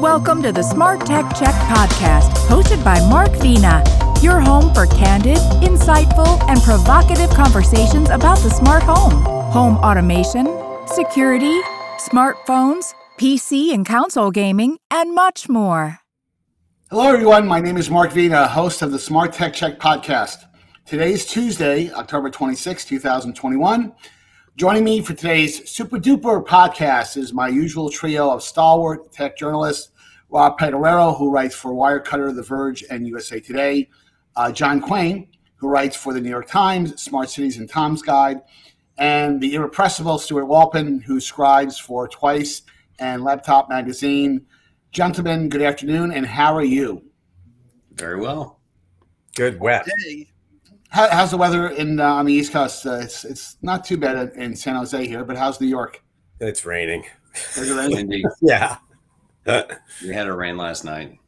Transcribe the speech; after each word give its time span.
Welcome 0.00 0.42
to 0.42 0.52
the 0.52 0.62
Smart 0.62 1.06
Tech 1.06 1.24
Check 1.34 1.54
podcast, 1.54 2.28
hosted 2.48 2.84
by 2.84 3.00
Mark 3.08 3.30
Vena, 3.40 3.82
your 4.20 4.40
home 4.40 4.74
for 4.74 4.84
candid, 4.84 5.38
insightful, 5.64 6.38
and 6.50 6.60
provocative 6.60 7.30
conversations 7.30 8.10
about 8.10 8.36
the 8.40 8.50
smart 8.50 8.82
home, 8.82 9.22
home 9.50 9.76
automation, 9.78 10.44
security, 10.86 11.62
smartphones, 11.96 12.92
PC 13.18 13.72
and 13.72 13.86
console 13.86 14.30
gaming, 14.30 14.76
and 14.90 15.14
much 15.14 15.48
more. 15.48 16.00
Hello, 16.90 17.10
everyone. 17.10 17.46
My 17.46 17.60
name 17.60 17.78
is 17.78 17.88
Mark 17.88 18.12
Vena, 18.12 18.46
host 18.48 18.82
of 18.82 18.92
the 18.92 18.98
Smart 18.98 19.32
Tech 19.32 19.54
Check 19.54 19.78
podcast. 19.78 20.44
Today 20.84 21.12
is 21.14 21.24
Tuesday, 21.24 21.90
October 21.92 22.28
26, 22.28 22.84
2021. 22.84 23.94
Joining 24.56 24.84
me 24.84 25.02
for 25.02 25.12
today's 25.12 25.70
super 25.70 25.98
duper 25.98 26.42
podcast 26.42 27.18
is 27.18 27.34
my 27.34 27.46
usual 27.46 27.90
trio 27.90 28.30
of 28.30 28.42
stalwart 28.42 29.12
tech 29.12 29.36
journalists 29.36 29.90
Rob 30.30 30.58
Pegoraro, 30.58 31.14
who 31.18 31.30
writes 31.30 31.54
for 31.54 31.72
Wirecutter, 31.72 32.34
The 32.34 32.42
Verge, 32.42 32.82
and 32.88 33.06
USA 33.06 33.38
Today, 33.38 33.90
uh, 34.34 34.50
John 34.50 34.80
Quain, 34.80 35.28
who 35.56 35.68
writes 35.68 35.94
for 35.94 36.14
the 36.14 36.22
New 36.22 36.30
York 36.30 36.46
Times, 36.46 37.02
Smart 37.02 37.28
Cities, 37.28 37.58
and 37.58 37.68
Tom's 37.68 38.00
Guide, 38.00 38.40
and 38.96 39.42
the 39.42 39.56
irrepressible 39.56 40.16
Stuart 40.16 40.46
Wolpin, 40.46 41.02
who 41.02 41.20
scribes 41.20 41.78
for 41.78 42.08
Twice 42.08 42.62
and 42.98 43.22
Laptop 43.22 43.68
Magazine. 43.68 44.46
Gentlemen, 44.90 45.50
good 45.50 45.60
afternoon, 45.60 46.12
and 46.12 46.24
how 46.24 46.56
are 46.56 46.64
you? 46.64 47.04
Very 47.92 48.18
well. 48.18 48.58
Good 49.34 49.60
wet. 49.60 49.86
Hey. 50.06 50.28
How, 50.90 51.08
how's 51.10 51.30
the 51.30 51.36
weather 51.36 51.68
in 51.68 52.00
uh, 52.00 52.06
on 52.06 52.26
the 52.26 52.32
East 52.32 52.52
Coast? 52.52 52.86
Uh, 52.86 53.00
it's 53.02 53.24
it's 53.24 53.56
not 53.62 53.84
too 53.84 53.96
bad 53.96 54.32
in 54.36 54.54
San 54.54 54.76
Jose 54.76 55.06
here, 55.06 55.24
but 55.24 55.36
how's 55.36 55.60
New 55.60 55.66
York? 55.66 56.02
It's 56.40 56.64
raining. 56.64 57.04
Is 57.56 57.70
it 57.70 57.74
raining? 57.74 58.22
yeah. 58.40 58.76
we 60.02 60.12
had 60.12 60.26
a 60.26 60.32
rain 60.32 60.56
last 60.56 60.84
night. 60.84 61.18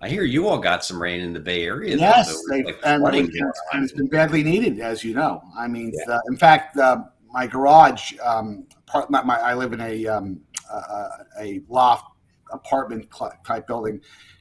I 0.00 0.08
hear 0.08 0.24
you 0.24 0.48
all 0.48 0.58
got 0.58 0.84
some 0.84 1.00
rain 1.00 1.20
in 1.20 1.32
the 1.32 1.40
Bay 1.40 1.64
Area. 1.64 1.96
Yes, 1.96 2.30
though, 2.48 2.56
like 2.56 2.78
and, 2.84 3.00
flooding 3.00 3.30
it's, 3.32 3.60
and 3.72 3.84
it's 3.84 3.92
been 3.92 4.06
badly 4.06 4.42
needed, 4.42 4.78
as 4.80 5.02
you 5.02 5.14
know. 5.14 5.42
I 5.56 5.66
mean, 5.66 5.92
Yeah. 5.94 6.16
uh, 6.16 6.20
in 6.28 6.36
fact, 6.36 6.76
uh, 6.76 7.04
my 7.32 7.46
garage, 7.46 8.12
um, 8.22 8.66
part, 8.86 9.10
my, 9.10 9.22
my, 9.22 9.38
I 9.38 9.54
live 9.54 9.72
in 9.72 9.80
a 9.80 10.06
um, 10.06 10.40
uh, 10.70 11.08
a 11.40 11.62
loft 11.68 12.04
apartment 12.52 13.08
type 13.46 13.66
building, 13.66 14.00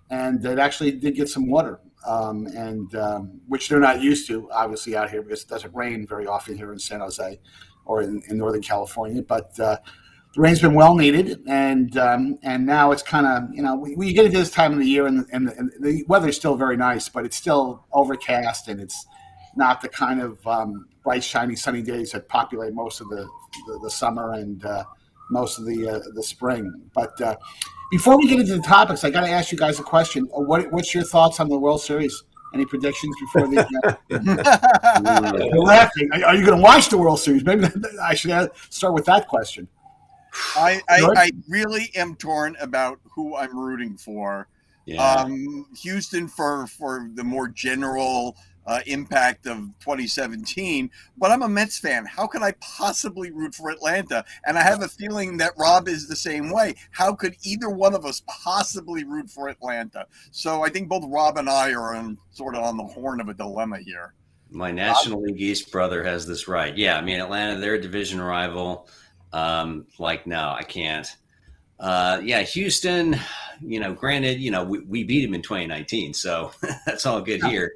and 0.10 0.44
it 0.46 0.60
actually 0.60 0.92
did 0.92 1.16
get 1.16 1.30
some 1.30 1.50
water, 1.50 1.80
um, 2.06 2.48
and 2.48 2.94
um, 2.96 3.42
which 3.48 3.70
they're 3.70 3.80
not 3.80 4.02
used 4.02 4.28
to, 4.28 4.50
obviously, 4.52 4.96
out 4.96 5.10
here 5.10 5.22
because 5.22 5.44
it 5.44 5.50
doesn't 5.50 5.74
rain 5.74 6.06
very 6.08 6.28
often 6.28 6.58
here 6.58 6.72
in 6.72 6.80
San 6.80 7.00
Jose 7.00 7.40
or 7.86 8.02
in, 8.02 8.22
in 8.30 8.38
Northern 8.38 8.62
California. 8.62 9.22
But 9.22 9.60
uh, 9.60 9.78
the 10.34 10.42
rain's 10.42 10.62
been 10.62 10.74
well 10.74 10.96
needed, 10.96 11.42
and 11.48 11.96
um, 11.98 12.40
and 12.42 12.66
now 12.66 12.92
it's 12.92 13.04
kind 13.04 13.28
of 13.28 13.54
you 13.54 13.62
know 13.62 13.76
we, 13.76 13.96
we 13.96 14.14
get 14.14 14.26
into 14.26 14.38
this 14.38 14.52
time 14.52 14.74
of 14.74 14.80
the 14.80 14.86
year, 14.86 15.06
and, 15.06 15.26
and, 15.32 15.50
and 15.50 15.72
the 15.80 16.04
weather's 16.08 16.36
still 16.36 16.56
very 16.56 16.76
nice, 16.76 17.08
but 17.08 17.26
it's 17.26 17.38
still 17.38 17.86
overcast, 17.94 18.68
and 18.68 18.82
it's 18.82 19.06
not 19.56 19.82
the 19.82 19.90
kind 19.90 20.22
of 20.22 20.46
um, 20.48 20.88
bright, 21.04 21.24
shiny, 21.24 21.56
sunny 21.56 21.84
days 21.84 22.12
that 22.12 22.28
populate 22.28 22.74
most 22.74 23.00
of 23.00 23.10
the 23.10 23.28
the, 23.68 23.80
the 23.84 23.90
summer 23.90 24.34
and 24.34 24.66
uh, 24.66 24.84
most 25.30 25.60
of 25.60 25.66
the 25.66 25.88
uh, 25.88 26.00
the 26.16 26.24
spring. 26.24 26.82
But 26.94 27.20
uh, 27.22 27.36
before 27.92 28.18
we 28.18 28.28
get 28.28 28.40
into 28.40 28.56
the 28.56 28.62
topics, 28.62 29.04
I 29.04 29.10
got 29.10 29.22
to 29.22 29.30
ask 29.30 29.52
you 29.52 29.58
guys 29.58 29.80
a 29.80 29.84
question. 29.84 30.28
Uh, 30.36 30.42
What, 30.42 30.72
what's 30.72 30.94
your 30.94 31.04
thoughts 31.04 31.40
on 31.40 31.50
the 31.50 31.58
World 31.58 31.82
Series? 31.82 32.24
Any 32.54 32.66
predictions 32.66 33.16
before 33.20 33.48
the? 33.48 33.98
You're 35.54 35.64
laughing. 35.64 36.10
Are, 36.14 36.26
are 36.26 36.36
you 36.36 36.46
going 36.46 36.58
to 36.58 36.64
watch 36.64 36.90
the 36.90 36.98
World 36.98 37.20
Series? 37.20 37.44
Maybe 37.44 37.68
I 38.04 38.14
should 38.14 38.52
start 38.70 38.94
with 38.94 39.06
that 39.06 39.28
question. 39.28 39.68
I, 40.56 40.82
I, 40.90 41.02
I 41.16 41.32
really 41.48 41.92
am 41.96 42.16
torn 42.16 42.56
about 42.60 43.00
who 43.12 43.36
I'm 43.36 43.58
rooting 43.58 43.98
for. 43.98 44.48
yeah. 44.86 45.04
Um, 45.04 45.66
Houston 45.82 46.28
for 46.28 46.66
for 46.68 47.10
the 47.14 47.24
more 47.24 47.48
general 47.48 48.36
uh, 48.66 48.80
impact 48.86 49.46
of 49.46 49.58
2017, 49.80 50.90
but 51.18 51.32
I'm 51.32 51.42
a 51.42 51.50
Mets 51.50 51.78
fan. 51.78 52.06
How 52.06 52.28
could 52.28 52.42
I 52.42 52.54
possibly 52.62 53.32
root 53.32 53.56
for 53.56 53.70
Atlanta? 53.70 54.24
And 54.46 54.58
I 54.58 54.64
have 54.64 54.82
a 54.82 54.88
feeling 54.88 55.38
that 55.38 55.54
Rob 55.58 55.88
is 55.88 56.08
the 56.08 56.16
same 56.16 56.52
way. 56.52 56.76
How 56.92 57.14
could 57.14 57.36
either 57.44 57.70
one 57.70 57.94
of 57.94 58.06
us 58.06 58.22
possibly 58.28 59.04
root 59.04 59.30
for 59.30 59.50
Atlanta? 59.50 60.08
So 60.32 60.64
I 60.64 60.70
think 60.70 60.90
both 60.90 61.04
Rob 61.08 61.38
and 61.38 61.50
I 61.50 61.74
are 61.74 61.96
on, 61.96 62.18
sort 62.32 62.56
of 62.56 62.64
on 62.64 62.78
the 62.78 62.84
horn 62.84 63.20
of 63.20 63.30
a 63.30 63.34
dilemma 63.34 63.80
here. 63.80 64.14
My 64.50 64.72
National 64.72 65.22
League 65.22 65.42
East 65.42 65.72
brother 65.72 66.04
has 66.04 66.28
this 66.28 66.48
right. 66.48 66.78
Yeah, 66.78 66.98
I 66.98 67.02
mean 67.02 67.20
Atlanta, 67.20 67.60
they're 67.60 67.74
a 67.76 67.82
division 67.82 68.22
rival. 68.22 68.88
Um, 69.32 69.88
like, 69.98 70.28
no, 70.28 70.52
I 70.52 70.62
can't. 70.62 71.08
Uh, 71.80 72.22
yeah, 72.24 72.42
Houston. 72.42 73.20
You 73.62 73.80
know, 73.80 73.94
granted, 73.94 74.40
you 74.40 74.52
know 74.52 74.64
we, 74.64 74.80
we 74.82 75.04
beat 75.04 75.24
him 75.24 75.34
in 75.34 75.42
2019, 75.42 76.14
so 76.14 76.52
that's 76.86 77.06
all 77.06 77.22
good 77.22 77.44
here. 77.44 77.74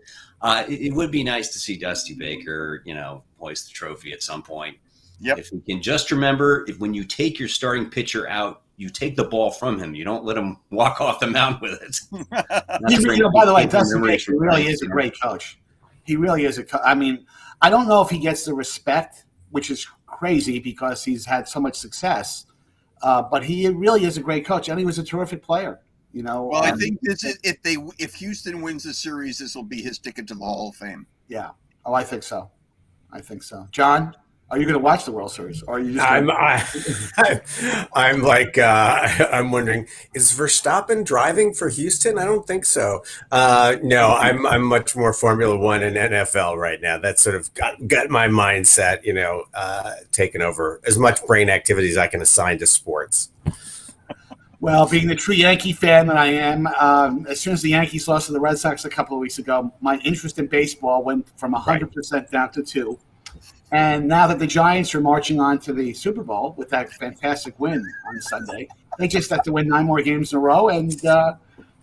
Uh, 0.47 0.63
it, 0.69 0.81
it 0.81 0.93
would 0.93 1.11
be 1.11 1.25
nice 1.25 1.49
to 1.49 1.59
see 1.59 1.77
Dusty 1.77 2.13
Baker, 2.13 2.81
you 2.85 2.93
know, 2.93 3.21
hoist 3.37 3.67
the 3.67 3.73
trophy 3.73 4.13
at 4.13 4.23
some 4.23 4.41
point. 4.41 4.77
Yep. 5.19 5.39
If 5.39 5.51
we 5.51 5.59
can 5.59 5.81
just 5.81 6.09
remember, 6.09 6.63
if 6.69 6.79
when 6.79 6.93
you 6.93 7.03
take 7.03 7.37
your 7.37 7.49
starting 7.49 7.89
pitcher 7.89 8.29
out, 8.29 8.61
you 8.77 8.89
take 8.89 9.17
the 9.17 9.25
ball 9.25 9.51
from 9.51 9.77
him. 9.77 9.93
You 9.93 10.05
don't 10.05 10.23
let 10.23 10.37
him 10.37 10.57
walk 10.71 11.01
off 11.01 11.19
the 11.19 11.27
mound 11.27 11.59
with 11.61 11.81
it. 11.81 11.99
Not 12.31 12.91
He, 12.91 12.95
to 12.95 13.13
you 13.13 13.23
know, 13.23 13.31
by 13.31 13.45
the 13.45 13.53
way, 13.53 13.65
Dustin 13.65 14.01
Baker 14.01 14.37
really 14.37 14.67
is 14.67 14.81
a 14.81 14.87
great 14.87 15.13
coach. 15.21 15.59
He 16.05 16.15
really 16.15 16.45
is 16.45 16.57
a. 16.59 16.63
Co- 16.63 16.79
I 16.79 16.95
mean, 16.95 17.25
I 17.61 17.69
don't 17.69 17.89
know 17.89 18.01
if 18.01 18.09
he 18.09 18.17
gets 18.17 18.45
the 18.45 18.53
respect, 18.53 19.25
which 19.49 19.69
is 19.69 19.85
crazy 20.05 20.59
because 20.59 21.03
he's 21.03 21.25
had 21.25 21.49
so 21.49 21.59
much 21.59 21.75
success. 21.75 22.45
Uh, 23.01 23.21
but 23.21 23.43
he 23.43 23.67
really 23.67 24.05
is 24.05 24.15
a 24.15 24.21
great 24.21 24.45
coach, 24.45 24.69
and 24.69 24.79
he 24.79 24.85
was 24.85 24.97
a 24.97 25.03
terrific 25.03 25.43
player. 25.43 25.81
You 26.13 26.23
know. 26.23 26.49
Well, 26.51 26.63
I 26.63 26.71
think 26.71 26.99
this 27.01 27.23
is, 27.23 27.37
if 27.43 27.61
they 27.61 27.77
if 27.99 28.15
Houston 28.15 28.61
wins 28.61 28.83
the 28.83 28.93
series, 28.93 29.39
this 29.39 29.55
will 29.55 29.63
be 29.63 29.81
his 29.81 29.99
ticket 29.99 30.27
to 30.27 30.33
the 30.33 30.43
Hall 30.43 30.69
of 30.69 30.75
Fame. 30.75 31.05
Yeah. 31.27 31.51
Oh, 31.85 31.93
I 31.93 32.03
think 32.03 32.23
so. 32.23 32.49
I 33.11 33.21
think 33.21 33.43
so. 33.43 33.67
John, 33.71 34.15
are 34.49 34.57
you 34.57 34.63
going 34.63 34.73
to 34.73 34.79
watch 34.79 35.03
the 35.03 35.11
World 35.11 35.31
Series, 35.31 35.61
or 35.63 35.75
are 35.75 35.79
you 35.79 35.95
just? 35.95 36.09
I'm 36.09 36.27
Gonna, 36.27 36.39
I, 36.39 37.87
I'm 37.93 38.21
like 38.21 38.57
uh, 38.57 39.27
I'm 39.31 39.51
wondering 39.51 39.87
is 40.13 40.31
Verstappen 40.31 41.03
driving 41.03 41.53
for 41.53 41.67
Houston? 41.67 42.17
I 42.17 42.23
don't 42.23 42.47
think 42.47 42.63
so. 42.63 43.03
Uh, 43.29 43.75
no, 43.83 44.13
I'm 44.13 44.47
I'm 44.47 44.63
much 44.63 44.95
more 44.95 45.11
Formula 45.11 45.57
One 45.57 45.83
and 45.83 45.97
NFL 45.97 46.55
right 46.55 46.81
now. 46.81 46.97
That's 46.97 47.21
sort 47.21 47.35
of 47.35 47.53
got, 47.55 47.87
got 47.87 48.09
my 48.09 48.29
mindset, 48.29 49.03
you 49.03 49.13
know, 49.13 49.43
uh, 49.53 49.95
taken 50.13 50.41
over 50.41 50.79
as 50.87 50.97
much 50.97 51.25
brain 51.25 51.49
activity 51.49 51.89
as 51.89 51.97
I 51.97 52.07
can 52.07 52.21
assign 52.21 52.57
to 52.59 52.67
sports. 52.67 53.29
Well, 54.59 54.87
being 54.87 55.07
the 55.07 55.15
true 55.15 55.35
Yankee 55.35 55.73
fan 55.73 56.07
that 56.07 56.17
I 56.17 56.27
am, 56.27 56.67
um, 56.67 57.25
as 57.29 57.39
soon 57.39 57.53
as 57.53 57.61
the 57.61 57.69
Yankees 57.69 58.07
lost 58.07 58.27
to 58.27 58.33
the 58.33 58.39
Red 58.39 58.57
Sox 58.57 58.85
a 58.85 58.89
couple 58.89 59.15
of 59.15 59.21
weeks 59.21 59.37
ago, 59.37 59.71
my 59.81 59.97
interest 59.99 60.39
in 60.39 60.47
baseball 60.47 61.03
went 61.03 61.27
from 61.37 61.53
hundred 61.53 61.93
percent 61.93 62.31
down 62.31 62.51
to 62.51 62.63
two. 62.63 62.99
And 63.71 64.07
now 64.07 64.27
that 64.27 64.39
the 64.39 64.47
Giants 64.47 64.95
are 64.95 65.01
marching 65.01 65.39
on 65.39 65.59
to 65.59 65.73
the 65.73 65.93
Super 65.93 66.23
Bowl 66.23 66.55
with 66.57 66.69
that 66.69 66.91
fantastic 66.93 67.59
win 67.59 67.85
on 68.07 68.21
Sunday, 68.21 68.67
they 68.97 69.07
just 69.07 69.29
have 69.29 69.43
to 69.43 69.51
win 69.51 69.67
nine 69.67 69.85
more 69.85 70.01
games 70.01 70.31
in 70.31 70.37
a 70.37 70.41
row, 70.41 70.69
and 70.69 71.05
uh, 71.05 71.33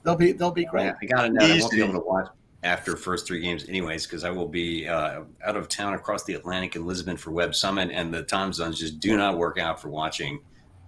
they'll 0.02 0.16
be 0.16 0.32
they'll 0.32 0.50
be 0.50 0.64
great. 0.64 0.86
Yeah, 0.86 0.94
I 1.00 1.06
got 1.06 1.22
to 1.22 1.28
know. 1.30 1.44
I 1.44 1.58
won't 1.58 1.72
be 1.72 1.82
able 1.82 1.92
to 1.92 2.00
watch 2.00 2.28
after 2.64 2.96
first 2.96 3.26
three 3.26 3.40
games, 3.40 3.68
anyways, 3.68 4.06
because 4.06 4.24
I 4.24 4.30
will 4.30 4.48
be 4.48 4.88
uh, 4.88 5.22
out 5.44 5.56
of 5.56 5.68
town 5.68 5.92
across 5.92 6.24
the 6.24 6.32
Atlantic 6.34 6.74
in 6.76 6.86
Lisbon 6.86 7.16
for 7.16 7.30
Web 7.30 7.54
Summit, 7.54 7.90
and 7.92 8.12
the 8.12 8.22
time 8.22 8.52
zones 8.52 8.80
just 8.80 8.98
do 8.98 9.16
not 9.16 9.36
work 9.36 9.58
out 9.58 9.80
for 9.80 9.90
watching, 9.90 10.40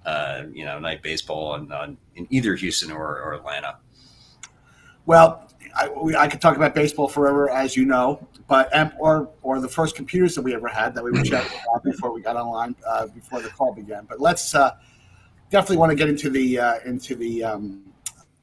uh, 0.06 0.44
you 0.52 0.64
know, 0.64 0.78
night 0.78 1.02
baseball 1.02 1.56
in, 1.56 1.70
uh, 1.70 1.92
in 2.14 2.26
either 2.30 2.54
Houston 2.54 2.90
or, 2.90 3.20
or 3.20 3.34
Atlanta. 3.34 3.76
Well, 5.04 5.48
I, 5.76 5.88
we, 5.88 6.16
I 6.16 6.28
could 6.28 6.40
talk 6.40 6.56
about 6.56 6.74
baseball 6.74 7.08
forever, 7.08 7.50
as 7.50 7.76
you 7.76 7.84
know, 7.84 8.26
but 8.48 8.74
um, 8.74 8.92
or 8.98 9.28
or 9.42 9.60
the 9.60 9.68
first 9.68 9.94
computers 9.94 10.34
that 10.34 10.42
we 10.42 10.54
ever 10.54 10.68
had 10.68 10.94
that 10.94 11.04
we 11.04 11.10
were 11.10 11.22
chatting 11.22 11.52
about 11.68 11.84
before 11.84 12.12
we 12.12 12.22
got 12.22 12.36
online 12.36 12.74
uh, 12.86 13.06
before 13.08 13.42
the 13.42 13.48
call 13.48 13.74
began. 13.74 14.06
But 14.08 14.20
let's 14.20 14.54
uh, 14.54 14.76
definitely 15.50 15.76
want 15.76 15.90
to 15.90 15.96
get 15.96 16.08
into 16.08 16.30
the 16.30 16.58
uh, 16.58 16.78
into 16.86 17.14
the 17.14 17.44
um, 17.44 17.82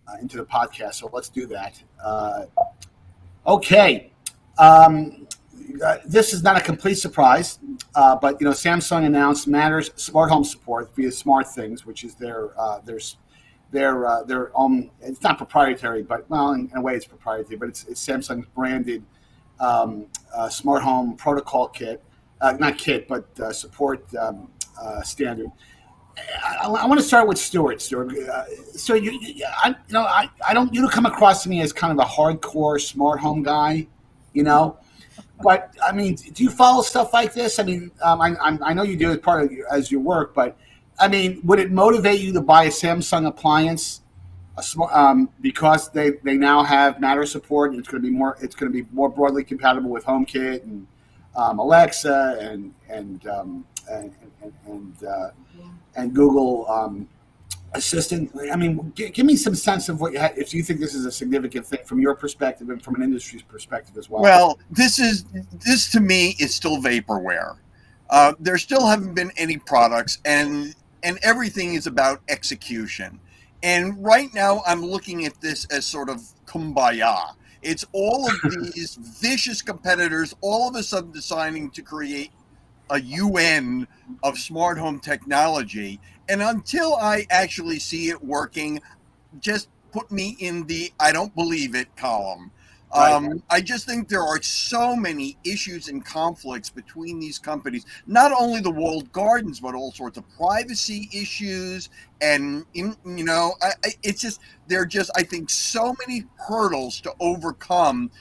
uh, 0.08 0.18
into 0.22 0.38
the 0.38 0.46
podcast. 0.46 0.96
So 0.96 1.10
let's 1.12 1.30
do 1.30 1.46
that. 1.48 1.82
Uh, 2.04 2.46
okay. 3.48 4.12
Um, 4.58 5.28
uh, 5.84 5.98
this 6.06 6.34
is 6.34 6.44
not 6.44 6.58
a 6.58 6.62
complete 6.62 6.96
surprise, 6.96 7.60
uh, 7.96 8.16
but 8.16 8.40
you 8.40 8.46
know, 8.46 8.54
Samsung 8.54 9.06
announced 9.06 9.48
Matters 9.48 9.92
smart 9.96 10.32
home 10.32 10.44
support 10.44 10.96
via 10.96 11.10
SmartThings, 11.10 11.82
which 11.82 12.04
is 12.04 12.16
their 12.16 12.60
uh, 12.60 12.80
their 12.80 13.00
their 13.72 14.06
uh, 14.06 14.24
their 14.24 14.52
own. 14.56 14.92
It's 15.02 15.22
not 15.22 15.38
proprietary, 15.38 16.04
but 16.04 16.30
well, 16.30 16.52
in, 16.54 16.70
in 16.72 16.78
a 16.78 16.82
way, 16.82 16.96
it's 16.96 17.06
proprietary. 17.06 17.58
But 17.58 17.70
it's, 17.70 17.86
it's 17.86 18.06
Samsung's 18.06 18.48
branded 18.56 19.04
um, 19.60 20.08
uh, 20.36 20.50
smart 20.50 20.84
home 20.84 21.16
protocol 21.16 21.68
kit, 21.68 22.04
not 22.42 22.78
kit, 22.78 23.08
but 23.08 23.26
support 23.56 24.06
um, 24.16 24.50
standard. 25.04 25.52
I, 26.62 26.68
I 26.68 26.86
want 26.86 27.00
to 27.00 27.06
start 27.06 27.28
with 27.28 27.40
Stuart. 27.40 27.82
Stuart, 27.82 28.14
so 28.76 28.94
you, 28.94 29.12
you, 29.20 29.46
I, 29.64 29.70
you 29.70 29.94
know, 29.94 30.04
I, 30.04 30.30
I 30.48 30.54
don't 30.54 30.74
you 30.74 30.82
don't 30.82 30.92
come 30.92 31.06
across 31.06 31.44
to 31.44 31.50
me 31.50 31.62
as 31.62 31.74
kind 31.74 31.92
of 31.92 32.00
a 32.00 32.08
hardcore 32.08 32.80
smart 32.80 33.20
home 33.20 33.44
guy, 33.44 33.88
you 34.34 34.44
know. 34.44 34.78
But 35.42 35.76
I 35.84 35.92
mean, 35.92 36.16
do 36.16 36.44
you 36.44 36.50
follow 36.50 36.82
stuff 36.84 37.14
like 37.14 37.34
this? 37.34 37.60
I 37.60 37.64
mean, 37.64 37.92
um, 38.02 38.22
I, 38.22 38.36
I 38.62 38.74
know 38.74 38.84
you 38.84 38.96
do 38.96 39.12
as 39.12 39.18
part 39.18 39.44
of 39.44 39.52
your, 39.52 39.72
as 39.74 39.92
your 39.92 40.02
work, 40.02 40.34
but 40.34 40.58
I 41.00 41.08
mean, 41.08 41.42
would 41.44 41.60
it 41.60 41.72
motivate 41.72 42.22
you 42.22 42.32
to 42.34 42.42
buy 42.42 42.66
a 42.66 42.70
Samsung 42.70 43.28
appliance 43.28 44.02
um, 44.92 45.30
because 45.42 45.90
they, 45.90 46.12
they 46.24 46.38
now 46.38 46.64
have 46.64 47.00
Matter 47.00 47.26
support. 47.26 47.72
And 47.72 47.80
it's 47.80 47.90
going 47.90 48.04
to 48.04 48.08
be 48.08 48.16
more 48.16 48.38
it's 48.42 48.56
going 48.56 48.72
to 48.72 48.84
be 48.84 48.88
more 48.92 49.10
broadly 49.10 49.44
compatible 49.44 49.90
with 49.90 50.06
HomeKit 50.06 50.64
and 50.64 50.88
um, 51.36 51.60
Alexa 51.60 52.38
and 52.40 52.74
and 52.90 53.26
um, 53.28 53.66
and 53.90 54.14
and, 54.42 54.54
and, 54.68 55.04
uh, 55.04 55.30
and 55.96 56.14
Google 56.14 56.70
um, 56.70 57.08
Assistant. 57.76 58.32
I 58.52 58.56
mean, 58.56 58.94
g- 58.96 59.10
give 59.10 59.26
me 59.26 59.36
some 59.36 59.56
sense 59.56 59.90
of 59.90 60.00
what 60.00 60.14
you 60.14 60.20
ha- 60.20 60.34
if 60.36 60.54
you 60.54 60.62
think 60.64 60.80
this 60.80 60.94
is 60.94 61.06
a 61.06 61.12
significant 61.12 61.66
thing 61.66 61.80
from 61.86 62.00
your 62.00 62.16
perspective 62.16 62.70
and 62.70 62.82
from 62.82 62.96
an 62.96 63.04
industry's 63.04 63.42
perspective 63.42 63.98
as 63.98 64.10
well. 64.10 64.22
Well, 64.22 64.60
this 64.70 65.00
is 65.00 65.26
this 65.66 65.92
to 65.92 66.00
me 66.00 66.36
is 66.40 66.54
still 66.54 66.78
vaporware. 66.78 67.58
Uh, 68.10 68.34
there 68.40 68.58
still 68.58 68.86
haven't 68.86 69.16
been 69.16 69.32
any 69.38 69.58
products, 69.58 70.20
and 70.26 70.76
and 71.04 71.18
everything 71.24 71.74
is 71.74 71.88
about 71.88 72.22
execution. 72.30 73.20
And 73.64 74.04
right 74.04 74.30
now, 74.34 74.62
I'm 74.68 74.82
looking 74.86 75.26
at 75.26 75.40
this 75.42 75.66
as 75.66 75.86
sort 75.86 76.10
of 76.10 76.22
kumbaya. 76.46 77.34
It's 77.62 77.86
all 77.94 78.30
of 78.30 78.36
these 78.74 78.96
vicious 78.96 79.62
competitors 79.62 80.36
all 80.42 80.70
of 80.70 80.76
a 80.76 80.84
sudden 80.84 81.12
deciding 81.12 81.72
to 81.72 81.82
create 81.82 82.32
a 82.90 83.00
UN 83.00 83.88
of 84.24 84.38
smart 84.38 84.78
home 84.78 85.00
technology. 85.00 86.00
And 86.30 86.42
until 86.42 86.96
I 86.96 87.26
actually 87.30 87.80
see 87.80 88.10
it 88.10 88.24
working, 88.24 88.82
just 89.40 89.70
put 89.92 90.12
me 90.12 90.36
in 90.40 90.66
the 90.68 90.92
I 91.00 91.12
don't 91.12 91.34
believe 91.36 91.76
it 91.76 91.96
column. 91.96 92.52
Um, 92.94 93.42
I 93.50 93.60
just 93.60 93.88
think 93.88 94.08
there 94.08 94.22
are 94.22 94.40
so 94.44 94.96
many 94.96 95.36
issues 95.44 95.88
and 95.88 96.06
conflicts 96.06 96.70
between 96.70 97.20
these 97.20 97.40
companies. 97.40 97.86
Not 98.06 98.32
only 98.32 98.62
the 98.62 98.70
walled 98.70 99.12
gardens, 99.12 99.60
but 99.60 99.74
all 99.74 99.92
sorts 99.92 100.20
of 100.20 100.30
privacy 100.38 101.10
issues, 101.12 101.90
and 102.22 102.66
in, 102.76 102.96
you 103.04 103.24
know, 103.24 103.56
I, 103.64 103.72
I, 103.84 103.90
it's 104.04 104.22
just 104.22 104.42
there 104.68 104.82
are 104.82 104.86
just 104.86 105.10
I 105.16 105.24
think 105.24 105.50
so 105.50 105.96
many 106.06 106.26
hurdles 106.36 107.02
to 107.02 107.14
overcome 107.20 108.12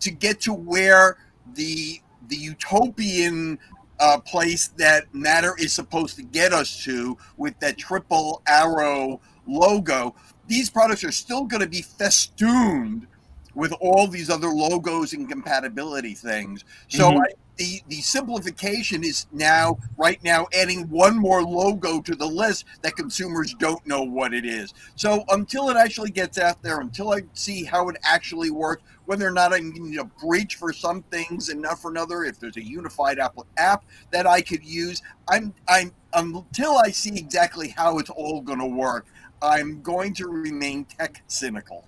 to 0.00 0.10
get 0.10 0.40
to 0.42 0.52
where 0.52 1.18
the 1.54 2.00
the 2.26 2.36
utopian 2.36 3.58
uh, 4.00 4.18
place 4.20 4.68
that 4.76 5.12
Matter 5.14 5.54
is 5.58 5.72
supposed 5.72 6.16
to 6.16 6.22
get 6.22 6.52
us 6.52 6.84
to 6.84 7.16
with 7.36 7.58
that 7.60 7.78
triple 7.78 8.42
arrow 8.46 9.20
logo. 9.46 10.14
These 10.46 10.70
products 10.70 11.04
are 11.04 11.12
still 11.12 11.44
going 11.44 11.62
to 11.62 11.68
be 11.68 11.82
festooned 11.82 13.06
with 13.54 13.72
all 13.80 14.06
these 14.06 14.30
other 14.30 14.48
logos 14.48 15.12
and 15.12 15.28
compatibility 15.28 16.14
things. 16.14 16.64
So 16.88 17.10
Mhm. 17.10 17.20
I, 17.22 17.24
the 17.58 17.82
the 17.88 18.00
simplification 18.00 19.04
is 19.04 19.26
now 19.32 19.78
right 19.96 20.22
now 20.24 20.46
adding 20.54 20.88
one 20.88 21.16
more 21.16 21.42
logo 21.42 22.00
to 22.00 22.14
the 22.14 22.26
list 22.26 22.64
that 22.82 22.96
consumers 22.96 23.54
don't 23.58 23.84
know 23.86 24.02
what 24.02 24.32
it 24.32 24.46
is. 24.46 24.72
So 24.94 25.24
until 25.28 25.68
it 25.68 25.76
actually 25.76 26.10
gets 26.10 26.38
out 26.38 26.62
there, 26.62 26.80
until 26.80 27.12
I 27.12 27.22
see 27.34 27.64
how 27.64 27.88
it 27.88 27.96
actually 28.02 28.50
works, 28.50 28.82
whether 29.04 29.26
or 29.26 29.32
not 29.32 29.52
I 29.52 29.58
need 29.58 29.98
a 29.98 30.04
bridge 30.04 30.54
for 30.54 30.72
some 30.72 31.02
things 31.02 31.48
and 31.48 31.60
not 31.60 31.80
for 31.80 31.90
another, 31.90 32.24
if 32.24 32.38
there's 32.40 32.56
a 32.56 32.64
unified 32.64 33.18
app 33.18 33.36
app 33.56 33.84
that 34.12 34.26
I 34.26 34.40
could 34.40 34.64
use, 34.64 35.02
I'm 35.28 35.52
I'm 35.68 35.92
until 36.14 36.78
I 36.78 36.90
see 36.90 37.16
exactly 37.18 37.68
how 37.68 37.98
it's 37.98 38.10
all 38.10 38.40
going 38.40 38.60
to 38.60 38.66
work, 38.66 39.06
I'm 39.42 39.82
going 39.82 40.14
to 40.14 40.28
remain 40.28 40.84
tech 40.84 41.22
cynical. 41.26 41.84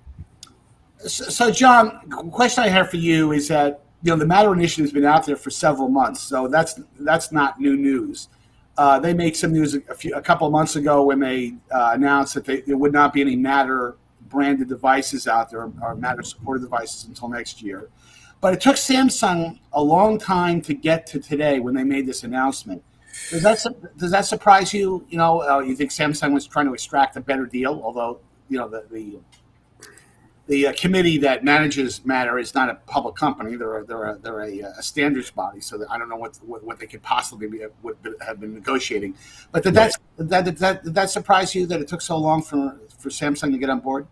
So, 1.07 1.25
so, 1.31 1.51
John, 1.51 1.99
question 2.31 2.65
I 2.65 2.69
have 2.69 2.91
for 2.91 2.99
you 2.99 3.33
is 3.33 3.49
that 3.49 3.81
you 4.03 4.11
know 4.11 4.17
the 4.17 4.27
Matter 4.27 4.53
initiative 4.53 4.87
has 4.87 4.93
been 4.93 5.05
out 5.05 5.27
there 5.27 5.37
for 5.37 5.51
several 5.51 5.89
months, 5.89 6.21
so 6.21 6.49
that's 6.49 6.81
that's 6.99 7.33
not 7.33 7.61
new 7.61 7.77
news. 7.77 8.29
Uh, 8.79 8.99
they 8.99 9.13
made 9.13 9.37
some 9.37 9.53
news 9.53 9.75
a, 9.75 9.95
few, 9.95 10.15
a 10.15 10.23
couple 10.23 10.47
of 10.47 10.53
months 10.53 10.77
ago 10.77 11.03
when 11.05 11.21
they 11.21 11.55
uh, 11.71 11.91
announced 11.93 12.33
that 12.35 12.45
they, 12.45 12.63
there 12.63 12.79
would 12.79 12.93
not 12.93 13.13
be 13.13 13.21
any 13.21 13.37
Matter 13.37 13.97
branded 14.29 14.69
devices 14.69 15.27
out 15.27 15.51
there 15.51 15.71
or 15.83 15.95
Matter 15.97 16.23
supported 16.23 16.63
devices 16.63 17.05
until 17.05 17.29
next 17.29 17.61
year. 17.61 17.91
But 18.41 18.55
it 18.55 18.61
took 18.61 18.77
Samsung 18.77 19.59
a 19.75 19.83
long 19.83 20.19
time 20.19 20.63
to 20.63 20.73
get 20.73 21.07
to 21.09 21.21
today 21.21 21.61
when 21.61 21.75
they 21.75 21.85
made 21.85 22.07
this 22.07 22.25
announcement. 22.25 22.83
Does 23.31 23.43
that 23.43 23.99
does 23.99 24.11
that 24.13 24.25
surprise 24.25 24.73
you? 24.73 25.05
You 25.11 25.19
know, 25.19 25.43
uh, 25.43 25.59
you 25.61 25.77
think 25.77 25.91
Samsung 25.91 26.33
was 26.33 26.47
trying 26.47 26.67
to 26.67 26.73
extract 26.73 27.17
a 27.17 27.21
better 27.21 27.45
deal, 27.45 27.81
although 27.85 28.21
you 28.49 28.57
know 28.57 28.69
the 28.69 28.87
the 28.91 29.19
the 30.51 30.67
uh, 30.67 30.73
committee 30.77 31.17
that 31.17 31.45
manages 31.45 32.05
Matter 32.05 32.37
is 32.37 32.57
not 32.57 32.69
a 32.69 32.75
public 32.75 33.15
company. 33.15 33.55
They're 33.55 33.79
a, 33.79 33.87
they're 33.87 34.05
a, 34.11 34.19
they're 34.19 34.41
a, 34.41 34.59
a 34.79 34.83
standards 34.83 35.31
body, 35.31 35.61
so 35.61 35.79
that 35.79 35.89
I 35.89 35.97
don't 35.97 36.09
know 36.09 36.17
what, 36.17 36.37
what, 36.45 36.65
what 36.65 36.81
they 36.81 36.87
could 36.87 37.03
possibly 37.03 37.47
be, 37.47 37.61
would 37.83 37.97
have 38.21 38.41
been 38.41 38.55
negotiating. 38.55 39.15
But 39.53 39.63
did 39.63 39.75
that, 39.75 39.97
that, 40.19 40.45
did 40.45 40.59
that 40.59 40.83
did 40.83 40.95
that 40.97 41.09
surprise 41.09 41.55
you 41.55 41.67
that 41.67 41.81
it 41.81 41.87
took 41.87 42.03
so 42.03 42.17
long 42.19 42.43
for 42.43 42.81
for 42.99 43.11
Samsung 43.11 43.53
to 43.53 43.59
get 43.59 43.71
on 43.71 43.79
board? 43.79 44.09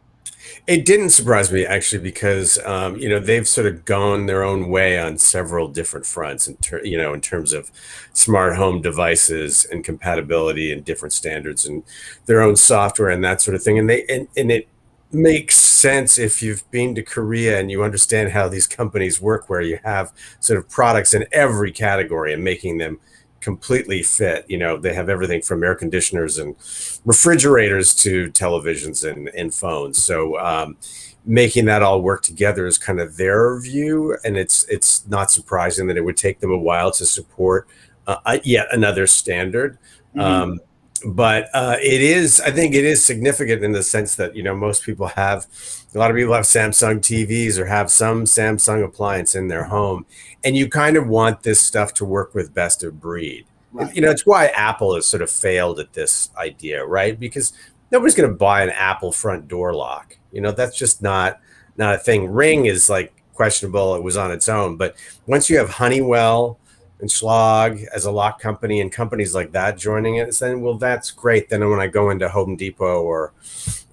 It 0.68 0.86
didn't 0.86 1.10
surprise 1.10 1.50
me 1.50 1.66
actually 1.66 2.04
because 2.04 2.56
um, 2.64 2.96
you 2.96 3.08
know 3.08 3.18
they've 3.18 3.46
sort 3.46 3.66
of 3.66 3.84
gone 3.84 4.26
their 4.26 4.44
own 4.44 4.68
way 4.68 4.96
on 4.96 5.18
several 5.18 5.66
different 5.66 6.06
fronts 6.06 6.46
in 6.46 6.56
ter- 6.58 6.84
you 6.84 6.96
know 6.96 7.12
in 7.12 7.20
terms 7.20 7.52
of 7.52 7.72
smart 8.12 8.56
home 8.56 8.80
devices 8.80 9.64
and 9.64 9.82
compatibility 9.82 10.72
and 10.72 10.84
different 10.84 11.12
standards 11.12 11.66
and 11.66 11.82
their 12.26 12.40
own 12.40 12.54
software 12.54 13.08
and 13.08 13.24
that 13.24 13.40
sort 13.40 13.56
of 13.56 13.62
thing 13.62 13.76
and 13.76 13.90
they 13.90 14.04
and, 14.06 14.28
and 14.36 14.52
it 14.52 14.68
makes 15.12 15.56
sense 15.56 16.18
if 16.18 16.42
you've 16.42 16.68
been 16.70 16.94
to 16.94 17.02
Korea 17.02 17.58
and 17.58 17.70
you 17.70 17.82
understand 17.82 18.32
how 18.32 18.48
these 18.48 18.66
companies 18.66 19.20
work 19.20 19.48
where 19.48 19.60
you 19.60 19.78
have 19.84 20.12
sort 20.40 20.58
of 20.58 20.68
products 20.68 21.14
in 21.14 21.26
every 21.32 21.72
category 21.72 22.32
and 22.32 22.44
making 22.44 22.78
them 22.78 23.00
completely 23.40 24.02
fit. 24.02 24.44
You 24.48 24.58
know, 24.58 24.76
they 24.76 24.92
have 24.94 25.08
everything 25.08 25.42
from 25.42 25.62
air 25.62 25.74
conditioners 25.74 26.38
and 26.38 26.56
refrigerators 27.04 27.94
to 27.96 28.30
televisions 28.32 29.08
and, 29.08 29.28
and 29.28 29.54
phones. 29.54 30.02
So 30.02 30.38
um, 30.38 30.76
making 31.24 31.66
that 31.66 31.82
all 31.82 32.02
work 32.02 32.22
together 32.22 32.66
is 32.66 32.78
kind 32.78 33.00
of 33.00 33.16
their 33.16 33.60
view, 33.60 34.16
and 34.24 34.36
it's 34.36 34.64
it's 34.64 35.06
not 35.06 35.30
surprising 35.30 35.86
that 35.86 35.96
it 35.96 36.04
would 36.04 36.16
take 36.16 36.40
them 36.40 36.50
a 36.50 36.58
while 36.58 36.90
to 36.92 37.06
support 37.06 37.68
uh, 38.06 38.38
yet 38.44 38.66
another 38.72 39.06
standard. 39.06 39.78
Mm-hmm. 40.16 40.20
Um, 40.20 40.60
but 41.06 41.48
uh, 41.54 41.76
it 41.80 42.00
is, 42.00 42.40
I 42.40 42.50
think, 42.50 42.74
it 42.74 42.84
is 42.84 43.04
significant 43.04 43.62
in 43.62 43.72
the 43.72 43.82
sense 43.82 44.16
that 44.16 44.34
you 44.34 44.42
know 44.42 44.54
most 44.54 44.84
people 44.84 45.06
have 45.08 45.46
a 45.94 45.98
lot 45.98 46.10
of 46.10 46.16
people 46.16 46.34
have 46.34 46.44
Samsung 46.44 46.98
TVs 46.98 47.58
or 47.58 47.66
have 47.66 47.90
some 47.90 48.24
Samsung 48.24 48.84
appliance 48.84 49.34
in 49.34 49.48
their 49.48 49.64
home, 49.64 50.06
and 50.44 50.56
you 50.56 50.68
kind 50.68 50.96
of 50.96 51.08
want 51.08 51.42
this 51.42 51.60
stuff 51.60 51.94
to 51.94 52.04
work 52.04 52.34
with 52.34 52.54
best 52.54 52.84
of 52.84 53.00
breed. 53.00 53.46
Right. 53.72 53.94
You 53.94 54.02
know, 54.02 54.10
it's 54.10 54.26
why 54.26 54.48
Apple 54.48 54.94
has 54.94 55.06
sort 55.06 55.22
of 55.22 55.30
failed 55.30 55.78
at 55.78 55.92
this 55.92 56.30
idea, 56.36 56.84
right? 56.84 57.18
Because 57.18 57.52
nobody's 57.92 58.14
going 58.14 58.30
to 58.30 58.36
buy 58.36 58.62
an 58.62 58.70
Apple 58.70 59.12
front 59.12 59.48
door 59.48 59.74
lock. 59.74 60.16
You 60.32 60.40
know, 60.40 60.52
that's 60.52 60.76
just 60.76 61.02
not 61.02 61.40
not 61.76 61.94
a 61.94 61.98
thing. 61.98 62.30
Ring 62.30 62.66
is 62.66 62.88
like 62.88 63.12
questionable. 63.34 63.94
It 63.94 64.02
was 64.02 64.16
on 64.16 64.30
its 64.30 64.48
own, 64.48 64.76
but 64.76 64.96
once 65.26 65.48
you 65.48 65.58
have 65.58 65.70
Honeywell 65.70 66.58
and 67.00 67.08
Schlage 67.08 67.84
as 67.94 68.04
a 68.06 68.10
lock 68.10 68.40
company 68.40 68.80
and 68.80 68.90
companies 68.90 69.34
like 69.34 69.52
that 69.52 69.78
joining 69.78 70.16
it, 70.16 70.36
then 70.38 70.60
well, 70.60 70.74
that's 70.74 71.10
great. 71.10 71.48
Then 71.48 71.68
when 71.68 71.80
I 71.80 71.86
go 71.86 72.10
into 72.10 72.28
Home 72.28 72.56
Depot 72.56 73.02
or 73.02 73.32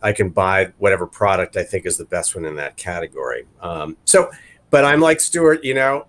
I 0.02 0.12
can 0.12 0.30
buy 0.30 0.72
whatever 0.78 1.06
product 1.08 1.56
I 1.58 1.64
think 1.64 1.86
is 1.86 1.98
the 1.98 2.06
best 2.06 2.36
one 2.36 2.46
in 2.46 2.56
that 2.56 2.78
category. 2.78 3.46
Um, 3.62 3.98
so, 4.06 4.30
but 4.70 4.86
I'm 4.86 5.00
like 5.02 5.20
Stuart, 5.20 5.64
you 5.64 5.74
know, 5.74 6.08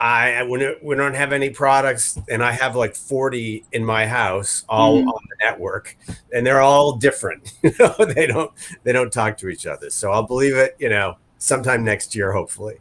I 0.00 0.42
when 0.42 0.60
it, 0.60 0.84
we 0.84 0.96
don't 0.96 1.14
have 1.14 1.32
any 1.32 1.50
products, 1.50 2.18
and 2.28 2.42
I 2.42 2.50
have 2.52 2.74
like 2.74 2.96
40 2.96 3.64
in 3.72 3.84
my 3.84 4.06
house, 4.06 4.64
all 4.68 4.96
Mhm. 5.02 5.06
on 5.06 5.20
the 5.30 5.46
network, 5.46 5.96
and 6.32 6.44
they're 6.44 6.60
all 6.60 6.96
different. 6.96 7.52
You 7.62 7.72
know, 7.78 7.94
they 8.04 8.26
don't 8.26 8.50
they 8.82 8.92
don't 8.92 9.12
talk 9.12 9.38
to 9.38 9.48
each 9.48 9.66
other. 9.66 9.90
So 9.90 10.10
I'll 10.10 10.26
believe 10.26 10.56
it. 10.56 10.76
You 10.80 10.88
know, 10.90 11.16
sometime 11.38 11.84
next 11.84 12.14
year, 12.14 12.32
hopefully. 12.32 12.78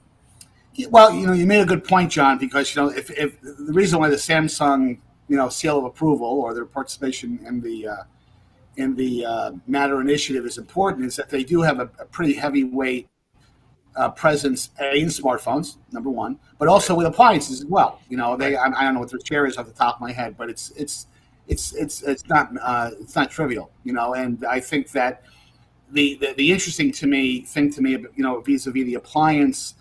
Well, 0.90 1.14
you 1.14 1.28
know, 1.28 1.34
you 1.34 1.46
made 1.46 1.62
a 1.62 1.66
good 1.66 1.84
point, 1.84 2.12
John, 2.12 2.38
because 2.38 2.76
you 2.76 2.82
know 2.82 2.90
if, 2.90 3.12
if 3.12 3.40
the 3.42 3.74
reason 3.74 4.00
why 4.00 4.10
the 4.10 4.16
Samsung 4.16 4.98
you 5.28 5.38
know 5.38 5.50
seal 5.50 5.78
of 5.78 5.86
approval 5.86 6.28
or 6.28 6.54
their 6.54 6.66
participation 6.66 7.40
in 7.46 7.62
the 7.62 7.88
uh, 7.88 8.04
in 8.78 8.96
the 8.96 9.26
uh, 9.26 9.52
Matter 9.68 10.02
initiative 10.02 10.46
is 10.46 10.58
important 10.58 11.06
is 11.06 11.16
that 11.16 11.30
they 11.30 11.44
do 11.44 11.62
have 11.62 11.80
a, 11.80 11.90
a 12.00 12.06
pretty 12.06 12.34
heavyweight 12.34 13.08
uh, 13.96 14.10
presence 14.12 14.72
in 14.80 15.08
smartphones, 15.08 15.78
number 15.92 16.10
one, 16.10 16.40
but 16.58 16.68
also 16.68 16.96
with 16.96 17.06
appliances 17.06 17.62
as 17.62 17.68
well. 17.68 18.02
You 18.10 18.18
know, 18.18 18.36
they 18.36 18.56
I, 18.56 18.66
I 18.66 18.84
don't 18.84 18.96
know 18.96 19.00
what 19.02 19.12
their 19.12 19.20
share 19.24 19.46
is 19.46 19.58
off 19.58 19.68
the 19.68 19.74
top 19.74 19.96
of 19.96 20.02
my 20.02 20.12
head, 20.12 20.36
but 20.38 20.50
it's 20.50 20.72
it's 20.72 21.08
it's 21.48 21.74
it's 21.74 22.02
it's 22.02 22.28
not 22.28 22.50
uh, 22.62 22.92
it's 23.00 23.16
not 23.16 23.30
trivial. 23.30 23.72
You 23.84 23.94
know, 23.94 24.16
and 24.16 24.44
I 24.46 24.60
think 24.60 24.92
that 24.92 25.24
the 25.92 26.16
the, 26.16 26.34
the 26.34 26.52
interesting 26.52 26.92
to 26.94 27.08
me 27.08 27.42
thing 27.42 27.72
to 27.74 27.82
me, 27.82 27.92
you 27.92 28.12
know, 28.18 28.40
vis-a-vis 28.42 28.86
the 28.86 28.96
appliance 28.96 29.76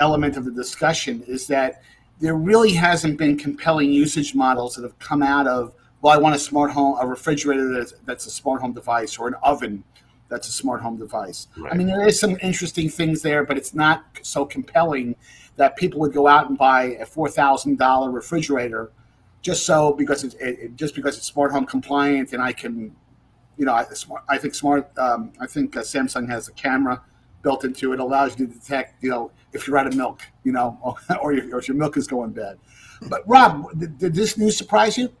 element 0.00 0.36
of 0.36 0.44
the 0.44 0.50
discussion 0.50 1.22
is 1.26 1.46
that 1.46 1.82
there 2.20 2.34
really 2.34 2.72
hasn't 2.72 3.18
been 3.18 3.36
compelling 3.36 3.92
usage 3.92 4.34
models 4.34 4.74
that 4.74 4.82
have 4.82 4.98
come 4.98 5.22
out 5.22 5.46
of 5.46 5.72
well 6.02 6.12
i 6.12 6.16
want 6.16 6.34
a 6.34 6.38
smart 6.38 6.70
home 6.70 6.96
a 7.00 7.06
refrigerator 7.06 7.72
that's, 7.72 7.94
that's 8.04 8.26
a 8.26 8.30
smart 8.30 8.60
home 8.60 8.72
device 8.72 9.18
or 9.18 9.28
an 9.28 9.34
oven 9.42 9.84
that's 10.28 10.48
a 10.48 10.52
smart 10.52 10.80
home 10.80 10.96
device 10.96 11.48
i 11.70 11.74
mean 11.74 11.86
there 11.86 12.06
is 12.06 12.18
some 12.18 12.36
interesting 12.42 12.88
things 12.88 13.22
there 13.22 13.44
but 13.44 13.56
it's 13.56 13.74
not 13.74 14.04
so 14.22 14.44
compelling 14.44 15.14
that 15.56 15.76
people 15.76 16.00
would 16.00 16.12
go 16.12 16.26
out 16.26 16.48
and 16.48 16.56
buy 16.56 16.84
a 17.00 17.04
$4000 17.04 18.14
refrigerator 18.14 18.90
just 19.42 19.66
so 19.66 19.92
because 19.92 20.24
it's 20.24 20.34
it, 20.36 20.76
just 20.76 20.94
because 20.94 21.16
it's 21.16 21.26
smart 21.26 21.52
home 21.52 21.66
compliant 21.66 22.32
and 22.32 22.42
i 22.42 22.52
can 22.52 22.94
you 23.60 23.66
know, 23.66 23.74
I, 23.74 23.84
I 24.26 24.38
think 24.38 24.54
smart. 24.54 24.90
Um, 24.98 25.32
I 25.38 25.46
think 25.46 25.76
uh, 25.76 25.80
Samsung 25.80 26.26
has 26.30 26.48
a 26.48 26.52
camera 26.52 27.02
built 27.42 27.64
into 27.64 27.92
it, 27.92 28.00
allows 28.00 28.38
you 28.38 28.46
to 28.46 28.52
detect, 28.52 29.02
you 29.02 29.10
know, 29.10 29.30
if 29.52 29.66
you're 29.66 29.78
out 29.78 29.86
of 29.86 29.96
milk, 29.96 30.22
you 30.44 30.52
know, 30.52 30.78
or, 30.82 30.96
or, 31.20 31.32
or 31.32 31.58
if 31.58 31.68
your 31.68 31.76
milk 31.76 31.96
is 31.96 32.06
going 32.06 32.30
bad. 32.30 32.58
But 33.08 33.26
Rob, 33.26 33.78
did, 33.78 33.98
did 33.98 34.14
this 34.14 34.36
news 34.36 34.56
surprise 34.56 34.98
you? 34.98 35.12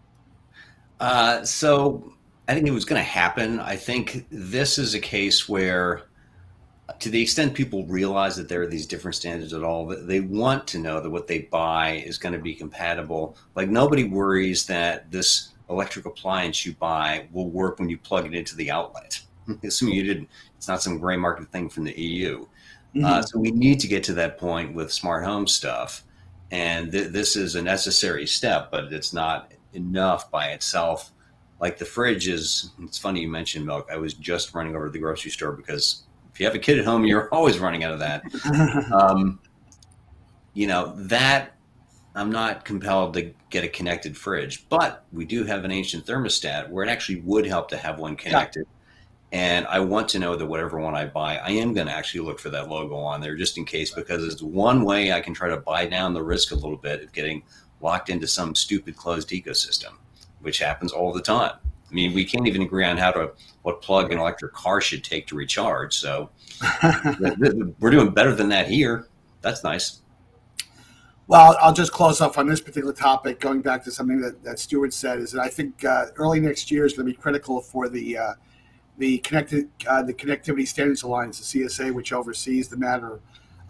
Uh, 0.98 1.44
so 1.44 2.12
I 2.46 2.54
think 2.54 2.66
it 2.66 2.72
was 2.72 2.84
going 2.84 3.00
to 3.00 3.08
happen. 3.08 3.58
I 3.58 3.76
think 3.76 4.26
this 4.30 4.78
is 4.78 4.94
a 4.94 5.00
case 5.00 5.48
where, 5.48 6.02
to 6.98 7.08
the 7.08 7.22
extent 7.22 7.54
people 7.54 7.86
realize 7.86 8.36
that 8.36 8.48
there 8.48 8.60
are 8.60 8.66
these 8.66 8.86
different 8.86 9.14
standards 9.14 9.54
at 9.54 9.62
all, 9.62 9.86
they 9.86 10.20
want 10.20 10.66
to 10.68 10.78
know 10.78 11.00
that 11.00 11.08
what 11.08 11.26
they 11.26 11.42
buy 11.42 12.02
is 12.04 12.18
going 12.18 12.34
to 12.34 12.38
be 12.38 12.54
compatible. 12.54 13.36
Like 13.54 13.70
nobody 13.70 14.04
worries 14.04 14.66
that 14.66 15.10
this 15.10 15.50
electric 15.70 16.04
appliance 16.04 16.66
you 16.66 16.74
buy 16.74 17.28
will 17.32 17.48
work 17.48 17.78
when 17.78 17.88
you 17.88 17.96
plug 17.96 18.26
it 18.26 18.34
into 18.34 18.56
the 18.56 18.70
outlet. 18.70 19.20
Assuming 19.64 19.94
you 19.94 20.02
didn't, 20.02 20.28
it's 20.56 20.68
not 20.68 20.82
some 20.82 20.98
gray 20.98 21.16
market 21.16 21.50
thing 21.50 21.68
from 21.68 21.84
the 21.84 21.98
EU. 22.00 22.40
Mm-hmm. 22.94 23.04
Uh, 23.04 23.22
so 23.22 23.38
we 23.38 23.50
need 23.50 23.80
to 23.80 23.86
get 23.86 24.02
to 24.04 24.12
that 24.14 24.38
point 24.38 24.74
with 24.74 24.92
smart 24.92 25.24
home 25.24 25.46
stuff, 25.46 26.04
and 26.50 26.90
th- 26.90 27.08
this 27.08 27.36
is 27.36 27.54
a 27.54 27.62
necessary 27.62 28.26
step, 28.26 28.70
but 28.70 28.92
it's 28.92 29.12
not 29.12 29.52
enough 29.72 30.30
by 30.30 30.48
itself. 30.48 31.12
Like 31.60 31.78
the 31.78 31.84
fridge 31.84 32.26
is. 32.26 32.70
It's 32.82 32.98
funny 32.98 33.20
you 33.20 33.28
mentioned 33.28 33.66
milk. 33.66 33.88
I 33.92 33.96
was 33.96 34.14
just 34.14 34.54
running 34.54 34.74
over 34.74 34.86
to 34.86 34.92
the 34.92 34.98
grocery 34.98 35.30
store 35.30 35.52
because 35.52 36.02
if 36.32 36.40
you 36.40 36.46
have 36.46 36.54
a 36.54 36.58
kid 36.58 36.78
at 36.78 36.84
home, 36.84 37.04
you're 37.04 37.28
always 37.32 37.58
running 37.58 37.84
out 37.84 37.92
of 37.92 38.00
that. 38.00 38.92
um, 38.92 39.38
you 40.54 40.66
know 40.66 40.92
that 40.96 41.54
I'm 42.14 42.30
not 42.32 42.64
compelled 42.64 43.14
to 43.14 43.32
get 43.50 43.64
a 43.64 43.68
connected 43.68 44.16
fridge, 44.16 44.68
but 44.68 45.04
we 45.12 45.24
do 45.24 45.44
have 45.44 45.64
an 45.64 45.70
ancient 45.70 46.06
thermostat 46.06 46.68
where 46.68 46.84
it 46.84 46.90
actually 46.90 47.20
would 47.20 47.46
help 47.46 47.68
to 47.70 47.76
have 47.76 47.98
one 47.98 48.16
connected. 48.16 48.66
Yeah. 48.66 48.79
And 49.32 49.66
I 49.68 49.78
want 49.78 50.08
to 50.10 50.18
know 50.18 50.34
that 50.34 50.46
whatever 50.46 50.80
one 50.80 50.96
I 50.96 51.06
buy, 51.06 51.36
I 51.36 51.50
am 51.50 51.72
going 51.72 51.86
to 51.86 51.92
actually 51.92 52.20
look 52.20 52.40
for 52.40 52.50
that 52.50 52.68
logo 52.68 52.96
on 52.96 53.20
there 53.20 53.36
just 53.36 53.58
in 53.58 53.64
case, 53.64 53.92
because 53.92 54.24
it's 54.24 54.42
one 54.42 54.84
way 54.84 55.12
I 55.12 55.20
can 55.20 55.34
try 55.34 55.48
to 55.48 55.58
buy 55.58 55.86
down 55.86 56.14
the 56.14 56.22
risk 56.22 56.50
a 56.50 56.56
little 56.56 56.76
bit 56.76 57.02
of 57.02 57.12
getting 57.12 57.42
locked 57.80 58.10
into 58.10 58.26
some 58.26 58.54
stupid 58.54 58.96
closed 58.96 59.28
ecosystem, 59.30 59.92
which 60.40 60.58
happens 60.58 60.92
all 60.92 61.12
the 61.12 61.22
time. 61.22 61.54
I 61.90 61.94
mean, 61.94 62.12
we 62.12 62.24
can't 62.24 62.46
even 62.46 62.62
agree 62.62 62.84
on 62.84 62.96
how 62.96 63.12
to 63.12 63.32
what 63.62 63.82
plug 63.82 64.12
an 64.12 64.18
electric 64.18 64.52
car 64.52 64.80
should 64.80 65.04
take 65.04 65.26
to 65.28 65.36
recharge. 65.36 65.96
So 65.96 66.30
we're 67.80 67.90
doing 67.90 68.10
better 68.10 68.34
than 68.34 68.48
that 68.48 68.68
here. 68.68 69.08
That's 69.42 69.64
nice. 69.64 70.00
Well, 71.26 71.56
I'll 71.60 71.72
just 71.72 71.92
close 71.92 72.20
off 72.20 72.38
on 72.38 72.48
this 72.48 72.60
particular 72.60 72.92
topic, 72.92 73.38
going 73.38 73.60
back 73.60 73.84
to 73.84 73.92
something 73.92 74.20
that, 74.20 74.42
that 74.42 74.58
Stuart 74.58 74.92
said, 74.92 75.20
is 75.20 75.30
that 75.32 75.40
I 75.40 75.48
think 75.48 75.84
uh, 75.84 76.06
early 76.16 76.40
next 76.40 76.72
year 76.72 76.84
is 76.84 76.92
going 76.94 77.06
to 77.06 77.12
be 77.12 77.16
critical 77.16 77.60
for 77.60 77.88
the 77.88 78.18
uh, 78.18 78.32
the 79.00 79.16
connected 79.18 79.68
uh, 79.88 80.02
the 80.02 80.12
Connectivity 80.12 80.68
Standards 80.68 81.02
Alliance, 81.02 81.38
the 81.40 81.60
CSA, 81.60 81.92
which 81.92 82.12
oversees 82.12 82.68
the 82.68 82.76
Matter 82.76 83.18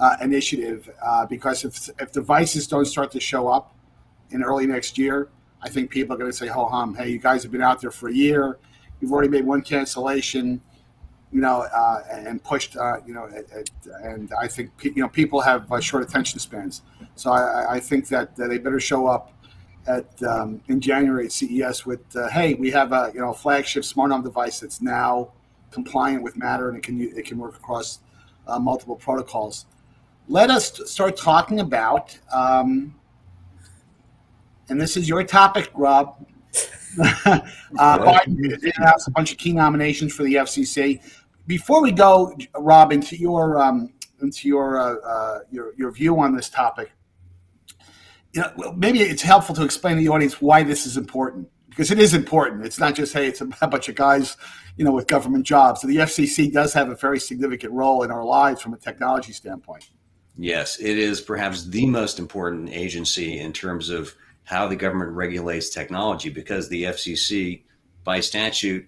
uh, 0.00 0.16
initiative, 0.20 0.90
uh, 1.02 1.24
because 1.24 1.64
if 1.64 1.88
if 2.00 2.10
devices 2.12 2.66
don't 2.66 2.84
start 2.84 3.12
to 3.12 3.20
show 3.20 3.46
up 3.46 3.74
in 4.32 4.42
early 4.42 4.66
next 4.66 4.98
year, 4.98 5.28
I 5.62 5.68
think 5.68 5.88
people 5.88 6.14
are 6.14 6.18
going 6.18 6.30
to 6.30 6.36
say, 6.36 6.48
"Ho 6.48 6.66
hum, 6.66 6.96
hey, 6.96 7.08
you 7.10 7.18
guys 7.18 7.44
have 7.44 7.52
been 7.52 7.62
out 7.62 7.80
there 7.80 7.92
for 7.92 8.08
a 8.08 8.12
year, 8.12 8.58
you've 9.00 9.12
already 9.12 9.30
made 9.30 9.46
one 9.46 9.62
cancellation." 9.62 10.60
you 11.32 11.40
know, 11.40 11.60
uh, 11.60 12.02
and 12.10 12.42
pushed, 12.42 12.76
uh, 12.76 12.96
you 13.06 13.14
know, 13.14 13.30
and 14.02 14.32
I 14.36 14.48
think 14.48 14.72
you 14.82 14.96
know 14.96 15.08
people 15.08 15.40
have 15.40 15.70
uh, 15.70 15.78
short 15.78 16.02
attention 16.02 16.40
spans, 16.40 16.82
so 17.14 17.30
I, 17.30 17.74
I 17.76 17.78
think 17.78 18.08
that 18.08 18.34
they 18.34 18.58
better 18.58 18.80
show 18.80 19.06
up 19.06 19.32
at 19.86 20.22
um, 20.22 20.60
in 20.68 20.80
January 20.80 21.26
at 21.26 21.32
CES 21.32 21.86
with, 21.86 22.00
uh, 22.16 22.28
hey, 22.28 22.54
we 22.54 22.70
have 22.70 22.92
a 22.92 23.10
you 23.14 23.20
know 23.20 23.32
flagship 23.32 23.84
smart 23.84 24.10
home 24.10 24.22
device 24.22 24.60
that's 24.60 24.80
now 24.80 25.32
compliant 25.70 26.22
with 26.22 26.36
Matter 26.36 26.68
and 26.68 26.78
it 26.78 26.82
can 26.82 27.00
it 27.00 27.24
can 27.24 27.38
work 27.38 27.56
across 27.56 28.00
uh, 28.46 28.58
multiple 28.58 28.96
protocols. 28.96 29.66
Let 30.28 30.50
us 30.50 30.80
start 30.90 31.16
talking 31.16 31.60
about, 31.60 32.16
um, 32.32 32.94
and 34.68 34.80
this 34.80 34.96
is 34.96 35.08
your 35.08 35.24
topic, 35.24 35.70
Rob. 35.74 36.24
uh, 37.00 37.40
Biden 37.78 38.74
announced 38.76 39.08
a 39.08 39.10
bunch 39.12 39.32
of 39.32 39.38
key 39.38 39.52
nominations 39.52 40.12
for 40.12 40.24
the 40.24 40.34
FCC 40.34 41.00
before 41.46 41.82
we 41.82 41.90
go, 41.90 42.36
Rob, 42.56 42.92
into 42.92 43.16
your 43.16 43.60
um, 43.60 43.92
into 44.22 44.46
your, 44.48 44.78
uh, 44.78 44.94
uh, 45.04 45.40
your 45.50 45.74
your 45.76 45.90
view 45.90 46.18
on 46.20 46.34
this 46.36 46.48
topic, 46.48 46.92
you 48.32 48.42
know, 48.42 48.72
maybe 48.76 49.00
it's 49.00 49.22
helpful 49.22 49.54
to 49.56 49.64
explain 49.64 49.96
to 49.96 50.02
the 50.02 50.08
audience 50.08 50.40
why 50.40 50.62
this 50.62 50.86
is 50.86 50.96
important 50.96 51.48
because 51.68 51.90
it 51.90 51.98
is 51.98 52.14
important. 52.14 52.64
It's 52.64 52.78
not 52.78 52.94
just 52.94 53.12
hey, 53.12 53.26
it's 53.26 53.40
a 53.40 53.46
bunch 53.46 53.88
of 53.88 53.94
guys, 53.94 54.36
you 54.76 54.84
know, 54.84 54.92
with 54.92 55.06
government 55.06 55.44
jobs. 55.44 55.80
So 55.80 55.88
the 55.88 55.96
FCC 55.96 56.52
does 56.52 56.72
have 56.74 56.90
a 56.90 56.94
very 56.94 57.18
significant 57.18 57.72
role 57.72 58.02
in 58.02 58.10
our 58.10 58.24
lives 58.24 58.60
from 58.60 58.74
a 58.74 58.78
technology 58.78 59.32
standpoint. 59.32 59.90
Yes, 60.36 60.78
it 60.80 60.96
is 60.98 61.20
perhaps 61.20 61.64
the 61.66 61.86
most 61.86 62.18
important 62.18 62.70
agency 62.70 63.40
in 63.40 63.52
terms 63.52 63.90
of 63.90 64.14
how 64.44 64.66
the 64.66 64.76
government 64.76 65.12
regulates 65.12 65.70
technology 65.70 66.30
because 66.30 66.68
the 66.68 66.84
FCC, 66.84 67.62
by 68.04 68.20
statute, 68.20 68.86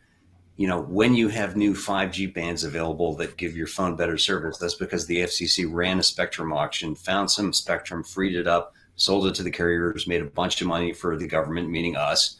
you 0.56 0.66
know, 0.66 0.82
when 0.82 1.14
you 1.14 1.28
have 1.28 1.56
new 1.56 1.74
5G 1.74 2.32
bands 2.32 2.64
available 2.64 3.14
that 3.16 3.36
give 3.36 3.56
your 3.56 3.66
phone 3.66 3.96
better 3.96 4.18
service, 4.18 4.58
that's 4.58 4.74
because 4.74 5.06
the 5.06 5.18
FCC 5.18 5.66
ran 5.68 5.98
a 5.98 6.02
spectrum 6.02 6.52
auction, 6.52 6.94
found 6.94 7.30
some 7.30 7.52
spectrum, 7.52 8.02
freed 8.02 8.34
it 8.34 8.46
up, 8.46 8.74
sold 8.96 9.26
it 9.26 9.34
to 9.36 9.42
the 9.42 9.50
carriers, 9.50 10.06
made 10.06 10.22
a 10.22 10.26
bunch 10.26 10.60
of 10.60 10.66
money 10.66 10.92
for 10.92 11.16
the 11.16 11.26
government, 11.26 11.70
meaning 11.70 11.96
us. 11.96 12.38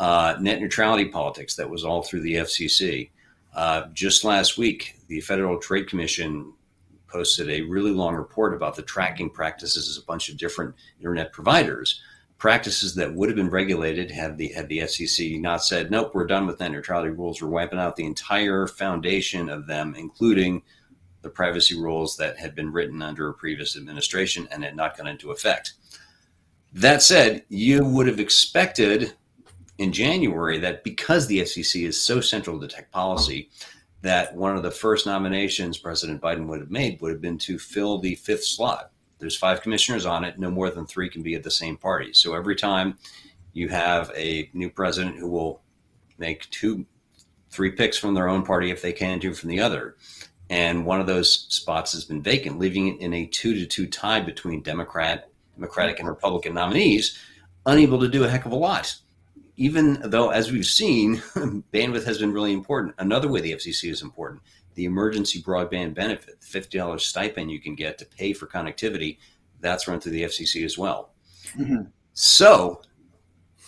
Uh, 0.00 0.36
net 0.40 0.60
neutrality 0.60 1.06
politics, 1.06 1.54
that 1.54 1.68
was 1.68 1.84
all 1.84 2.02
through 2.02 2.20
the 2.20 2.34
FCC. 2.34 3.10
Uh, 3.54 3.84
just 3.92 4.24
last 4.24 4.58
week, 4.58 4.96
the 5.08 5.20
Federal 5.20 5.58
Trade 5.58 5.88
Commission 5.88 6.52
posted 7.06 7.50
a 7.50 7.62
really 7.62 7.90
long 7.90 8.14
report 8.14 8.54
about 8.54 8.74
the 8.74 8.82
tracking 8.82 9.28
practices 9.28 9.96
of 9.96 10.02
a 10.02 10.06
bunch 10.06 10.28
of 10.28 10.38
different 10.38 10.74
internet 10.98 11.32
providers 11.32 12.00
practices 12.42 12.96
that 12.96 13.14
would 13.14 13.28
have 13.28 13.36
been 13.36 13.48
regulated 13.48 14.10
had 14.10 14.36
the 14.36 14.48
had 14.48 14.68
the 14.68 14.78
FCC 14.78 15.40
not 15.40 15.62
said 15.62 15.92
nope 15.92 16.10
we're 16.12 16.26
done 16.26 16.44
with 16.44 16.58
net 16.58 16.72
neutrality 16.72 17.10
rules 17.10 17.40
we're 17.40 17.46
wiping 17.46 17.78
out 17.78 17.94
the 17.94 18.04
entire 18.04 18.66
foundation 18.66 19.48
of 19.48 19.68
them 19.68 19.94
including 19.96 20.60
the 21.20 21.30
privacy 21.30 21.78
rules 21.78 22.16
that 22.16 22.36
had 22.36 22.52
been 22.56 22.72
written 22.72 23.00
under 23.00 23.28
a 23.28 23.32
previous 23.32 23.76
administration 23.76 24.48
and 24.50 24.64
had 24.64 24.74
not 24.74 24.96
gone 24.96 25.06
into 25.06 25.30
effect 25.30 25.74
that 26.72 27.02
said 27.02 27.44
you 27.48 27.84
would 27.84 28.06
have 28.06 28.20
expected 28.20 29.14
in 29.78 29.92
January 29.92 30.58
that 30.58 30.84
because 30.84 31.26
the 31.26 31.40
FCC 31.40 31.86
is 31.86 32.00
so 32.00 32.20
central 32.20 32.60
to 32.60 32.68
tech 32.68 32.90
policy 32.90 33.50
that 34.00 34.34
one 34.34 34.56
of 34.56 34.62
the 34.62 34.70
first 34.70 35.06
nominations 35.06 35.78
President 35.78 36.20
Biden 36.20 36.46
would 36.46 36.60
have 36.60 36.70
made 36.70 37.00
would 37.00 37.12
have 37.12 37.20
been 37.20 37.38
to 37.38 37.58
fill 37.58 37.98
the 37.98 38.14
fifth 38.16 38.44
slot 38.44 38.92
there's 39.22 39.36
five 39.36 39.62
commissioners 39.62 40.04
on 40.04 40.24
it. 40.24 40.40
No 40.40 40.50
more 40.50 40.68
than 40.68 40.84
three 40.84 41.08
can 41.08 41.22
be 41.22 41.36
at 41.36 41.44
the 41.44 41.50
same 41.50 41.76
party. 41.76 42.12
So 42.12 42.34
every 42.34 42.56
time 42.56 42.98
you 43.52 43.68
have 43.68 44.10
a 44.16 44.50
new 44.52 44.68
president 44.68 45.16
who 45.16 45.28
will 45.28 45.62
make 46.18 46.50
two, 46.50 46.84
three 47.48 47.70
picks 47.70 47.96
from 47.96 48.14
their 48.14 48.28
own 48.28 48.44
party 48.44 48.72
if 48.72 48.82
they 48.82 48.92
can, 48.92 49.20
two 49.20 49.32
from 49.32 49.48
the 49.48 49.60
other. 49.60 49.96
And 50.50 50.84
one 50.84 51.00
of 51.00 51.06
those 51.06 51.46
spots 51.54 51.92
has 51.92 52.04
been 52.04 52.20
vacant, 52.20 52.58
leaving 52.58 52.88
it 52.88 53.00
in 53.00 53.14
a 53.14 53.26
two 53.26 53.54
to 53.54 53.64
two 53.64 53.86
tie 53.86 54.20
between 54.20 54.60
Democrat, 54.60 55.30
Democratic, 55.56 55.98
and 55.98 56.08
Republican 56.08 56.54
nominees, 56.54 57.18
unable 57.66 58.00
to 58.00 58.08
do 58.08 58.24
a 58.24 58.28
heck 58.28 58.46
of 58.46 58.52
a 58.52 58.56
lot. 58.56 58.94
Even 59.56 60.00
though, 60.04 60.30
as 60.30 60.50
we've 60.50 60.66
seen, 60.66 61.16
bandwidth 61.72 62.04
has 62.04 62.18
been 62.18 62.32
really 62.32 62.52
important. 62.52 62.94
Another 62.98 63.28
way 63.28 63.40
the 63.40 63.52
FCC 63.52 63.90
is 63.90 64.02
important 64.02 64.42
the 64.74 64.84
emergency 64.84 65.42
broadband 65.42 65.94
benefit, 65.94 66.40
the 66.40 66.60
$50 66.60 67.00
stipend 67.00 67.50
you 67.50 67.60
can 67.60 67.74
get 67.74 67.98
to 67.98 68.06
pay 68.06 68.32
for 68.32 68.46
connectivity, 68.46 69.18
that's 69.60 69.86
run 69.86 70.00
through 70.00 70.12
the 70.12 70.24
FCC 70.24 70.64
as 70.64 70.78
well. 70.78 71.12
Mm-hmm. 71.58 71.82
So 72.14 72.82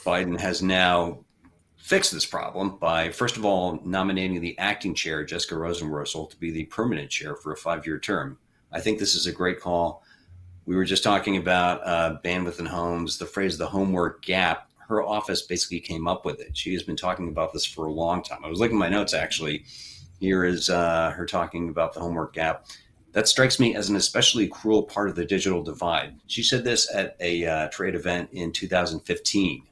Biden 0.04 0.38
has 0.38 0.62
now 0.62 1.24
fixed 1.76 2.12
this 2.12 2.26
problem 2.26 2.78
by, 2.78 3.10
first 3.10 3.36
of 3.36 3.44
all, 3.44 3.80
nominating 3.84 4.40
the 4.40 4.58
acting 4.58 4.94
chair, 4.94 5.24
Jessica 5.24 5.54
Rosenworcel, 5.54 6.30
to 6.30 6.36
be 6.38 6.50
the 6.50 6.64
permanent 6.64 7.10
chair 7.10 7.36
for 7.36 7.52
a 7.52 7.56
five 7.56 7.86
year 7.86 7.98
term. 7.98 8.38
I 8.72 8.80
think 8.80 8.98
this 8.98 9.14
is 9.14 9.26
a 9.26 9.32
great 9.32 9.60
call. 9.60 10.02
We 10.66 10.76
were 10.76 10.84
just 10.84 11.04
talking 11.04 11.36
about 11.36 11.80
uh, 11.86 12.18
bandwidth 12.24 12.58
in 12.58 12.66
homes, 12.66 13.18
the 13.18 13.26
phrase 13.26 13.58
the 13.58 13.66
homework 13.66 14.22
gap. 14.24 14.70
Her 14.88 15.02
office 15.02 15.42
basically 15.42 15.80
came 15.80 16.06
up 16.06 16.24
with 16.24 16.40
it. 16.40 16.56
She 16.56 16.72
has 16.74 16.82
been 16.82 16.96
talking 16.96 17.28
about 17.28 17.52
this 17.52 17.64
for 17.64 17.86
a 17.86 17.92
long 17.92 18.22
time. 18.22 18.44
I 18.44 18.48
was 18.48 18.60
looking 18.60 18.76
at 18.76 18.80
my 18.80 18.88
notes 18.88 19.14
actually 19.14 19.64
here 20.20 20.44
is 20.44 20.70
uh, 20.70 21.10
her 21.10 21.26
talking 21.26 21.68
about 21.68 21.92
the 21.92 22.00
homework 22.00 22.32
gap. 22.32 22.66
That 23.12 23.28
strikes 23.28 23.60
me 23.60 23.76
as 23.76 23.90
an 23.90 23.96
especially 23.96 24.48
cruel 24.48 24.82
part 24.82 25.08
of 25.08 25.16
the 25.16 25.24
digital 25.24 25.62
divide. 25.62 26.16
She 26.26 26.42
said 26.42 26.64
this 26.64 26.92
at 26.92 27.16
a 27.20 27.46
uh, 27.46 27.68
trade 27.68 27.94
event 27.94 28.30
in 28.32 28.50
2015. 28.50 29.62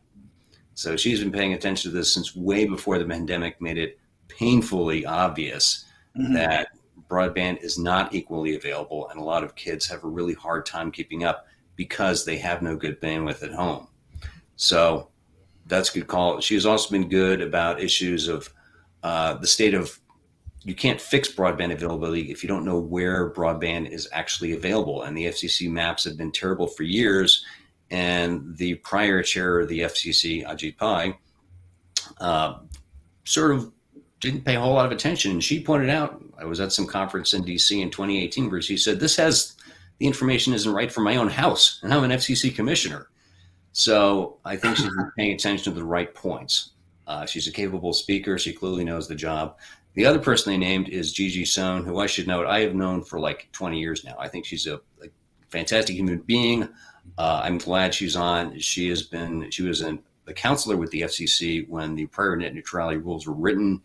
So 0.74 0.96
she's 0.96 1.20
been 1.20 1.32
paying 1.32 1.54
attention 1.54 1.90
to 1.90 1.96
this 1.96 2.12
since 2.12 2.36
way 2.36 2.66
before 2.66 2.98
the 2.98 3.04
pandemic 3.04 3.60
made 3.60 3.78
it 3.78 3.98
painfully 4.28 5.04
obvious 5.04 5.84
mm-hmm. 6.16 6.34
that 6.34 6.68
broadband 7.12 7.62
is 7.62 7.78
not 7.78 8.14
equally 8.14 8.56
available, 8.56 9.10
and 9.10 9.20
a 9.20 9.24
lot 9.24 9.44
of 9.44 9.54
kids 9.54 9.86
have 9.86 10.02
a 10.02 10.08
really 10.08 10.32
hard 10.32 10.64
time 10.64 10.90
keeping 10.90 11.24
up 11.24 11.46
because 11.76 12.24
they 12.24 12.38
have 12.38 12.62
no 12.62 12.74
good 12.74 13.00
bandwidth 13.02 13.42
at 13.42 13.52
home. 13.52 13.86
So 14.56 15.08
that's 15.66 15.90
a 15.90 15.98
good 15.98 16.08
call. 16.08 16.40
She's 16.40 16.64
also 16.64 16.90
been 16.90 17.10
good 17.10 17.42
about 17.42 17.82
issues 17.82 18.28
of 18.28 18.50
uh, 19.02 19.34
the 19.34 19.46
state 19.46 19.74
of 19.74 19.98
you 20.64 20.74
can't 20.74 21.00
fix 21.00 21.28
broadband 21.28 21.72
availability 21.72 22.30
if 22.30 22.42
you 22.42 22.48
don't 22.48 22.64
know 22.64 22.78
where 22.78 23.30
broadband 23.32 23.90
is 23.90 24.08
actually 24.12 24.52
available. 24.52 25.02
And 25.02 25.16
the 25.16 25.26
FCC 25.26 25.68
maps 25.68 26.04
have 26.04 26.16
been 26.16 26.30
terrible 26.30 26.68
for 26.68 26.84
years. 26.84 27.44
And 27.90 28.56
the 28.56 28.76
prior 28.76 29.22
chair 29.22 29.60
of 29.60 29.68
the 29.68 29.80
FCC, 29.80 30.46
Ajit 30.46 30.76
Pai, 30.78 31.18
uh, 32.18 32.60
sort 33.24 33.50
of 33.50 33.72
didn't 34.22 34.44
pay 34.44 34.54
a 34.54 34.60
whole 34.60 34.72
lot 34.72 34.86
of 34.86 34.92
attention. 34.92 35.32
And 35.32 35.44
she 35.44 35.62
pointed 35.62 35.90
out, 35.90 36.22
I 36.38 36.44
was 36.46 36.60
at 36.60 36.72
some 36.72 36.86
conference 36.86 37.34
in 37.34 37.44
DC 37.44 37.78
in 37.82 37.90
2018 37.90 38.50
where 38.50 38.62
she 38.62 38.78
said, 38.78 38.98
This 38.98 39.16
has 39.16 39.56
the 39.98 40.06
information 40.06 40.54
isn't 40.54 40.72
right 40.72 40.90
for 40.90 41.02
my 41.02 41.16
own 41.16 41.28
house, 41.28 41.80
and 41.82 41.92
I'm 41.92 42.04
an 42.04 42.12
FCC 42.12 42.54
commissioner. 42.54 43.08
So 43.72 44.38
I 44.44 44.56
think 44.56 44.76
she's 44.76 44.90
paying 45.18 45.32
attention 45.32 45.72
to 45.72 45.78
the 45.78 45.84
right 45.84 46.12
points. 46.14 46.70
Uh, 47.06 47.26
she's 47.26 47.46
a 47.46 47.52
capable 47.52 47.92
speaker. 47.92 48.38
She 48.38 48.52
clearly 48.52 48.84
knows 48.84 49.08
the 49.08 49.14
job. 49.14 49.58
The 49.94 50.06
other 50.06 50.18
person 50.18 50.52
they 50.52 50.58
named 50.58 50.88
is 50.88 51.12
Gigi 51.12 51.44
Sohn, 51.44 51.84
who 51.84 51.98
I 51.98 52.06
should 52.06 52.26
note 52.26 52.46
I 52.46 52.60
have 52.60 52.74
known 52.74 53.02
for 53.02 53.20
like 53.20 53.48
20 53.52 53.78
years 53.78 54.04
now. 54.04 54.14
I 54.18 54.28
think 54.28 54.46
she's 54.46 54.66
a, 54.66 54.76
a 54.76 55.08
fantastic 55.50 55.96
human 55.96 56.20
being. 56.20 56.68
Uh, 57.18 57.40
I'm 57.44 57.58
glad 57.58 57.92
she's 57.92 58.16
on. 58.16 58.58
She 58.58 58.88
has 58.88 59.02
been, 59.02 59.50
she 59.50 59.62
was 59.62 59.82
a 59.82 59.98
counselor 60.34 60.76
with 60.76 60.90
the 60.92 61.02
FCC 61.02 61.68
when 61.68 61.94
the 61.94 62.06
prior 62.06 62.36
net 62.36 62.54
neutrality 62.54 62.96
rules 62.96 63.26
were 63.26 63.34
written. 63.34 63.82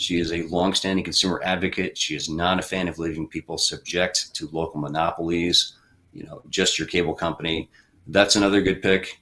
She 0.00 0.18
is 0.18 0.32
a 0.32 0.44
longstanding 0.44 1.04
consumer 1.04 1.42
advocate. 1.44 1.98
She 1.98 2.16
is 2.16 2.30
not 2.30 2.58
a 2.58 2.62
fan 2.62 2.88
of 2.88 2.98
leaving 2.98 3.28
people 3.28 3.58
subject 3.58 4.34
to 4.34 4.48
local 4.50 4.80
monopolies, 4.80 5.76
you 6.14 6.24
know, 6.24 6.40
just 6.48 6.78
your 6.78 6.88
cable 6.88 7.12
company. 7.12 7.70
That's 8.06 8.34
another 8.34 8.62
good 8.62 8.80
pick. 8.80 9.20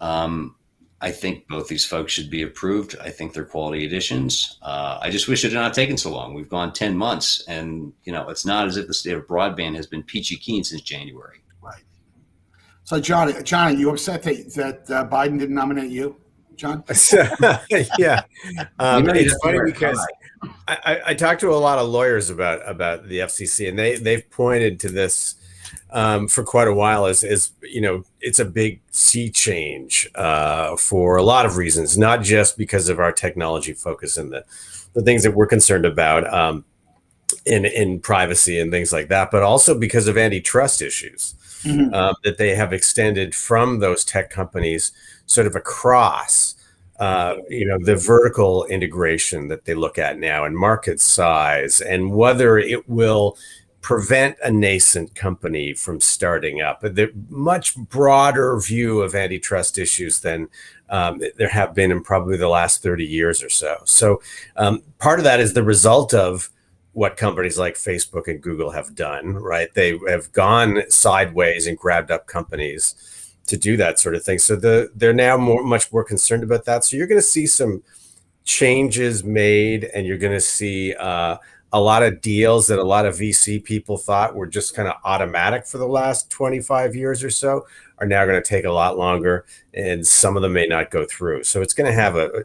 Um, 0.00 0.54
I 1.00 1.10
think 1.10 1.48
both 1.48 1.66
these 1.66 1.84
folks 1.84 2.12
should 2.12 2.30
be 2.30 2.42
approved. 2.42 2.94
I 3.02 3.10
think 3.10 3.34
they're 3.34 3.44
quality 3.44 3.84
additions. 3.84 4.58
Uh, 4.62 5.00
I 5.02 5.10
just 5.10 5.26
wish 5.26 5.44
it 5.44 5.50
had 5.50 5.60
not 5.60 5.74
taken 5.74 5.96
so 5.96 6.12
long. 6.12 6.34
We've 6.34 6.48
gone 6.48 6.72
10 6.72 6.96
months, 6.96 7.42
and 7.48 7.92
you 8.04 8.12
know 8.12 8.28
it's 8.28 8.46
not 8.46 8.68
as 8.68 8.76
if 8.76 8.86
the 8.86 8.94
state 8.94 9.14
of 9.14 9.26
broadband 9.26 9.74
has 9.74 9.88
been 9.88 10.04
peachy 10.04 10.36
keen 10.36 10.62
since 10.62 10.82
January. 10.82 11.42
Right. 11.60 11.82
So, 12.84 13.00
Johnny, 13.00 13.34
Johnny, 13.42 13.76
you 13.76 13.90
upset 13.90 14.22
that, 14.22 14.54
that 14.54 14.88
uh, 14.88 15.08
Biden 15.08 15.40
didn't 15.40 15.56
nominate 15.56 15.90
you, 15.90 16.14
John? 16.56 16.84
yeah. 17.98 18.22
Um, 18.78 19.08
it's 19.10 19.36
funny 19.42 19.60
because 19.64 19.98
I, 20.68 21.00
I, 21.06 21.14
talked 21.14 21.40
to 21.40 21.52
a 21.52 21.54
lot 21.54 21.78
of 21.78 21.88
lawyers 21.88 22.30
about 22.30 22.68
about 22.68 23.08
the 23.08 23.20
FCC, 23.20 23.68
and 23.68 23.78
they 23.78 23.96
they've 23.96 24.28
pointed 24.30 24.80
to 24.80 24.88
this 24.88 25.36
um, 25.90 26.26
for 26.28 26.42
quite 26.42 26.68
a 26.68 26.74
while 26.74 27.06
as, 27.06 27.22
as 27.22 27.52
you 27.62 27.80
know, 27.80 28.04
it's 28.20 28.38
a 28.38 28.44
big 28.44 28.80
sea 28.90 29.30
change 29.30 30.08
uh, 30.14 30.76
for 30.76 31.16
a 31.16 31.22
lot 31.22 31.46
of 31.46 31.56
reasons, 31.56 31.98
not 31.98 32.22
just 32.22 32.56
because 32.56 32.88
of 32.88 32.98
our 32.98 33.12
technology 33.12 33.72
focus 33.72 34.16
and 34.16 34.32
the, 34.32 34.44
the 34.94 35.02
things 35.02 35.22
that 35.22 35.32
we're 35.32 35.46
concerned 35.46 35.84
about 35.84 36.32
um, 36.32 36.64
in, 37.44 37.64
in 37.64 38.00
privacy 38.00 38.58
and 38.58 38.70
things 38.70 38.92
like 38.92 39.08
that, 39.08 39.30
but 39.30 39.42
also 39.42 39.78
because 39.78 40.08
of 40.08 40.16
antitrust 40.16 40.82
issues 40.82 41.34
mm-hmm. 41.64 41.92
uh, 41.94 42.14
that 42.24 42.38
they 42.38 42.54
have 42.54 42.72
extended 42.72 43.34
from 43.34 43.78
those 43.78 44.04
tech 44.04 44.30
companies 44.30 44.92
sort 45.26 45.46
of 45.46 45.56
across. 45.56 46.56
Uh, 46.98 47.36
you 47.48 47.66
know 47.66 47.78
the 47.82 47.96
vertical 47.96 48.64
integration 48.66 49.48
that 49.48 49.64
they 49.64 49.74
look 49.74 49.98
at 49.98 50.18
now 50.20 50.44
and 50.44 50.56
market 50.56 51.00
size 51.00 51.80
and 51.80 52.12
whether 52.12 52.58
it 52.58 52.88
will 52.88 53.36
prevent 53.82 54.36
a 54.44 54.50
nascent 54.50 55.14
company 55.14 55.74
from 55.74 56.00
starting 56.00 56.62
up. 56.62 56.80
The 56.80 57.12
much 57.28 57.76
broader 57.76 58.58
view 58.58 59.02
of 59.02 59.14
antitrust 59.14 59.76
issues 59.76 60.20
than 60.20 60.48
um, 60.88 61.20
there 61.36 61.48
have 61.48 61.74
been 61.74 61.90
in 61.90 62.02
probably 62.02 62.36
the 62.36 62.48
last 62.48 62.82
30 62.82 63.04
years 63.04 63.42
or 63.42 63.50
so. 63.50 63.82
So 63.84 64.22
um, 64.56 64.82
part 64.98 65.18
of 65.18 65.24
that 65.24 65.40
is 65.40 65.52
the 65.52 65.64
result 65.64 66.14
of 66.14 66.48
what 66.92 67.16
companies 67.16 67.58
like 67.58 67.74
Facebook 67.74 68.28
and 68.28 68.42
Google 68.42 68.70
have 68.70 68.94
done, 68.94 69.34
right? 69.34 69.72
They 69.74 69.98
have 70.08 70.30
gone 70.32 70.82
sideways 70.90 71.66
and 71.66 71.78
grabbed 71.78 72.10
up 72.10 72.26
companies 72.26 72.94
to 73.46 73.56
do 73.56 73.76
that 73.76 73.98
sort 73.98 74.14
of 74.14 74.22
thing. 74.22 74.38
So 74.38 74.56
the, 74.56 74.90
they're 74.94 75.12
now 75.12 75.36
more, 75.36 75.64
much 75.64 75.92
more 75.92 76.04
concerned 76.04 76.42
about 76.42 76.64
that. 76.66 76.84
So 76.84 76.96
you're 76.96 77.06
going 77.06 77.20
to 77.20 77.26
see 77.26 77.46
some 77.46 77.82
changes 78.44 79.24
made 79.24 79.84
and 79.94 80.06
you're 80.06 80.18
going 80.18 80.32
to 80.32 80.40
see 80.40 80.94
uh, 80.94 81.38
a 81.72 81.80
lot 81.80 82.02
of 82.02 82.20
deals 82.20 82.66
that 82.66 82.78
a 82.78 82.84
lot 82.84 83.06
of 83.06 83.16
VC 83.16 83.62
people 83.62 83.96
thought 83.96 84.34
were 84.34 84.46
just 84.46 84.74
kind 84.74 84.88
of 84.88 84.94
automatic 85.04 85.66
for 85.66 85.78
the 85.78 85.88
last 85.88 86.30
25 86.30 86.94
years 86.94 87.24
or 87.24 87.30
so 87.30 87.66
are 87.98 88.06
now 88.06 88.24
going 88.26 88.40
to 88.40 88.46
take 88.46 88.64
a 88.64 88.72
lot 88.72 88.98
longer 88.98 89.46
and 89.72 90.06
some 90.06 90.36
of 90.36 90.42
them 90.42 90.52
may 90.52 90.66
not 90.66 90.90
go 90.90 91.06
through. 91.06 91.44
So 91.44 91.62
it's 91.62 91.72
going 91.72 91.90
to 91.90 91.94
have 91.94 92.16
a, 92.16 92.26
a 92.26 92.44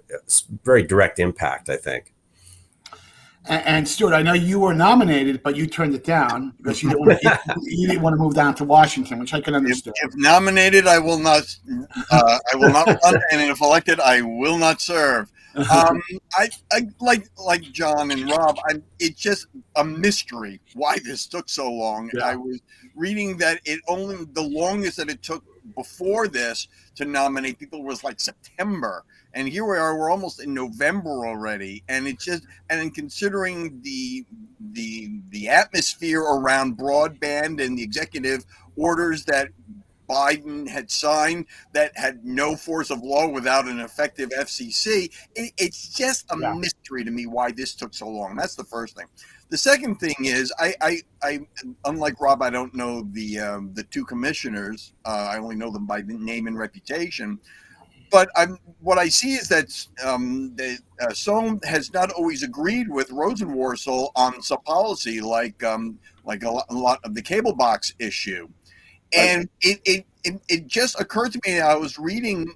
very 0.63 0.83
direct 0.83 1.19
impact, 1.19 1.69
I 1.69 1.75
think. 1.75 2.13
And, 3.49 3.65
and, 3.65 3.87
Stuart, 3.87 4.13
I 4.13 4.21
know 4.21 4.33
you 4.33 4.59
were 4.59 4.73
nominated, 4.73 5.41
but 5.43 5.55
you 5.55 5.67
turned 5.67 5.95
it 5.95 6.03
down 6.03 6.53
because 6.57 6.83
you 6.83 6.89
didn't 6.89 7.05
want 7.05 7.21
to, 7.21 7.39
you, 7.63 7.87
didn't 7.87 8.01
want 8.01 8.13
to 8.13 8.17
move 8.17 8.33
down 8.33 8.55
to 8.55 8.65
Washington, 8.65 9.19
which 9.19 9.33
I 9.33 9.41
can 9.41 9.55
understand. 9.55 9.95
If, 10.01 10.09
if 10.09 10.15
nominated, 10.15 10.87
I 10.87 10.99
will 10.99 11.19
not. 11.19 11.43
Uh, 12.11 12.39
I 12.53 12.55
will 12.55 12.71
not 12.71 12.87
run, 12.87 13.15
and 13.31 13.41
if 13.49 13.61
elected, 13.61 13.99
I 13.99 14.21
will 14.21 14.57
not 14.57 14.81
serve 14.81 15.31
um, 15.57 16.01
I, 16.35 16.49
I 16.71 16.81
like 16.99 17.27
like 17.37 17.61
John 17.61 18.11
and 18.11 18.29
Rob. 18.29 18.57
I, 18.69 18.75
it's 18.99 19.19
just 19.19 19.47
a 19.75 19.83
mystery 19.83 20.59
why 20.75 20.97
this 21.03 21.27
took 21.27 21.49
so 21.49 21.71
long. 21.71 22.09
Yeah. 22.13 22.25
I 22.25 22.35
was 22.35 22.61
reading 22.95 23.37
that 23.37 23.59
it 23.65 23.79
only 23.87 24.25
the 24.33 24.41
longest 24.41 24.97
that 24.97 25.09
it 25.09 25.21
took 25.23 25.43
before 25.75 26.27
this 26.27 26.67
to 26.95 27.05
nominate 27.05 27.59
people 27.59 27.83
was 27.83 28.03
like 28.03 28.19
September, 28.19 29.03
and 29.33 29.47
here 29.47 29.65
we 29.65 29.77
are. 29.77 29.97
We're 29.97 30.11
almost 30.11 30.41
in 30.41 30.53
November 30.53 31.27
already, 31.27 31.83
and 31.89 32.07
it's 32.07 32.25
just 32.25 32.43
and 32.69 32.93
considering 32.93 33.81
the 33.81 34.25
the 34.73 35.21
the 35.29 35.49
atmosphere 35.49 36.21
around 36.21 36.77
broadband 36.77 37.63
and 37.63 37.77
the 37.77 37.83
executive 37.83 38.45
orders 38.75 39.25
that 39.25 39.49
Biden 40.09 40.67
had 40.67 40.89
signed 40.89 41.45
that 41.73 41.97
had 41.97 42.25
no 42.25 42.55
force 42.55 42.89
of 42.89 43.01
law 43.03 43.27
without 43.27 43.67
an 43.67 43.79
effective 43.79 44.29
FCC. 44.29 45.11
It, 45.35 45.53
it's 45.57 45.93
just 45.93 46.25
a 46.31 46.39
yeah. 46.39 46.53
mystery 46.53 47.03
to 47.03 47.11
me 47.11 47.25
why 47.25 47.51
this 47.51 47.75
took 47.75 47.93
so 47.93 48.07
long. 48.07 48.35
That's 48.35 48.55
the 48.55 48.63
first 48.63 48.95
thing. 48.95 49.07
The 49.49 49.57
second 49.57 49.95
thing 49.95 50.15
is, 50.19 50.53
I, 50.59 50.73
I, 50.81 51.01
I 51.23 51.39
unlike 51.85 52.19
Rob, 52.19 52.41
I 52.41 52.49
don't 52.49 52.73
know 52.73 53.07
the 53.11 53.39
um, 53.39 53.73
the 53.73 53.83
two 53.83 54.03
commissioners. 54.03 54.93
Uh, 55.05 55.29
I 55.31 55.37
only 55.37 55.55
know 55.55 55.71
them 55.71 55.85
by 55.85 56.01
name 56.05 56.47
and 56.47 56.57
reputation. 56.57 57.39
But 58.09 58.29
I'm, 58.35 58.57
what 58.79 58.97
I 58.97 59.09
see 59.09 59.33
is 59.33 59.49
that 59.49 59.85
um, 60.05 60.55
the, 60.55 60.79
uh, 61.01 61.13
Sohn 61.13 61.59
has 61.65 61.91
not 61.93 62.09
always 62.11 62.41
agreed 62.41 62.89
with 62.89 63.09
Rosenworcel 63.09 64.11
on 64.15 64.41
some 64.41 64.61
policy, 64.61 65.19
like 65.19 65.61
um, 65.63 65.99
like 66.23 66.43
a 66.43 66.51
lot, 66.51 66.65
a 66.69 66.73
lot 66.73 66.99
of 67.03 67.13
the 67.13 67.21
cable 67.21 67.53
box 67.53 67.93
issue 67.99 68.47
and 69.15 69.49
it, 69.61 69.79
it, 69.85 70.05
it 70.23 70.41
it 70.49 70.67
just 70.67 70.99
occurred 70.99 71.31
to 71.33 71.39
me 71.45 71.59
I 71.59 71.75
was 71.75 71.97
reading 71.97 72.53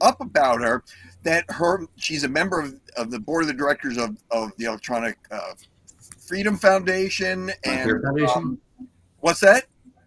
up 0.00 0.20
about 0.20 0.60
her 0.60 0.84
that 1.22 1.44
her 1.48 1.86
she's 1.96 2.24
a 2.24 2.28
member 2.28 2.60
of, 2.60 2.74
of 2.96 3.10
the 3.10 3.18
board 3.18 3.42
of 3.42 3.48
the 3.48 3.54
directors 3.54 3.98
of, 3.98 4.16
of 4.30 4.52
the 4.56 4.66
Electronic 4.66 5.16
uh, 5.30 5.54
Freedom 6.18 6.56
Foundation 6.56 7.50
and 7.64 8.02
Foundation. 8.02 8.36
Um, 8.36 8.60
what's 9.20 9.40
that? 9.40 9.64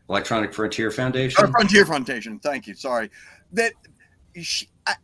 Electronic 0.09 0.53
Frontier 0.53 0.91
Foundation. 0.91 1.45
Oh, 1.45 1.51
Frontier 1.51 1.85
Foundation. 1.85 2.39
Thank 2.39 2.67
you. 2.67 2.75
Sorry. 2.75 3.09
That 3.53 3.73
she, 4.41 4.67
I, 4.85 4.95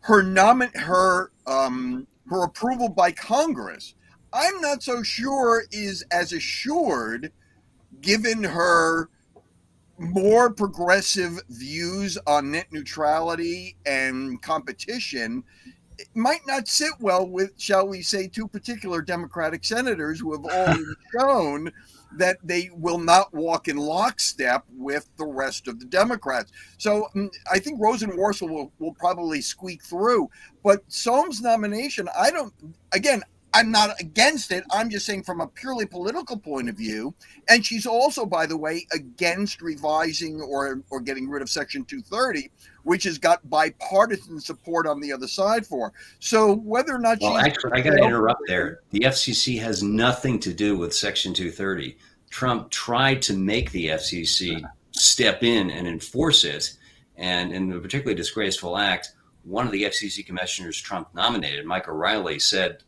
her 0.00 0.22
nomin 0.22 0.76
her 0.76 1.30
um, 1.46 2.06
her 2.28 2.44
approval 2.44 2.88
by 2.88 3.12
Congress. 3.12 3.94
I'm 4.32 4.60
not 4.60 4.82
so 4.82 5.02
sure 5.02 5.64
is 5.70 6.04
as 6.10 6.32
assured, 6.32 7.32
given 8.00 8.42
her 8.42 9.08
more 9.98 10.52
progressive 10.52 11.40
views 11.48 12.18
on 12.26 12.50
net 12.50 12.66
neutrality 12.72 13.76
and 13.86 14.40
competition 14.42 15.44
might 16.14 16.44
not 16.46 16.66
sit 16.66 16.92
well 17.00 17.26
with, 17.28 17.52
shall 17.56 17.86
we 17.86 18.02
say, 18.02 18.26
two 18.26 18.48
particular 18.48 19.00
Democratic 19.00 19.64
senators 19.64 20.18
who 20.18 20.32
have 20.32 20.44
already 20.44 20.84
shown 21.12 21.72
that 22.16 22.38
they 22.44 22.70
will 22.74 22.98
not 22.98 23.32
walk 23.34 23.68
in 23.68 23.76
lockstep 23.76 24.64
with 24.76 25.08
the 25.16 25.26
rest 25.26 25.66
of 25.68 25.80
the 25.80 25.86
Democrats. 25.86 26.52
So 26.78 27.08
mm, 27.14 27.28
I 27.52 27.58
think 27.58 27.80
Rosenworcel 27.80 28.48
will, 28.48 28.72
will 28.78 28.94
probably 28.94 29.40
squeak 29.40 29.82
through. 29.82 30.28
But 30.62 30.82
Sohn's 30.88 31.40
nomination, 31.40 32.08
I 32.16 32.30
don't, 32.30 32.52
again, 32.92 33.22
I'm 33.54 33.70
not 33.70 34.00
against 34.00 34.50
it. 34.50 34.64
I'm 34.72 34.90
just 34.90 35.06
saying 35.06 35.22
from 35.22 35.40
a 35.40 35.46
purely 35.46 35.86
political 35.86 36.36
point 36.36 36.68
of 36.68 36.76
view. 36.76 37.14
And 37.48 37.64
she's 37.64 37.86
also, 37.86 38.26
by 38.26 38.46
the 38.46 38.56
way, 38.56 38.86
against 38.92 39.62
revising 39.62 40.40
or, 40.40 40.82
or 40.90 41.00
getting 41.00 41.28
rid 41.30 41.40
of 41.40 41.48
Section 41.48 41.84
230, 41.84 42.50
which 42.82 43.04
has 43.04 43.16
got 43.16 43.48
bipartisan 43.48 44.40
support 44.40 44.88
on 44.88 45.00
the 45.00 45.12
other 45.12 45.28
side 45.28 45.64
for. 45.64 45.92
So 46.18 46.56
whether 46.56 46.92
or 46.92 46.98
not 46.98 47.18
well, 47.20 47.38
actually, 47.38 47.72
I 47.72 47.80
got 47.80 47.92
to 47.92 48.04
interrupt 48.04 48.42
there. 48.48 48.80
The 48.90 49.00
FCC 49.00 49.60
has 49.60 49.84
nothing 49.84 50.40
to 50.40 50.52
do 50.52 50.76
with 50.76 50.92
Section 50.92 51.32
230. 51.32 51.96
Trump 52.30 52.70
tried 52.70 53.22
to 53.22 53.34
make 53.34 53.70
the 53.70 53.86
FCC 53.86 54.68
step 54.90 55.44
in 55.44 55.70
and 55.70 55.86
enforce 55.86 56.42
it. 56.42 56.74
And 57.16 57.52
in 57.52 57.70
a 57.72 57.78
particularly 57.78 58.16
disgraceful 58.16 58.76
act, 58.76 59.12
one 59.44 59.66
of 59.66 59.72
the 59.72 59.84
FCC 59.84 60.26
commissioners 60.26 60.80
Trump 60.80 61.14
nominated, 61.14 61.64
Mike 61.66 61.86
O'Rielly, 61.86 62.42
said 62.42 62.82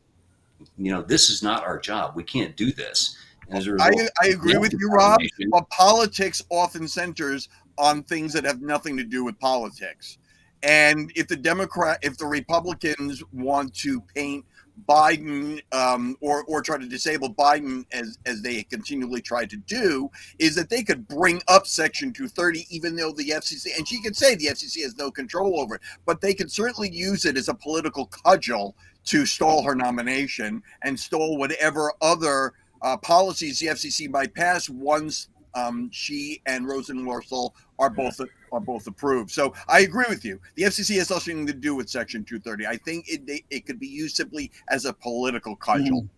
you 0.77 0.93
know, 0.93 1.03
this 1.03 1.31
is 1.31 1.43
not 1.43 1.65
our 1.65 1.79
job. 1.79 2.17
We 2.17 2.25
can't 2.25 2.57
do 2.57 2.73
this. 2.73 3.17
Result, 3.49 3.81
I, 3.81 4.09
I 4.21 4.29
agree 4.29 4.57
with 4.57 4.73
you, 4.73 4.89
Rob. 4.91 5.21
But 5.51 5.71
politics 5.71 6.43
often 6.51 6.89
centers 6.89 7.49
on 7.79 8.03
things 8.03 8.33
that 8.33 8.45
have 8.45 8.61
nothing 8.61 8.97
to 8.97 9.05
do 9.05 9.25
with 9.25 9.39
politics. 9.39 10.19
And 10.63 11.13
if 11.15 11.29
the 11.29 11.37
Democrat, 11.37 11.99
if 12.03 12.19
the 12.19 12.27
Republicans 12.27 13.23
want 13.33 13.73
to 13.77 14.01
paint 14.01 14.45
Biden 14.89 15.63
um, 15.73 16.17
or 16.21 16.45
or 16.45 16.61
try 16.61 16.77
to 16.77 16.87
disable 16.87 17.33
Biden 17.33 17.87
as 17.93 18.19
as 18.27 18.43
they 18.43 18.63
continually 18.65 19.23
try 19.23 19.47
to 19.47 19.57
do 19.57 20.11
is 20.39 20.55
that 20.57 20.69
they 20.69 20.83
could 20.83 21.09
bring 21.09 21.41
up 21.49 21.67
Section 21.67 22.13
230 22.13 22.67
even 22.69 22.95
though 22.95 23.13
the 23.13 23.31
FCC 23.31 23.77
and 23.77 23.89
she 23.89 24.03
could 24.03 24.17
say 24.17 24.35
the 24.35 24.47
FCC 24.47 24.83
has 24.83 24.97
no 24.97 25.11
control 25.11 25.61
over 25.61 25.77
it, 25.77 25.81
but 26.05 26.21
they 26.21 26.35
could 26.35 26.53
certainly 26.53 26.91
use 26.91 27.25
it 27.25 27.37
as 27.37 27.49
a 27.49 27.55
political 27.55 28.07
cudgel 28.07 28.75
to 29.07 29.25
stall 29.25 29.63
her 29.63 29.75
nomination 29.75 30.63
and 30.83 30.99
stall 30.99 31.39
whatever 31.39 31.93
other 32.03 32.53
uh, 32.83 32.97
policies 32.99 33.59
the 33.59 33.69
FCC 33.69 34.11
might 34.11 34.35
pass 34.35 34.69
once 34.69 35.29
um, 35.55 35.89
she 35.91 36.43
and 36.47 36.67
Rosenworcel 36.67 37.53
are 37.79 37.91
both 37.91 38.21
are 38.53 38.61
both 38.61 38.87
approved. 38.87 39.31
So 39.31 39.55
I 39.69 39.81
agree 39.81 40.05
with 40.09 40.25
you. 40.25 40.39
The 40.55 40.65
FCC 40.65 40.99
has 40.99 41.11
nothing 41.11 41.47
to 41.47 41.53
do 41.53 41.75
with 41.75 41.89
Section 41.89 42.25
230. 42.25 42.67
I 42.67 42.77
think 42.77 43.07
it 43.09 43.43
it 43.51 43.67
could 43.67 43.81
be 43.81 43.87
used 43.87 44.17
simply 44.17 44.53
as 44.69 44.85
a 44.85 44.93
political 44.93 45.57
cudgel. 45.57 46.03
Mm. 46.03 46.09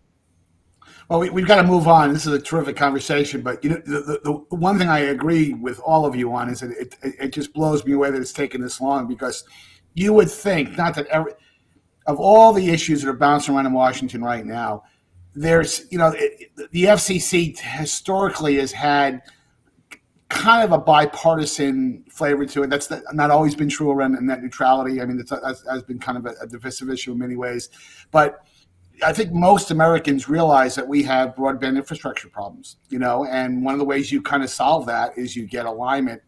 Well, 1.07 1.19
we, 1.19 1.41
have 1.41 1.47
got 1.47 1.55
to 1.55 1.63
move 1.63 1.87
on. 1.87 2.13
This 2.13 2.27
is 2.27 2.33
a 2.33 2.39
terrific 2.39 2.75
conversation, 2.75 3.41
but 3.41 3.63
you 3.63 3.71
know, 3.71 3.81
the, 3.85 3.99
the, 4.01 4.19
the, 4.23 4.55
one 4.55 4.77
thing 4.77 4.89
I 4.89 4.99
agree 4.99 5.53
with 5.53 5.79
all 5.79 6.05
of 6.05 6.15
you 6.15 6.31
on 6.33 6.49
is 6.49 6.59
that 6.59 6.71
it, 6.71 6.95
it, 7.01 7.15
it 7.19 7.33
just 7.33 7.53
blows 7.53 7.83
me 7.83 7.93
away 7.93 8.11
that 8.11 8.21
it's 8.21 8.33
taken 8.33 8.61
this 8.61 8.79
long 8.79 9.07
because 9.07 9.43
you 9.95 10.13
would 10.13 10.29
think 10.29 10.77
not 10.77 10.93
that 10.95 11.07
every 11.07 11.33
of 12.05 12.19
all 12.19 12.53
the 12.53 12.69
issues 12.69 13.01
that 13.01 13.09
are 13.09 13.13
bouncing 13.13 13.55
around 13.55 13.65
in 13.65 13.73
Washington 13.73 14.23
right 14.23 14.45
now, 14.45 14.83
there's 15.35 15.85
you 15.91 15.97
know 15.97 16.13
it, 16.15 16.51
the 16.71 16.85
FCC 16.85 17.57
historically 17.57 18.55
has 18.55 18.71
had 18.71 19.21
kind 20.29 20.63
of 20.63 20.71
a 20.71 20.77
bipartisan 20.77 22.03
flavor 22.09 22.45
to 22.45 22.63
it. 22.63 22.69
That's 22.69 22.91
not 23.13 23.31
always 23.31 23.55
been 23.55 23.69
true 23.69 23.89
around 23.89 24.17
net 24.21 24.41
neutrality. 24.41 25.01
I 25.01 25.05
mean, 25.05 25.17
that 25.17 25.57
has 25.69 25.83
been 25.83 25.99
kind 25.99 26.17
of 26.17 26.25
a, 26.25 26.35
a 26.41 26.47
divisive 26.47 26.89
issue 26.89 27.11
in 27.13 27.17
many 27.17 27.35
ways, 27.35 27.69
but 28.11 28.45
I 29.03 29.13
think 29.13 29.31
most 29.31 29.71
Americans 29.71 30.27
realize 30.27 30.75
that 30.75 30.87
we 30.87 31.03
have 31.03 31.35
broadband 31.35 31.77
infrastructure 31.77 32.27
problems, 32.27 32.77
you 32.89 32.99
know, 32.99 33.25
and 33.25 33.63
one 33.63 33.73
of 33.73 33.79
the 33.79 33.85
ways 33.85 34.11
you 34.11 34.21
kind 34.21 34.43
of 34.43 34.49
solve 34.49 34.85
that 34.87 35.17
is 35.17 35.35
you 35.35 35.45
get 35.47 35.65
alignment 35.65 36.21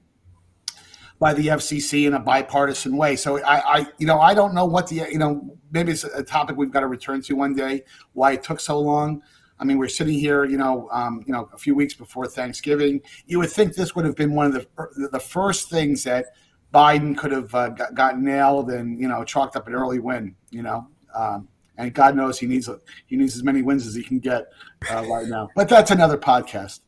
by 1.19 1.33
the 1.33 1.47
FCC 1.47 2.07
in 2.07 2.13
a 2.13 2.19
bipartisan 2.19 2.97
way. 2.97 3.15
So 3.15 3.43
I, 3.43 3.79
I, 3.79 3.87
you 3.97 4.07
know, 4.07 4.19
I 4.19 4.33
don't 4.33 4.53
know 4.53 4.65
what 4.65 4.87
the, 4.87 5.07
you 5.11 5.17
know, 5.17 5.57
maybe 5.71 5.91
it's 5.91 6.03
a 6.03 6.23
topic 6.23 6.57
we've 6.57 6.71
got 6.71 6.81
to 6.81 6.87
return 6.87 7.21
to 7.23 7.35
one 7.35 7.53
day. 7.53 7.83
Why 8.13 8.33
it 8.33 8.43
took 8.43 8.59
so 8.59 8.79
long. 8.79 9.21
I 9.59 9.63
mean, 9.63 9.77
we're 9.77 9.89
sitting 9.89 10.17
here, 10.17 10.43
you 10.43 10.57
know, 10.57 10.89
um, 10.91 11.23
you 11.27 11.33
know, 11.33 11.47
a 11.53 11.57
few 11.57 11.75
weeks 11.75 11.93
before 11.93 12.27
Thanksgiving. 12.27 12.99
You 13.27 13.37
would 13.39 13.51
think 13.51 13.75
this 13.75 13.95
would 13.95 14.05
have 14.05 14.15
been 14.15 14.33
one 14.33 14.47
of 14.47 14.53
the 14.53 15.09
the 15.11 15.19
first 15.19 15.69
things 15.69 16.03
that 16.03 16.25
Biden 16.73 17.15
could 17.15 17.31
have 17.31 17.53
uh, 17.53 17.69
got, 17.69 17.93
got, 17.93 18.19
nailed 18.19 18.71
and 18.71 18.99
you 18.99 19.07
know 19.07 19.23
chalked 19.23 19.55
up 19.55 19.67
an 19.67 19.75
early 19.75 19.99
win. 19.99 20.35
You 20.49 20.63
know, 20.63 20.87
um, 21.13 21.47
and 21.77 21.93
God 21.93 22.15
knows 22.15 22.39
he 22.39 22.47
needs 22.47 22.69
he 23.05 23.15
needs 23.15 23.35
as 23.35 23.43
many 23.43 23.61
wins 23.61 23.85
as 23.85 23.93
he 23.93 24.03
can 24.03 24.19
get 24.19 24.47
uh, 24.89 25.05
right 25.07 25.27
now. 25.27 25.49
But 25.55 25.69
that's 25.69 25.91
another 25.91 26.17
podcast. 26.17 26.79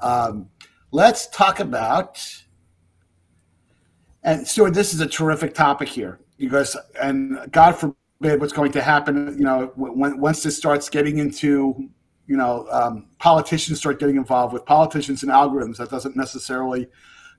Um, 0.00 0.48
let's 0.90 1.26
talk 1.28 1.60
about. 1.60 2.18
And 4.24 4.46
Stuart, 4.46 4.72
this 4.72 4.94
is 4.94 5.00
a 5.00 5.06
terrific 5.06 5.52
topic 5.52 5.88
here 5.88 6.20
because, 6.38 6.76
and 7.02 7.50
God 7.50 7.72
forbid, 7.72 7.96
what's 8.22 8.52
going 8.52 8.72
to 8.72 8.82
happen. 8.82 9.36
You 9.38 9.44
know, 9.44 9.72
when, 9.76 10.20
once 10.20 10.42
this 10.42 10.56
starts 10.56 10.88
getting 10.88 11.18
into 11.18 11.90
you 12.26 12.36
know, 12.36 12.66
um, 12.70 13.06
politicians 13.18 13.78
start 13.78 13.98
getting 13.98 14.16
involved 14.16 14.52
with 14.52 14.64
politicians 14.64 15.22
and 15.22 15.32
algorithms. 15.32 15.76
That 15.76 15.90
doesn't 15.90 16.16
necessarily 16.16 16.88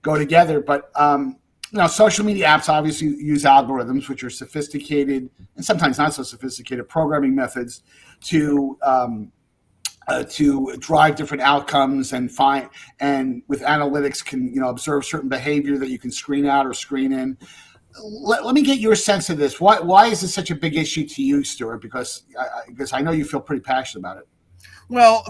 go 0.02 0.17
together. 0.17 0.60
But 0.62 0.91
um, 0.96 1.38
you 1.72 1.80
know, 1.80 1.88
social 1.88 2.26
media 2.26 2.46
apps 2.46 2.69
obviously 2.69 3.08
use 3.08 3.43
algorithms, 3.43 4.08
which 4.08 4.24
are 4.24 4.30
sophisticated 4.30 5.30
and 5.56 5.65
sometimes 5.65 5.98
not 5.98 6.13
so 6.13 6.24
sophisticated 6.24 6.88
programming 6.88 7.34
methods 7.34 7.82
to 8.26 8.78
um, 8.84 9.32
uh, 10.08 10.24
to 10.30 10.76
drive 10.78 11.15
different 11.15 11.41
outcomes 11.41 12.12
and 12.12 12.30
find 12.30 12.69
and 13.00 13.41
with 13.48 13.62
analytics 13.62 14.24
can 14.24 14.54
you 14.54 14.60
know 14.60 14.67
observe 14.67 15.06
certain 15.06 15.30
behavior 15.30 15.78
that 15.78 15.89
you 15.89 15.98
can 15.98 16.12
screen 16.12 16.46
out 16.46 16.67
or 16.67 16.74
screen 16.74 17.13
in. 17.13 17.38
Let, 18.01 18.45
let 18.45 18.56
me 18.56 18.62
get 18.62 18.79
your 18.79 18.95
sense 18.95 19.29
of 19.29 19.38
this. 19.38 19.60
Why 19.60 19.79
why 19.79 20.08
is 20.08 20.21
this 20.21 20.34
such 20.34 20.51
a 20.51 20.56
big 20.56 20.75
issue 20.75 21.08
to 21.08 21.23
you, 21.23 21.43
Stuart? 21.43 21.79
Because 21.79 22.23
I, 22.39 22.45
because 22.67 22.93
I 22.93 23.01
know 23.01 23.12
you 23.12 23.25
feel 23.25 23.41
pretty 23.41 23.62
passionate 23.62 24.01
about 24.01 24.17
it. 24.17 24.27
Well, 24.89 25.23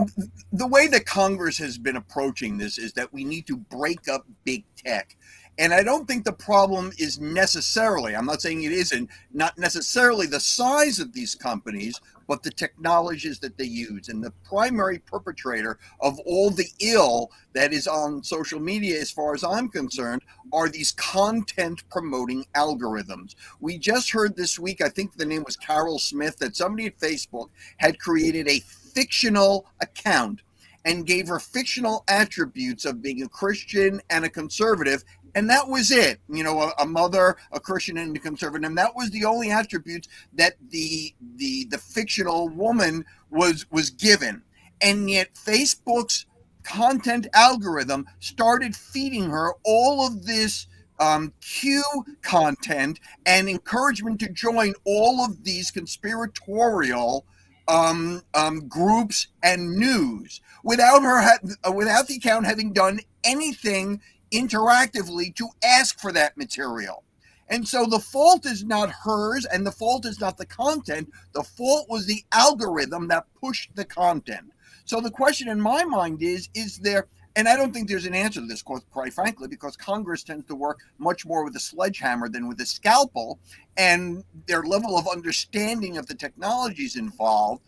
the 0.51 0.67
way 0.67 0.87
that 0.87 1.05
Congress 1.05 1.57
has 1.57 1.77
been 1.77 1.95
approaching 1.95 2.57
this 2.57 2.77
is 2.77 2.93
that 2.93 3.13
we 3.13 3.23
need 3.23 3.47
to 3.47 3.57
break 3.57 4.07
up 4.07 4.25
big 4.43 4.63
tech. 4.75 5.15
And 5.59 5.73
I 5.73 5.83
don't 5.83 6.07
think 6.07 6.25
the 6.25 6.33
problem 6.33 6.91
is 6.97 7.19
necessarily, 7.19 8.15
I'm 8.15 8.25
not 8.25 8.41
saying 8.41 8.63
it 8.63 8.71
isn't, 8.71 9.09
not 9.31 9.55
necessarily 9.57 10.25
the 10.25 10.39
size 10.39 10.99
of 10.99 11.13
these 11.13 11.35
companies, 11.35 12.01
but 12.27 12.43
the 12.43 12.51
technologies 12.51 13.39
that 13.39 13.57
they 13.57 13.65
use. 13.65 14.09
And 14.09 14.23
the 14.23 14.33
primary 14.43 14.99
perpetrator 14.99 15.79
of 15.99 16.19
all 16.25 16.49
the 16.49 16.67
ill 16.79 17.31
that 17.53 17.73
is 17.73 17.87
on 17.87 18.23
social 18.23 18.59
media, 18.59 18.99
as 18.99 19.11
far 19.11 19.33
as 19.33 19.43
I'm 19.43 19.69
concerned, 19.69 20.21
are 20.51 20.69
these 20.69 20.91
content 20.93 21.83
promoting 21.89 22.45
algorithms. 22.55 23.35
We 23.59 23.77
just 23.77 24.11
heard 24.11 24.35
this 24.35 24.59
week, 24.59 24.81
I 24.81 24.89
think 24.89 25.15
the 25.15 25.25
name 25.25 25.43
was 25.45 25.57
Carol 25.57 25.99
Smith, 25.99 26.37
that 26.37 26.55
somebody 26.55 26.87
at 26.87 26.99
Facebook 26.99 27.49
had 27.77 27.99
created 27.99 28.47
a 28.47 28.59
fictional 28.59 29.65
account 29.81 30.41
and 30.85 31.05
gave 31.05 31.27
her 31.27 31.39
fictional 31.39 32.03
attributes 32.07 32.85
of 32.85 33.01
being 33.01 33.23
a 33.23 33.29
Christian 33.29 34.01
and 34.09 34.25
a 34.25 34.29
conservative. 34.29 35.03
And 35.35 35.49
that 35.49 35.67
was 35.67 35.91
it. 35.91 36.19
You 36.29 36.43
know, 36.43 36.61
a, 36.61 36.73
a, 36.79 36.85
mother, 36.85 37.37
a 37.51 37.59
Christian, 37.59 37.97
and 37.97 38.15
a 38.15 38.19
conservative. 38.19 38.67
And 38.67 38.77
that 38.77 38.95
was 38.95 39.09
the 39.09 39.25
only 39.25 39.51
attributes 39.51 40.07
that 40.33 40.55
the 40.69 41.13
the 41.37 41.65
the 41.65 41.77
fictional 41.77 42.49
woman 42.49 43.05
was 43.29 43.65
was 43.71 43.89
given. 43.89 44.43
And 44.81 45.09
yet 45.09 45.33
Facebook's 45.33 46.25
content 46.63 47.27
algorithm 47.33 48.07
started 48.19 48.75
feeding 48.75 49.29
her 49.29 49.53
all 49.63 50.05
of 50.05 50.25
this 50.25 50.67
um, 50.99 51.33
Q 51.41 51.83
content 52.21 52.99
and 53.25 53.49
encouragement 53.49 54.19
to 54.21 54.29
join 54.29 54.73
all 54.85 55.23
of 55.25 55.43
these 55.43 55.71
conspiratorial 55.71 57.25
um, 57.67 58.21
um, 58.33 58.67
groups 58.67 59.27
and 59.41 59.75
news 59.75 60.41
without 60.63 61.01
her 61.01 61.21
ha- 61.21 61.71
without 61.73 62.07
the 62.07 62.15
account 62.15 62.45
having 62.45 62.73
done 62.73 62.99
anything 63.23 64.01
interactively 64.33 65.33
to 65.35 65.47
ask 65.63 65.99
for 65.99 66.11
that 66.11 66.35
material. 66.37 67.03
And 67.49 67.67
so 67.67 67.85
the 67.85 67.99
fault 67.99 68.45
is 68.45 68.63
not 68.63 68.89
hers 68.89 69.45
and 69.45 69.65
the 69.65 69.71
fault 69.71 70.05
is 70.05 70.19
not 70.19 70.37
the 70.37 70.45
content. 70.45 71.09
The 71.33 71.43
fault 71.43 71.87
was 71.89 72.05
the 72.05 72.23
algorithm 72.31 73.07
that 73.09 73.27
pushed 73.39 73.75
the 73.75 73.85
content. 73.85 74.51
So 74.85 74.99
the 74.99 75.11
question 75.11 75.47
in 75.49 75.61
my 75.61 75.83
mind 75.83 76.21
is 76.21 76.49
is 76.53 76.79
there 76.79 77.07
and 77.35 77.47
I 77.47 77.55
don't 77.55 77.73
think 77.73 77.89
there's 77.89 78.05
an 78.05 78.13
answer 78.13 78.41
to 78.41 78.45
this, 78.45 78.61
quite 78.61 79.13
frankly, 79.13 79.47
because 79.47 79.75
Congress 79.75 80.23
tends 80.23 80.45
to 80.47 80.55
work 80.55 80.79
much 80.99 81.25
more 81.25 81.43
with 81.43 81.55
a 81.55 81.59
sledgehammer 81.59 82.29
than 82.29 82.47
with 82.47 82.61
a 82.61 82.65
scalpel, 82.65 83.39
and 83.75 84.23
their 84.45 84.61
level 84.61 84.97
of 84.97 85.07
understanding 85.07 85.97
of 85.97 86.05
the 86.05 86.13
technologies 86.13 86.95
involved. 86.95 87.63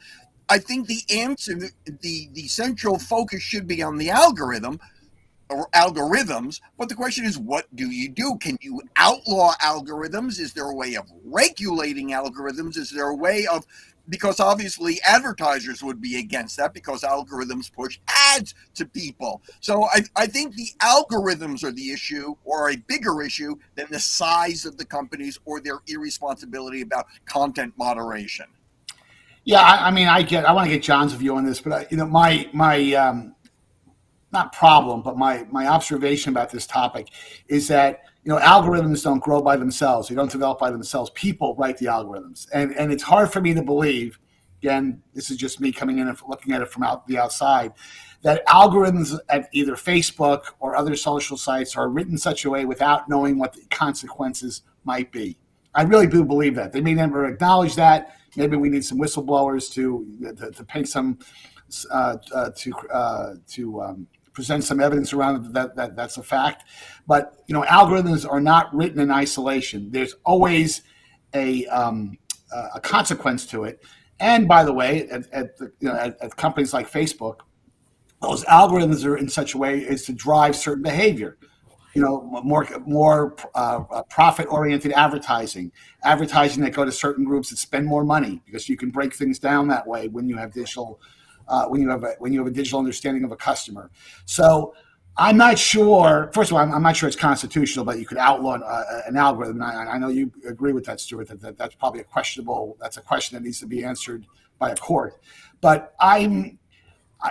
I 0.50 0.60
think 0.60 0.86
the 0.86 1.02
answer, 1.12 1.56
the 1.86 2.30
the 2.34 2.48
central 2.48 3.00
focus 3.00 3.42
should 3.42 3.66
be 3.66 3.82
on 3.82 3.98
the 3.98 4.12
algorithm 4.12 4.76
or 4.76 4.80
algorithms. 5.50 6.62
But 6.78 6.90
the 6.90 6.96
question 6.96 7.26
is, 7.26 7.38
what 7.38 7.66
do 7.76 7.90
you 7.90 8.10
do? 8.10 8.38
Can 8.40 8.58
you 8.62 8.82
outlaw 8.98 9.54
algorithms? 9.62 10.40
Is 10.40 10.54
there 10.54 10.70
a 10.70 10.76
way 10.76 10.96
of 10.96 11.06
regulating 11.24 12.10
algorithms? 12.10 12.78
Is 12.78 12.92
there 12.92 13.10
a 13.10 13.16
way 13.16 13.46
of 13.48 13.66
because 14.10 14.40
obviously 14.40 15.00
advertisers 15.04 15.84
would 15.84 16.02
be 16.02 16.20
against 16.20 16.58
that 16.58 16.74
because 16.74 17.02
algorithms 17.02 17.72
push 17.72 18.00
ads 18.08 18.54
to 18.76 18.86
people. 18.86 19.42
So 19.62 19.86
I, 19.86 20.02
I 20.16 20.28
think 20.28 20.56
the 20.56 20.68
algorithms 20.82 21.64
are 21.64 21.72
the 21.72 21.92
issue 21.92 22.36
or 22.44 22.70
a 22.70 22.76
bigger 22.76 23.22
issue 23.22 23.56
than 23.76 23.88
the 23.90 24.00
size 24.00 24.66
of 24.66 24.78
the 24.78 24.86
companies 24.86 25.40
or 25.46 25.60
their 25.60 25.80
irresponsibility 25.88 26.82
about 26.82 27.06
content 27.26 27.74
moderation. 27.78 28.46
Yeah, 29.44 29.62
I, 29.62 29.88
I 29.88 29.92
mean, 29.92 30.08
I 30.08 30.24
get. 30.24 30.44
I 30.46 30.54
want 30.54 30.68
to 30.68 30.74
get 30.74 30.82
John's 30.82 31.14
view 31.14 31.36
on 31.36 31.46
this, 31.46 31.62
but 31.62 31.72
I, 31.72 31.88
you 31.92 31.98
know, 31.98 32.08
my 32.08 32.50
my 32.52 32.94
um, 32.94 33.35
not 34.36 34.54
problem, 34.54 35.02
but 35.02 35.18
my 35.18 35.48
my 35.50 35.66
observation 35.68 36.32
about 36.32 36.52
this 36.52 36.68
topic 36.68 37.10
is 37.48 37.68
that 37.70 38.04
you 38.26 38.32
know, 38.32 38.40
algorithms 38.40 39.04
don't 39.04 39.20
grow 39.20 39.42
by 39.42 39.56
themselves. 39.56 40.10
They 40.10 40.16
don't 40.16 40.32
develop 40.32 40.60
by 40.60 40.72
themselves. 40.72 41.12
People 41.12 41.56
write 41.56 41.78
the 41.78 41.86
algorithms, 41.86 42.48
and 42.54 42.76
and 42.76 42.92
it's 42.92 43.04
hard 43.04 43.32
for 43.32 43.40
me 43.40 43.54
to 43.54 43.64
believe. 43.64 44.20
Again, 44.62 45.02
this 45.14 45.30
is 45.30 45.38
just 45.38 45.60
me 45.60 45.72
coming 45.72 46.00
in 46.00 46.08
and 46.08 46.18
looking 46.28 46.54
at 46.54 46.62
it 46.62 46.70
from 46.70 46.84
out 46.84 47.06
the 47.08 47.20
outside. 47.20 47.74
That 48.24 48.46
algorithms 48.48 49.16
at 49.30 49.48
either 49.52 49.74
Facebook 49.74 50.42
or 50.60 50.76
other 50.76 50.96
social 50.96 51.38
sites 51.38 51.76
are 51.76 51.88
written 51.88 52.18
such 52.18 52.46
a 52.46 52.50
way 52.50 52.66
without 52.66 53.08
knowing 53.08 53.38
what 53.38 53.54
the 53.54 53.62
consequences 53.70 54.64
might 54.84 55.12
be. 55.12 55.38
I 55.76 55.84
really 55.84 56.08
do 56.08 56.24
believe 56.24 56.56
that 56.56 56.72
they 56.72 56.82
may 56.82 56.96
never 56.96 57.26
acknowledge 57.26 57.76
that. 57.76 58.16
maybe 58.36 58.58
we 58.58 58.70
need 58.70 58.84
some 58.84 58.98
whistleblowers 58.98 59.72
to 59.74 60.34
to, 60.38 60.52
to 60.52 60.64
paint 60.64 60.88
some 60.88 61.20
uh, 61.92 62.18
uh, 62.34 62.50
to 62.56 62.74
uh, 62.92 63.36
to 63.48 63.82
um, 63.82 64.08
present 64.36 64.64
some 64.64 64.80
evidence 64.80 65.14
around 65.14 65.54
that, 65.54 65.76
that 65.76 65.96
that's 65.96 66.18
a 66.18 66.24
fact. 66.24 66.66
But 67.08 67.44
you 67.48 67.54
know, 67.54 67.64
algorithms 67.64 68.30
are 68.30 68.42
not 68.42 68.74
written 68.76 69.00
in 69.00 69.10
isolation. 69.10 69.90
There's 69.92 70.14
always 70.24 70.84
a 71.34 71.66
um, 71.68 72.18
a 72.74 72.80
consequence 72.80 73.48
to 73.48 73.64
it. 73.64 73.84
And 74.20 74.48
by 74.48 74.64
the 74.64 74.72
way, 74.72 75.10
at, 75.10 75.28
at, 75.34 75.58
the, 75.58 75.72
you 75.80 75.90
know, 75.90 75.96
at, 75.96 76.16
at 76.22 76.38
companies 76.38 76.74
like 76.74 76.90
Facebook, 76.90 77.40
those 78.22 78.46
algorithms 78.46 79.06
are 79.06 79.18
in 79.18 79.28
such 79.28 79.56
a 79.56 79.58
way 79.58 79.86
as 79.88 80.04
to 80.04 80.14
drive 80.14 80.56
certain 80.56 80.84
behavior 80.84 81.38
you 81.96 82.02
know 82.02 82.22
more 82.44 82.68
more 82.86 83.36
uh 83.56 84.04
profit 84.10 84.48
oriented 84.50 84.92
advertising 84.92 85.72
advertising 86.04 86.62
that 86.62 86.74
go 86.74 86.84
to 86.86 86.92
certain 86.92 87.24
groups 87.24 87.50
that 87.50 87.58
spend 87.58 87.86
more 87.88 88.04
money 88.04 88.42
because 88.46 88.68
you 88.68 88.78
can 88.78 88.90
break 88.90 89.14
things 89.14 89.40
down 89.40 89.68
that 89.68 89.88
way 89.88 90.08
when 90.10 90.28
you 90.28 90.36
have 90.36 90.52
digital 90.54 91.00
uh, 91.48 91.66
when 91.66 91.82
you 91.82 91.90
have 91.90 92.04
a 92.04 92.16
when 92.20 92.34
you 92.34 92.40
have 92.40 92.48
a 92.48 92.52
digital 92.52 92.80
understanding 92.80 93.24
of 93.24 93.32
a 93.32 93.36
customer 93.36 93.90
so 94.26 94.74
I'm 95.18 95.38
not 95.38 95.58
sure. 95.58 96.30
First 96.34 96.52
of 96.52 96.58
all, 96.58 96.64
I'm, 96.64 96.74
I'm 96.74 96.84
not 96.84 96.98
sure 96.98 97.08
it's 97.08 97.16
constitutional, 97.16 97.86
but 97.86 98.00
you 98.00 98.06
could 98.06 98.18
outlaw 98.18 98.56
uh, 98.56 99.02
an 99.08 99.16
algorithm. 99.16 99.62
I, 99.62 99.92
I, 99.92 99.98
know 99.98 100.10
you 100.10 100.30
agree 100.46 100.74
with 100.74 100.84
that, 100.88 101.00
Stuart. 101.00 101.30
That, 101.30 101.40
that, 101.40 101.58
that's 101.58 101.74
probably 101.74 102.02
a 102.02 102.04
questionable. 102.04 102.76
That's 102.82 102.98
a 102.98 103.02
question 103.02 103.38
that 103.38 103.44
needs 103.46 103.62
to 103.62 103.66
be 103.66 103.82
answered 103.86 104.26
by 104.60 104.72
a 104.72 104.76
court. 104.76 105.22
But 105.62 105.96
I'm 106.02 106.60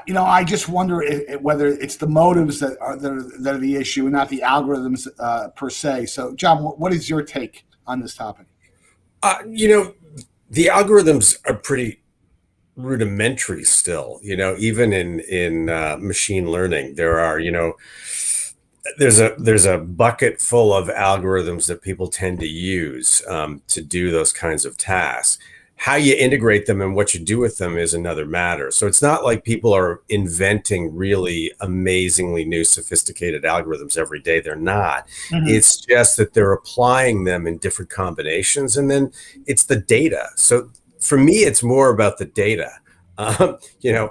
you 0.07 0.14
know, 0.14 0.24
I 0.24 0.44
just 0.44 0.68
wonder 0.68 1.03
if, 1.03 1.40
whether 1.40 1.68
it's 1.68 1.96
the 1.96 2.07
motives 2.07 2.59
that 2.61 2.77
are, 2.81 2.96
that 2.96 3.12
are, 3.12 3.22
that 3.40 3.55
are 3.55 3.59
the 3.59 3.77
issue 3.77 4.05
and 4.05 4.12
not 4.12 4.29
the 4.29 4.42
algorithms 4.44 5.07
uh, 5.18 5.48
per 5.48 5.70
se. 5.70 6.07
So, 6.07 6.35
John, 6.35 6.59
what 6.62 6.92
is 6.92 7.09
your 7.09 7.22
take 7.22 7.66
on 7.87 8.00
this 8.00 8.14
topic? 8.14 8.46
Uh, 9.22 9.37
you 9.48 9.68
know, 9.68 9.94
the 10.50 10.66
algorithms 10.66 11.38
are 11.46 11.55
pretty 11.55 12.03
rudimentary 12.77 13.65
still. 13.65 14.21
You 14.23 14.37
know, 14.37 14.57
even 14.59 14.93
in 14.93 15.21
in 15.21 15.69
uh, 15.69 15.97
machine 16.01 16.51
learning, 16.51 16.95
there 16.95 17.19
are 17.19 17.39
you 17.39 17.51
know 17.51 17.75
there's 18.99 19.21
a 19.21 19.35
there's 19.39 19.67
a 19.67 19.79
bucket 19.79 20.41
full 20.41 20.75
of 20.75 20.89
algorithms 20.89 21.67
that 21.67 21.83
people 21.83 22.09
tend 22.09 22.41
to 22.41 22.49
use 22.49 23.23
um, 23.29 23.63
to 23.69 23.81
do 23.81 24.11
those 24.11 24.33
kinds 24.33 24.65
of 24.65 24.77
tasks 24.77 25.39
how 25.77 25.97
you 25.97 26.15
integrate 26.15 26.67
them 26.67 26.81
and 26.81 26.95
what 26.95 27.15
you 27.15 27.21
do 27.21 27.39
with 27.39 27.59
them 27.59 27.77
is 27.77 27.95
another 27.95 28.25
matter. 28.25 28.71
So 28.71 28.87
it's 28.87 29.03
not 29.03 29.25
like 29.25 29.45
people 29.45 29.75
are 29.75 30.01
inventing 30.09 30.95
really 30.95 31.53
amazingly 31.61 32.45
new 32.45 32.65
sophisticated 32.65 33.43
algorithms 33.43 33.99
every 33.99 34.21
day. 34.21 34.41
They're 34.41 34.57
not. 34.57 35.07
Mm-hmm. 35.31 35.49
It's 35.49 35.77
just 35.85 36.17
that 36.17 36.33
they're 36.33 36.53
applying 36.53 37.25
them 37.25 37.47
in 37.47 37.59
different 37.59 37.91
combinations. 37.91 38.77
And 38.77 38.91
then 38.91 39.13
it's 39.47 39.65
the 39.65 39.77
data. 39.77 40.29
So 40.37 40.71
for 41.05 41.19
me, 41.19 41.45
it's 41.45 41.62
more 41.62 41.90
about 41.90 42.19
the 42.19 42.25
data. 42.25 42.71
Um, 43.19 43.59
you 43.81 43.93
know, 43.93 44.11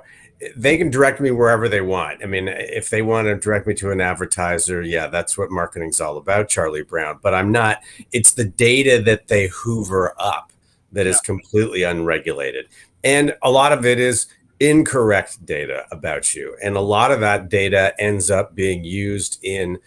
they 0.55 0.77
can 0.77 0.89
direct 0.89 1.21
me 1.21 1.31
wherever 1.31 1.69
they 1.69 1.81
want. 1.81 2.21
I 2.23 2.25
mean, 2.25 2.47
if 2.47 2.89
they 2.89 3.01
want 3.01 3.27
to 3.27 3.35
direct 3.35 3.65
me 3.65 3.73
to 3.75 3.91
an 3.91 4.01
advertiser, 4.01 4.81
yeah, 4.81 5.07
that's 5.07 5.37
what 5.37 5.51
marketing's 5.51 6.01
all 6.01 6.17
about, 6.17 6.49
Charlie 6.49 6.83
Brown. 6.83 7.19
But 7.21 7.33
I'm 7.33 7.51
not, 7.51 7.81
it's 8.11 8.33
the 8.33 8.45
data 8.45 9.01
that 9.03 9.27
they 9.27 9.47
hoover 9.47 10.13
up 10.19 10.51
that 10.91 11.05
yeah. 11.05 11.11
is 11.11 11.21
completely 11.21 11.83
unregulated. 11.83 12.67
And 13.03 13.35
a 13.41 13.51
lot 13.51 13.71
of 13.71 13.85
it 13.85 13.99
is 13.99 14.27
incorrect 14.59 15.45
data 15.45 15.85
about 15.91 16.35
you. 16.35 16.55
And 16.63 16.75
a 16.75 16.81
lot 16.81 17.11
of 17.11 17.19
that 17.21 17.49
data 17.49 17.93
ends 17.99 18.29
up 18.29 18.55
being 18.55 18.83
used 18.83 19.39
in 19.43 19.79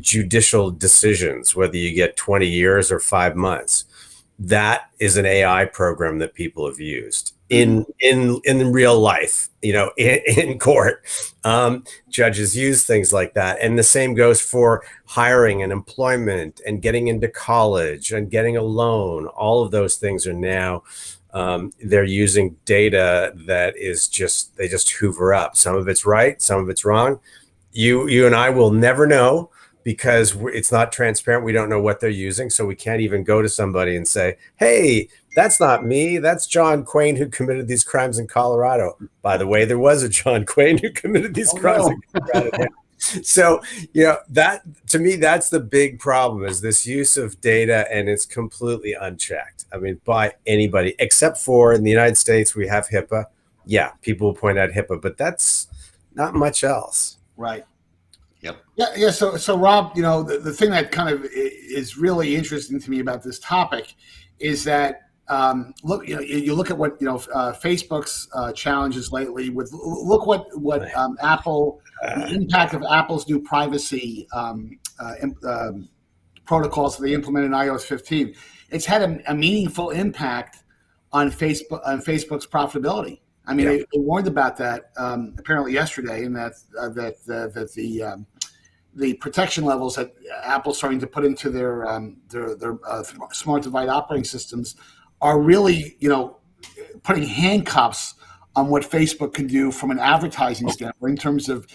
judicial 0.00 0.70
decisions, 0.70 1.54
whether 1.54 1.76
you 1.76 1.94
get 1.94 2.16
20 2.16 2.46
years 2.46 2.90
or 2.90 2.98
five 2.98 3.36
months. 3.36 3.84
That 4.38 4.90
is 4.98 5.16
an 5.16 5.26
AI 5.26 5.64
program 5.66 6.18
that 6.18 6.34
people 6.34 6.66
have 6.66 6.80
used 6.80 7.32
in 7.48 7.84
mm-hmm. 7.84 8.40
in 8.44 8.60
in 8.60 8.72
real 8.72 8.98
life 8.98 9.48
you 9.62 9.72
know 9.72 9.90
in, 9.98 10.20
in 10.36 10.58
court. 10.58 11.04
Um, 11.44 11.84
judges 12.08 12.56
use 12.56 12.84
things 12.84 13.12
like 13.12 13.34
that. 13.34 13.58
And 13.60 13.78
the 13.78 13.82
same 13.82 14.14
goes 14.14 14.40
for 14.40 14.84
hiring 15.06 15.62
and 15.62 15.72
employment 15.72 16.60
and 16.66 16.82
getting 16.82 17.08
into 17.08 17.28
college 17.28 18.12
and 18.12 18.30
getting 18.30 18.56
a 18.56 18.62
loan. 18.62 19.26
All 19.28 19.62
of 19.62 19.70
those 19.70 19.96
things 19.96 20.26
are 20.26 20.32
now 20.32 20.82
um, 21.32 21.72
they're 21.84 22.04
using 22.04 22.56
data 22.64 23.32
that 23.46 23.76
is 23.76 24.08
just 24.08 24.56
they 24.56 24.68
just 24.68 24.90
hoover 24.90 25.34
up. 25.34 25.56
Some 25.56 25.76
of 25.76 25.88
it's 25.88 26.06
right 26.06 26.40
some 26.42 26.60
of 26.60 26.68
it's 26.68 26.84
wrong. 26.84 27.20
You 27.72 28.08
you 28.08 28.26
and 28.26 28.34
i 28.34 28.48
will 28.48 28.70
never 28.70 29.06
know 29.06 29.50
because 29.86 30.36
it's 30.52 30.72
not 30.72 30.90
transparent 30.90 31.44
we 31.44 31.52
don't 31.52 31.68
know 31.68 31.80
what 31.80 32.00
they're 32.00 32.10
using 32.10 32.50
so 32.50 32.66
we 32.66 32.74
can't 32.74 33.00
even 33.00 33.22
go 33.22 33.40
to 33.40 33.48
somebody 33.48 33.96
and 33.96 34.06
say 34.06 34.36
hey 34.56 35.08
that's 35.36 35.60
not 35.60 35.84
me. 35.84 36.16
That's 36.16 36.46
John 36.46 36.82
Quain 36.82 37.16
who 37.16 37.28
committed 37.28 37.68
these 37.68 37.84
crimes 37.84 38.18
in 38.18 38.26
Colorado. 38.26 38.96
By 39.20 39.36
the 39.36 39.46
way, 39.46 39.66
there 39.66 39.78
was 39.78 40.02
a 40.02 40.08
John 40.08 40.46
Quain 40.46 40.80
who 40.80 40.90
committed 40.90 41.34
these 41.34 41.52
oh, 41.54 41.58
crimes 41.58 41.84
no. 41.84 41.90
in 41.90 42.22
Colorado. 42.32 42.66
so, 42.98 43.60
you 43.92 44.04
know, 44.04 44.16
that 44.30 44.62
to 44.88 44.98
me, 44.98 45.16
that's 45.16 45.50
the 45.50 45.60
big 45.60 46.00
problem 46.00 46.46
is 46.46 46.62
this 46.62 46.86
use 46.86 47.18
of 47.18 47.38
data 47.42 47.86
and 47.92 48.08
it's 48.08 48.24
completely 48.24 48.94
unchecked. 48.98 49.66
I 49.72 49.76
mean, 49.76 50.00
by 50.06 50.32
anybody, 50.46 50.94
except 50.98 51.36
for 51.36 51.74
in 51.74 51.84
the 51.84 51.90
United 51.90 52.16
States, 52.16 52.54
we 52.54 52.66
have 52.66 52.88
HIPAA. 52.88 53.26
Yeah, 53.66 53.90
people 54.00 54.28
will 54.28 54.34
point 54.34 54.58
out 54.58 54.70
HIPAA, 54.70 55.02
but 55.02 55.18
that's 55.18 55.68
not 56.14 56.34
much 56.34 56.64
else. 56.64 57.18
Right. 57.36 57.66
Yep. 58.42 58.64
Yeah, 58.76 58.86
yeah. 58.96 59.10
So, 59.10 59.36
so 59.36 59.56
Rob, 59.56 59.92
you 59.96 60.02
know, 60.02 60.22
the, 60.22 60.38
the 60.38 60.52
thing 60.52 60.70
that 60.70 60.92
kind 60.92 61.08
of 61.08 61.26
is 61.32 61.96
really 61.96 62.36
interesting 62.36 62.80
to 62.80 62.90
me 62.90 63.00
about 63.00 63.22
this 63.22 63.38
topic 63.38 63.94
is 64.38 64.62
that 64.64 65.00
um, 65.28 65.74
look, 65.82 66.06
you 66.06 66.16
know, 66.16 66.20
you 66.20 66.54
look 66.54 66.70
at 66.70 66.78
what 66.78 67.00
you 67.00 67.06
know 67.06 67.16
uh, 67.34 67.52
Facebook's 67.52 68.28
uh, 68.34 68.52
challenges 68.52 69.10
lately. 69.10 69.50
With 69.50 69.72
look 69.72 70.26
what 70.26 70.46
what 70.54 70.94
um, 70.94 71.16
Apple, 71.20 71.80
the 72.02 72.34
impact 72.34 72.74
of 72.74 72.82
Apple's 72.88 73.28
new 73.28 73.40
privacy 73.40 74.28
um, 74.32 74.78
uh, 75.00 75.14
um, 75.48 75.88
protocols 76.44 76.96
that 76.96 77.02
they 77.04 77.12
implemented 77.12 77.50
in 77.50 77.56
iOS 77.56 77.82
15. 77.82 78.34
It's 78.70 78.86
had 78.86 79.02
a, 79.02 79.30
a, 79.30 79.34
meaningful 79.34 79.90
impact 79.90 80.62
on 81.12 81.30
Facebook 81.30 81.80
on 81.84 82.00
Facebook's 82.00 82.46
profitability. 82.46 83.20
I 83.46 83.54
mean, 83.54 83.66
they, 83.66 83.78
they, 83.78 84.00
warned 84.00 84.26
about 84.26 84.56
that 84.56 84.90
um, 84.96 85.34
apparently 85.38 85.72
yesterday, 85.72 86.24
and 86.24 86.34
that 86.34 86.54
uh, 86.78 86.88
that 86.90 87.14
uh, 87.28 87.46
that 87.48 87.72
the 87.74 88.02
um, 88.02 88.26
the 88.94 89.14
protection 89.14 89.64
levels 89.64 89.94
that 89.96 90.14
Apple's 90.42 90.78
starting 90.78 90.98
to 91.00 91.06
put 91.06 91.24
into 91.24 91.50
their 91.50 91.86
um, 91.86 92.16
their, 92.28 92.56
their 92.56 92.78
uh, 92.86 93.02
smart 93.32 93.62
device 93.62 93.88
operating 93.88 94.24
systems 94.24 94.74
are 95.20 95.40
really, 95.40 95.96
you 96.00 96.08
know, 96.08 96.38
putting 97.02 97.24
handcuffs 97.24 98.14
on 98.54 98.68
what 98.68 98.82
Facebook 98.82 99.34
can 99.34 99.46
do 99.46 99.70
from 99.70 99.90
an 99.90 99.98
advertising 99.98 100.68
standpoint 100.68 101.10
in 101.10 101.16
terms 101.16 101.48
of 101.48 101.66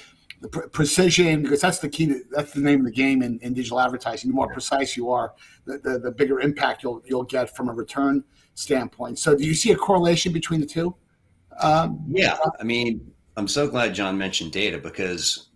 the 0.42 0.50
pre- 0.50 0.68
precision, 0.70 1.44
because 1.44 1.62
that's 1.62 1.80
the 1.80 1.90
key. 1.90 2.08
To, 2.08 2.22
that's 2.32 2.52
the 2.52 2.60
name 2.60 2.80
of 2.80 2.86
the 2.88 2.92
game 2.92 3.22
in, 3.22 3.40
in 3.40 3.54
digital 3.54 3.80
advertising. 3.80 4.32
The 4.32 4.36
more 4.36 4.52
precise 4.52 4.98
you 4.98 5.12
are, 5.12 5.34
the, 5.66 5.78
the, 5.78 6.00
the, 6.00 6.12
bigger 6.12 6.42
impact 6.42 6.82
you'll 6.82 7.04
you'll 7.06 7.24
get 7.24 7.56
from 7.56 7.70
a 7.70 7.74
return 7.74 8.24
standpoint. 8.56 9.20
So, 9.20 9.38
do 9.38 9.46
you 9.46 9.54
see 9.54 9.72
a 9.72 9.76
correlation 9.76 10.34
between 10.34 10.60
the 10.60 10.66
two? 10.66 10.96
Um, 11.62 12.04
yeah, 12.10 12.38
I 12.60 12.63
mean, 12.63 13.12
I'm 13.38 13.47
so 13.47 13.67
glad 13.67 13.95
John 13.95 14.17
mentioned 14.17 14.52
data 14.52 14.78
because 14.78 15.50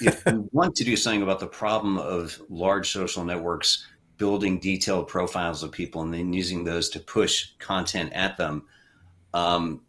if 0.00 0.22
you 0.26 0.48
want 0.52 0.74
to 0.76 0.84
do 0.84 0.96
something 0.96 1.22
about 1.22 1.40
the 1.40 1.46
problem 1.46 1.98
of 1.98 2.40
large 2.48 2.90
social 2.90 3.24
networks 3.24 3.86
building 4.16 4.58
detailed 4.58 5.08
profiles 5.08 5.62
of 5.62 5.72
people 5.72 6.02
and 6.02 6.14
then 6.14 6.32
using 6.32 6.64
those 6.64 6.88
to 6.90 7.00
push 7.00 7.50
content 7.58 8.12
at 8.12 8.36
them. 8.36 8.64
Um, 9.32 9.80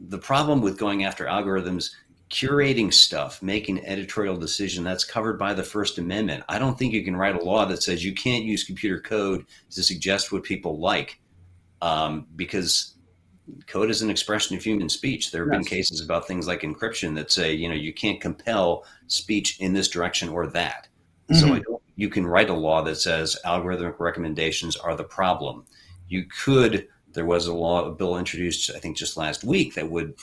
the 0.00 0.18
problem 0.18 0.60
with 0.60 0.78
going 0.78 1.04
after 1.04 1.24
algorithms, 1.26 1.90
curating 2.30 2.92
stuff, 2.92 3.42
making 3.42 3.84
editorial 3.84 4.36
decision 4.36 4.84
that's 4.84 5.04
covered 5.04 5.38
by 5.38 5.54
the 5.54 5.62
First 5.62 5.98
Amendment. 5.98 6.44
I 6.48 6.58
don't 6.58 6.78
think 6.78 6.92
you 6.92 7.04
can 7.04 7.16
write 7.16 7.40
a 7.40 7.44
law 7.44 7.64
that 7.66 7.82
says 7.82 8.04
you 8.04 8.14
can't 8.14 8.44
use 8.44 8.64
computer 8.64 9.00
code 9.00 9.46
to 9.70 9.82
suggest 9.82 10.30
what 10.30 10.42
people 10.42 10.78
like, 10.78 11.20
um, 11.82 12.26
because 12.36 12.94
code 13.66 13.90
is 13.90 14.02
an 14.02 14.10
expression 14.10 14.56
of 14.56 14.62
human 14.62 14.88
speech. 14.88 15.30
There 15.30 15.44
have 15.44 15.52
yes. 15.52 15.58
been 15.58 15.64
cases 15.78 16.00
about 16.00 16.26
things 16.26 16.46
like 16.46 16.60
encryption 16.60 17.14
that 17.16 17.30
say, 17.30 17.52
you 17.52 17.68
know, 17.68 17.74
you 17.74 17.92
can't 17.92 18.20
compel 18.20 18.84
speech 19.06 19.60
in 19.60 19.72
this 19.72 19.88
direction 19.88 20.28
or 20.28 20.46
that. 20.48 20.88
Mm-hmm. 21.30 21.40
So 21.40 21.54
I 21.54 21.58
don't 21.60 21.80
you 22.00 22.08
can 22.08 22.26
write 22.26 22.48
a 22.48 22.54
law 22.54 22.80
that 22.80 22.96
says 22.96 23.36
algorithmic 23.44 24.00
recommendations 24.00 24.74
are 24.74 24.96
the 24.96 25.04
problem. 25.04 25.66
You 26.08 26.24
could, 26.24 26.88
there 27.12 27.26
was 27.26 27.46
a 27.46 27.52
law, 27.52 27.84
a 27.84 27.92
bill 27.92 28.16
introduced, 28.16 28.70
I 28.74 28.78
think 28.78 28.96
just 28.96 29.18
last 29.18 29.44
week, 29.44 29.74
that 29.74 29.90
would 29.90 30.14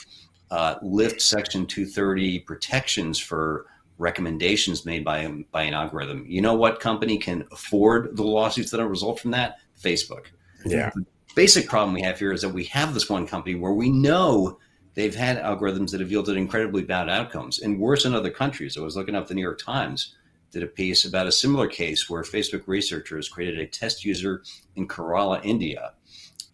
uh, 0.50 0.74
lift 0.82 1.22
Section 1.22 1.66
230 1.66 2.40
protections 2.40 3.16
for 3.16 3.66
recommendations 3.98 4.84
made 4.84 5.04
by, 5.04 5.32
by 5.52 5.62
an 5.62 5.74
algorithm. 5.74 6.24
You 6.26 6.42
know 6.42 6.54
what 6.54 6.80
company 6.80 7.16
can 7.16 7.46
afford 7.52 8.16
the 8.16 8.24
lawsuits 8.24 8.72
that 8.72 8.84
result 8.84 9.20
from 9.20 9.30
that? 9.30 9.58
Facebook. 9.80 10.26
Yeah. 10.66 10.90
Basic 11.38 11.68
problem 11.68 11.94
we 11.94 12.02
have 12.02 12.18
here 12.18 12.32
is 12.32 12.42
that 12.42 12.48
we 12.48 12.64
have 12.64 12.94
this 12.94 13.08
one 13.08 13.24
company 13.24 13.54
where 13.54 13.72
we 13.72 13.90
know 13.90 14.58
they've 14.94 15.14
had 15.14 15.40
algorithms 15.40 15.92
that 15.92 16.00
have 16.00 16.10
yielded 16.10 16.36
incredibly 16.36 16.82
bad 16.82 17.08
outcomes 17.08 17.60
and 17.60 17.78
worse 17.78 18.04
in 18.04 18.12
other 18.12 18.32
countries. 18.32 18.76
I 18.76 18.80
was 18.80 18.96
looking 18.96 19.14
up 19.14 19.28
the 19.28 19.34
New 19.34 19.42
York 19.42 19.60
Times 19.60 20.16
did 20.50 20.64
a 20.64 20.66
piece 20.66 21.04
about 21.04 21.28
a 21.28 21.30
similar 21.30 21.68
case 21.68 22.10
where 22.10 22.24
Facebook 22.24 22.66
researchers 22.66 23.28
created 23.28 23.60
a 23.60 23.68
test 23.68 24.04
user 24.04 24.42
in 24.74 24.88
Kerala, 24.88 25.40
India, 25.44 25.92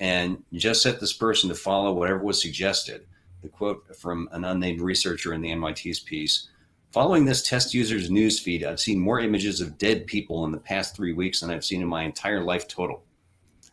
and 0.00 0.44
just 0.52 0.82
set 0.82 1.00
this 1.00 1.14
person 1.14 1.48
to 1.48 1.54
follow 1.54 1.94
whatever 1.94 2.18
was 2.18 2.42
suggested. 2.42 3.06
The 3.40 3.48
quote 3.48 3.96
from 3.96 4.28
an 4.32 4.44
unnamed 4.44 4.82
researcher 4.82 5.32
in 5.32 5.40
the 5.40 5.48
NYT's 5.48 6.00
piece 6.00 6.50
Following 6.92 7.24
this 7.24 7.42
test 7.42 7.72
user's 7.72 8.10
newsfeed, 8.10 8.66
I've 8.66 8.80
seen 8.80 9.00
more 9.00 9.18
images 9.18 9.62
of 9.62 9.78
dead 9.78 10.06
people 10.06 10.44
in 10.44 10.52
the 10.52 10.58
past 10.58 10.94
three 10.94 11.14
weeks 11.14 11.40
than 11.40 11.50
I've 11.50 11.64
seen 11.64 11.80
in 11.80 11.88
my 11.88 12.02
entire 12.02 12.44
life 12.44 12.68
total. 12.68 13.02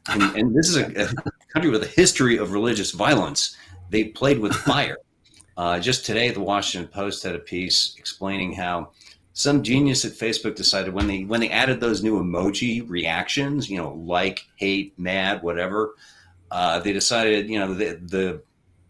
And, 0.09 0.23
and 0.35 0.55
this 0.55 0.69
is 0.69 0.77
a, 0.77 0.85
a, 1.03 1.31
country 1.53 1.69
with 1.69 1.83
a 1.83 1.87
history 1.87 2.37
of 2.37 2.53
religious 2.53 2.91
violence. 2.91 3.55
They 3.89 4.05
played 4.05 4.39
with 4.39 4.53
fire. 4.71 4.97
Uh, 5.57 5.79
just 5.79 6.05
today, 6.05 6.31
the 6.31 6.41
Washington 6.41 6.89
Post 6.89 7.23
had 7.23 7.35
a 7.35 7.39
piece 7.39 7.95
explaining 7.97 8.53
how 8.53 8.91
some 9.33 9.63
genius 9.63 10.05
at 10.05 10.13
Facebook 10.13 10.55
decided 10.55 10.93
when 10.93 11.07
they 11.07 11.23
when 11.23 11.39
they 11.39 11.49
added 11.49 11.79
those 11.79 12.03
new 12.03 12.21
emoji 12.21 12.87
reactions, 12.89 13.69
you 13.69 13.77
know, 13.77 13.93
like, 13.93 14.45
hate, 14.55 14.97
mad, 14.97 15.41
whatever, 15.43 15.95
uh, 16.51 16.79
they 16.79 16.93
decided, 16.93 17.49
you 17.49 17.59
know, 17.59 17.73
the 17.73 17.99
the 18.03 18.41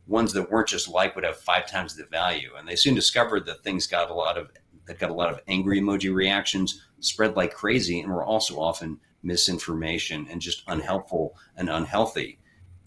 ones 0.08 0.34
that 0.34 0.50
weren't 0.50 0.68
just 0.68 0.88
like 0.88 1.16
would 1.16 1.24
have 1.24 1.38
five 1.38 1.68
times 1.68 1.96
the 1.96 2.06
value. 2.06 2.52
And 2.58 2.68
they 2.68 2.76
soon 2.76 2.96
discovered 2.96 3.46
that 3.46 3.64
things 3.64 3.88
got 3.88 4.10
a 4.10 4.14
lot 4.14 4.38
of 4.38 4.50
that 4.88 5.00
got 5.00 5.10
a 5.10 5.14
lot 5.14 5.32
of 5.32 5.40
angry 5.48 5.80
emoji 5.80 6.14
reactions, 6.14 6.82
spread 7.00 7.36
like 7.36 7.54
crazy, 7.54 8.02
and 8.02 8.12
were 8.12 8.24
also 8.24 8.60
often 8.60 9.00
misinformation 9.24 10.28
and 10.30 10.42
just 10.42 10.64
unhelpful 10.68 11.36
and 11.58 11.70
unhealthy. 11.70 12.40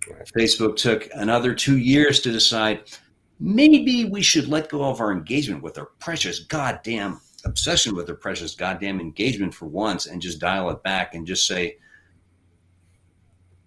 Right. 0.08 0.28
Facebook 0.36 0.76
took 0.76 1.08
another 1.14 1.54
two 1.54 1.78
years 1.78 2.20
to 2.20 2.32
decide 2.32 2.82
maybe 3.40 4.04
we 4.04 4.22
should 4.22 4.48
let 4.48 4.68
go 4.68 4.84
of 4.84 5.00
our 5.00 5.12
engagement 5.12 5.62
with 5.62 5.78
our 5.78 5.90
precious 5.98 6.40
goddamn 6.40 7.20
obsession 7.44 7.94
with 7.94 8.06
their 8.06 8.14
precious 8.14 8.54
goddamn 8.54 9.00
engagement 9.00 9.54
for 9.54 9.66
once 9.66 10.06
and 10.06 10.20
just 10.20 10.38
dial 10.38 10.70
it 10.70 10.82
back 10.82 11.14
and 11.14 11.26
just 11.26 11.46
say 11.46 11.76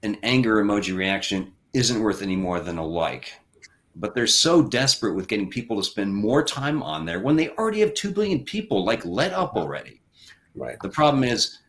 an 0.03 0.17
anger 0.23 0.63
emoji 0.63 0.95
reaction 0.95 1.53
isn't 1.73 2.01
worth 2.01 2.21
any 2.21 2.35
more 2.35 2.59
than 2.59 2.77
a 2.77 2.85
like. 2.85 3.33
But 3.95 4.13
they're 4.13 4.27
so 4.27 4.61
desperate 4.61 5.15
with 5.15 5.27
getting 5.27 5.49
people 5.49 5.75
to 5.77 5.83
spend 5.83 6.13
more 6.13 6.43
time 6.43 6.83
on 6.83 7.05
there 7.05 7.19
when 7.19 7.35
they 7.35 7.49
already 7.49 7.79
have 7.79 7.93
2 7.95 8.11
billion 8.11 8.43
people. 8.43 8.85
Like, 8.85 9.03
let 9.05 9.33
up 9.33 9.55
already. 9.55 10.01
Right. 10.55 10.77
The 10.81 10.89
problem 10.89 11.23
is, 11.23 11.59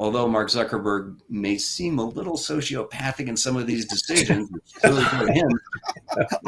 although 0.00 0.26
Mark 0.28 0.48
Zuckerberg 0.48 1.20
may 1.28 1.56
seem 1.56 1.98
a 1.98 2.04
little 2.04 2.36
sociopathic 2.36 3.28
in 3.28 3.36
some 3.36 3.56
of 3.56 3.66
these 3.66 3.86
decisions, 3.86 4.50
really 4.82 5.04
for 5.04 5.32
him, 5.32 5.48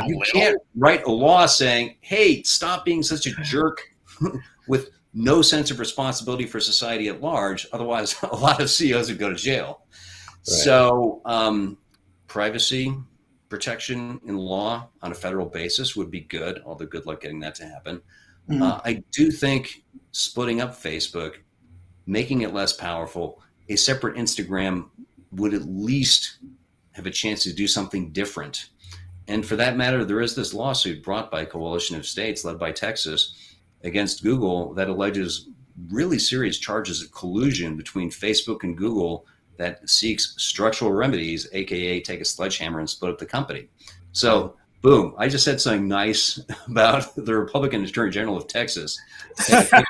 you 0.06 0.20
can't 0.32 0.58
write 0.74 1.04
a 1.04 1.10
law 1.10 1.46
saying, 1.46 1.96
hey, 2.00 2.42
stop 2.42 2.84
being 2.84 3.02
such 3.02 3.26
a 3.26 3.30
jerk 3.42 3.80
with 4.68 4.90
no 5.14 5.42
sense 5.42 5.70
of 5.70 5.78
responsibility 5.78 6.46
for 6.46 6.60
society 6.60 7.08
at 7.08 7.20
large. 7.20 7.66
Otherwise, 7.72 8.16
a 8.22 8.36
lot 8.36 8.60
of 8.60 8.70
CEOs 8.70 9.08
would 9.08 9.18
go 9.18 9.30
to 9.30 9.36
jail. 9.36 9.82
Right. 9.90 10.42
So, 10.44 11.22
um, 11.24 11.78
privacy 12.26 12.94
protection 13.48 14.20
in 14.26 14.36
law 14.36 14.88
on 15.02 15.12
a 15.12 15.14
federal 15.14 15.46
basis 15.46 15.94
would 15.96 16.10
be 16.10 16.20
good, 16.22 16.62
although 16.66 16.86
good 16.86 17.06
luck 17.06 17.20
getting 17.20 17.40
that 17.40 17.54
to 17.54 17.64
happen. 17.64 18.02
Mm-hmm. 18.50 18.62
Uh, 18.62 18.80
I 18.84 19.02
do 19.12 19.30
think 19.30 19.84
splitting 20.12 20.60
up 20.60 20.72
Facebook, 20.72 21.36
making 22.06 22.42
it 22.42 22.54
less 22.54 22.72
powerful, 22.72 23.42
a 23.68 23.76
separate 23.76 24.16
Instagram 24.16 24.88
would 25.32 25.54
at 25.54 25.62
least 25.62 26.38
have 26.92 27.06
a 27.06 27.10
chance 27.10 27.42
to 27.42 27.52
do 27.52 27.66
something 27.66 28.10
different. 28.10 28.70
And 29.28 29.44
for 29.44 29.56
that 29.56 29.76
matter, 29.76 30.04
there 30.04 30.20
is 30.20 30.34
this 30.34 30.54
lawsuit 30.54 31.02
brought 31.02 31.30
by 31.30 31.42
a 31.42 31.46
coalition 31.46 31.96
of 31.96 32.06
states 32.06 32.44
led 32.44 32.58
by 32.58 32.72
Texas 32.72 33.34
against 33.82 34.22
Google 34.22 34.72
that 34.74 34.88
alleges 34.88 35.48
really 35.90 36.18
serious 36.18 36.58
charges 36.58 37.02
of 37.02 37.12
collusion 37.12 37.76
between 37.76 38.10
Facebook 38.10 38.62
and 38.62 38.76
Google 38.76 39.26
that 39.58 39.88
seeks 39.88 40.34
structural 40.38 40.92
remedies, 40.92 41.48
aka 41.52 42.00
take 42.00 42.20
a 42.20 42.24
sledgehammer 42.24 42.78
and 42.78 42.88
split 42.88 43.10
up 43.10 43.18
the 43.18 43.26
company. 43.26 43.68
So, 44.12 44.56
boom! 44.86 45.12
I 45.18 45.26
just 45.28 45.44
said 45.44 45.60
something 45.60 45.88
nice 45.88 46.40
about 46.68 47.12
the 47.16 47.34
Republican 47.34 47.82
Attorney 47.82 48.12
General 48.12 48.36
of 48.36 48.46
Texas. 48.46 48.96
That's 49.48 49.72
not 49.72 49.84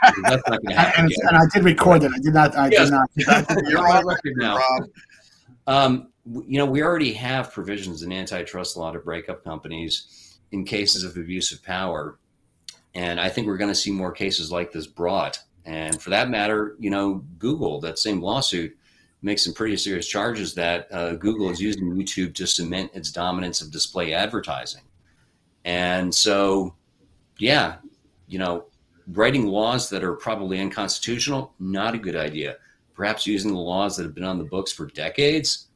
going 0.46 0.61
to 0.68 0.74
happen. 0.74 1.04
And, 1.04 1.12
and, 1.28 1.37
I 1.37 1.42
did 1.52 1.64
record 1.64 2.02
it. 2.02 2.12
I 2.14 2.18
did 2.18 2.32
not. 2.32 2.56
I 2.56 2.70
yes. 2.70 2.90
did 2.90 3.26
not. 3.26 3.64
You're 3.68 3.87
on 3.87 4.06
record 4.06 4.37
now. 4.37 4.59
Um, 5.66 6.09
you 6.24 6.59
know, 6.59 6.64
we 6.64 6.82
already 6.82 7.12
have 7.12 7.52
provisions 7.52 8.02
in 8.02 8.11
antitrust 8.11 8.76
law 8.78 8.90
to 8.90 8.98
break 8.98 9.28
up 9.28 9.44
companies 9.44 10.38
in 10.52 10.64
cases 10.64 11.04
of 11.04 11.14
abuse 11.18 11.52
of 11.52 11.62
power, 11.62 12.18
and 12.94 13.20
I 13.20 13.28
think 13.28 13.48
we're 13.48 13.59
going 13.59 13.70
to 13.70 13.74
see 13.74 13.90
more 13.90 14.12
cases 14.12 14.50
like 14.50 14.72
this 14.72 14.87
brought. 14.87 15.38
And 15.66 16.00
for 16.00 16.09
that 16.11 16.30
matter, 16.30 16.74
you 16.78 16.88
know, 16.88 17.22
Google, 17.38 17.80
that 17.80 17.98
same 17.98 18.22
lawsuit 18.22 18.74
makes 19.20 19.44
some 19.44 19.52
pretty 19.52 19.76
serious 19.76 20.06
charges 20.06 20.54
that 20.54 20.88
uh, 20.90 21.14
Google 21.16 21.50
is 21.50 21.61
using 21.61 21.92
YouTube 21.92 22.35
to 22.37 22.46
cement 22.46 22.92
its 22.94 23.11
dominance 23.11 23.61
of 23.61 23.70
display 23.70 24.14
advertising. 24.14 24.82
And 25.66 26.14
so, 26.14 26.74
yeah, 27.38 27.76
you 28.29 28.38
know, 28.38 28.66
writing 29.09 29.46
laws 29.46 29.90
that 29.90 30.02
are 30.05 30.14
probably 30.14 30.61
unconstitutional, 30.61 31.52
not 31.59 31.94
a 31.94 31.98
good 31.98 32.16
idea. 32.16 32.57
Perhaps 32.94 33.26
using 33.26 33.52
the 33.52 33.59
laws 33.59 33.96
that 33.96 34.05
have 34.05 34.14
been 34.14 34.24
on 34.24 34.38
the 34.38 34.44
books 34.44 34.72
for 34.72 34.87
decades, 34.87 35.66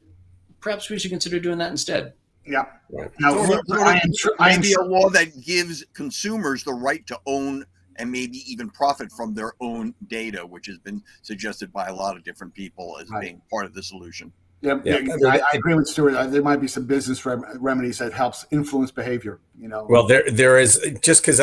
perhaps 0.61 0.89
we 0.89 0.97
should 0.97 1.11
consider 1.11 1.39
doing 1.39 1.57
that 1.57 1.71
instead. 1.71 2.13
Yeah. 2.47 2.65
Right. 2.89 3.11
Now, 3.19 3.37
I 3.37 3.95
am, 3.95 4.11
I 4.39 4.53
am, 4.53 4.63
a 4.63 4.83
law 4.83 5.09
that 5.09 5.39
gives 5.41 5.83
consumers 5.93 6.63
the 6.63 6.73
right 6.73 7.05
to 7.07 7.19
own 7.27 7.65
and 7.97 8.09
maybe 8.09 8.37
even 8.51 8.69
profit 8.69 9.11
from 9.11 9.33
their 9.33 9.53
own 9.59 9.93
data, 10.07 10.45
which 10.45 10.65
has 10.67 10.79
been 10.79 11.03
suggested 11.21 11.71
by 11.73 11.87
a 11.87 11.93
lot 11.93 12.15
of 12.15 12.23
different 12.23 12.53
people 12.53 12.97
as 12.99 13.09
right. 13.09 13.21
being 13.21 13.41
part 13.51 13.65
of 13.65 13.73
the 13.73 13.83
solution. 13.83 14.31
Yeah, 14.61 14.79
yeah. 14.83 14.99
I, 15.27 15.39
I, 15.39 15.55
agree 15.55 15.73
with 15.73 15.87
Stewart. 15.87 16.13
Uh, 16.13 16.27
there 16.27 16.43
might 16.43 16.61
be 16.61 16.67
some 16.67 16.85
business 16.85 17.25
rem- 17.25 17.43
remedies 17.59 17.97
that 17.97 18.13
helps 18.13 18.45
influence 18.51 18.91
behavior. 18.91 19.39
You 19.59 19.67
know. 19.67 19.87
Well, 19.89 20.05
there 20.05 20.29
there 20.29 20.59
is 20.59 20.79
just 21.01 21.23
because 21.23 21.41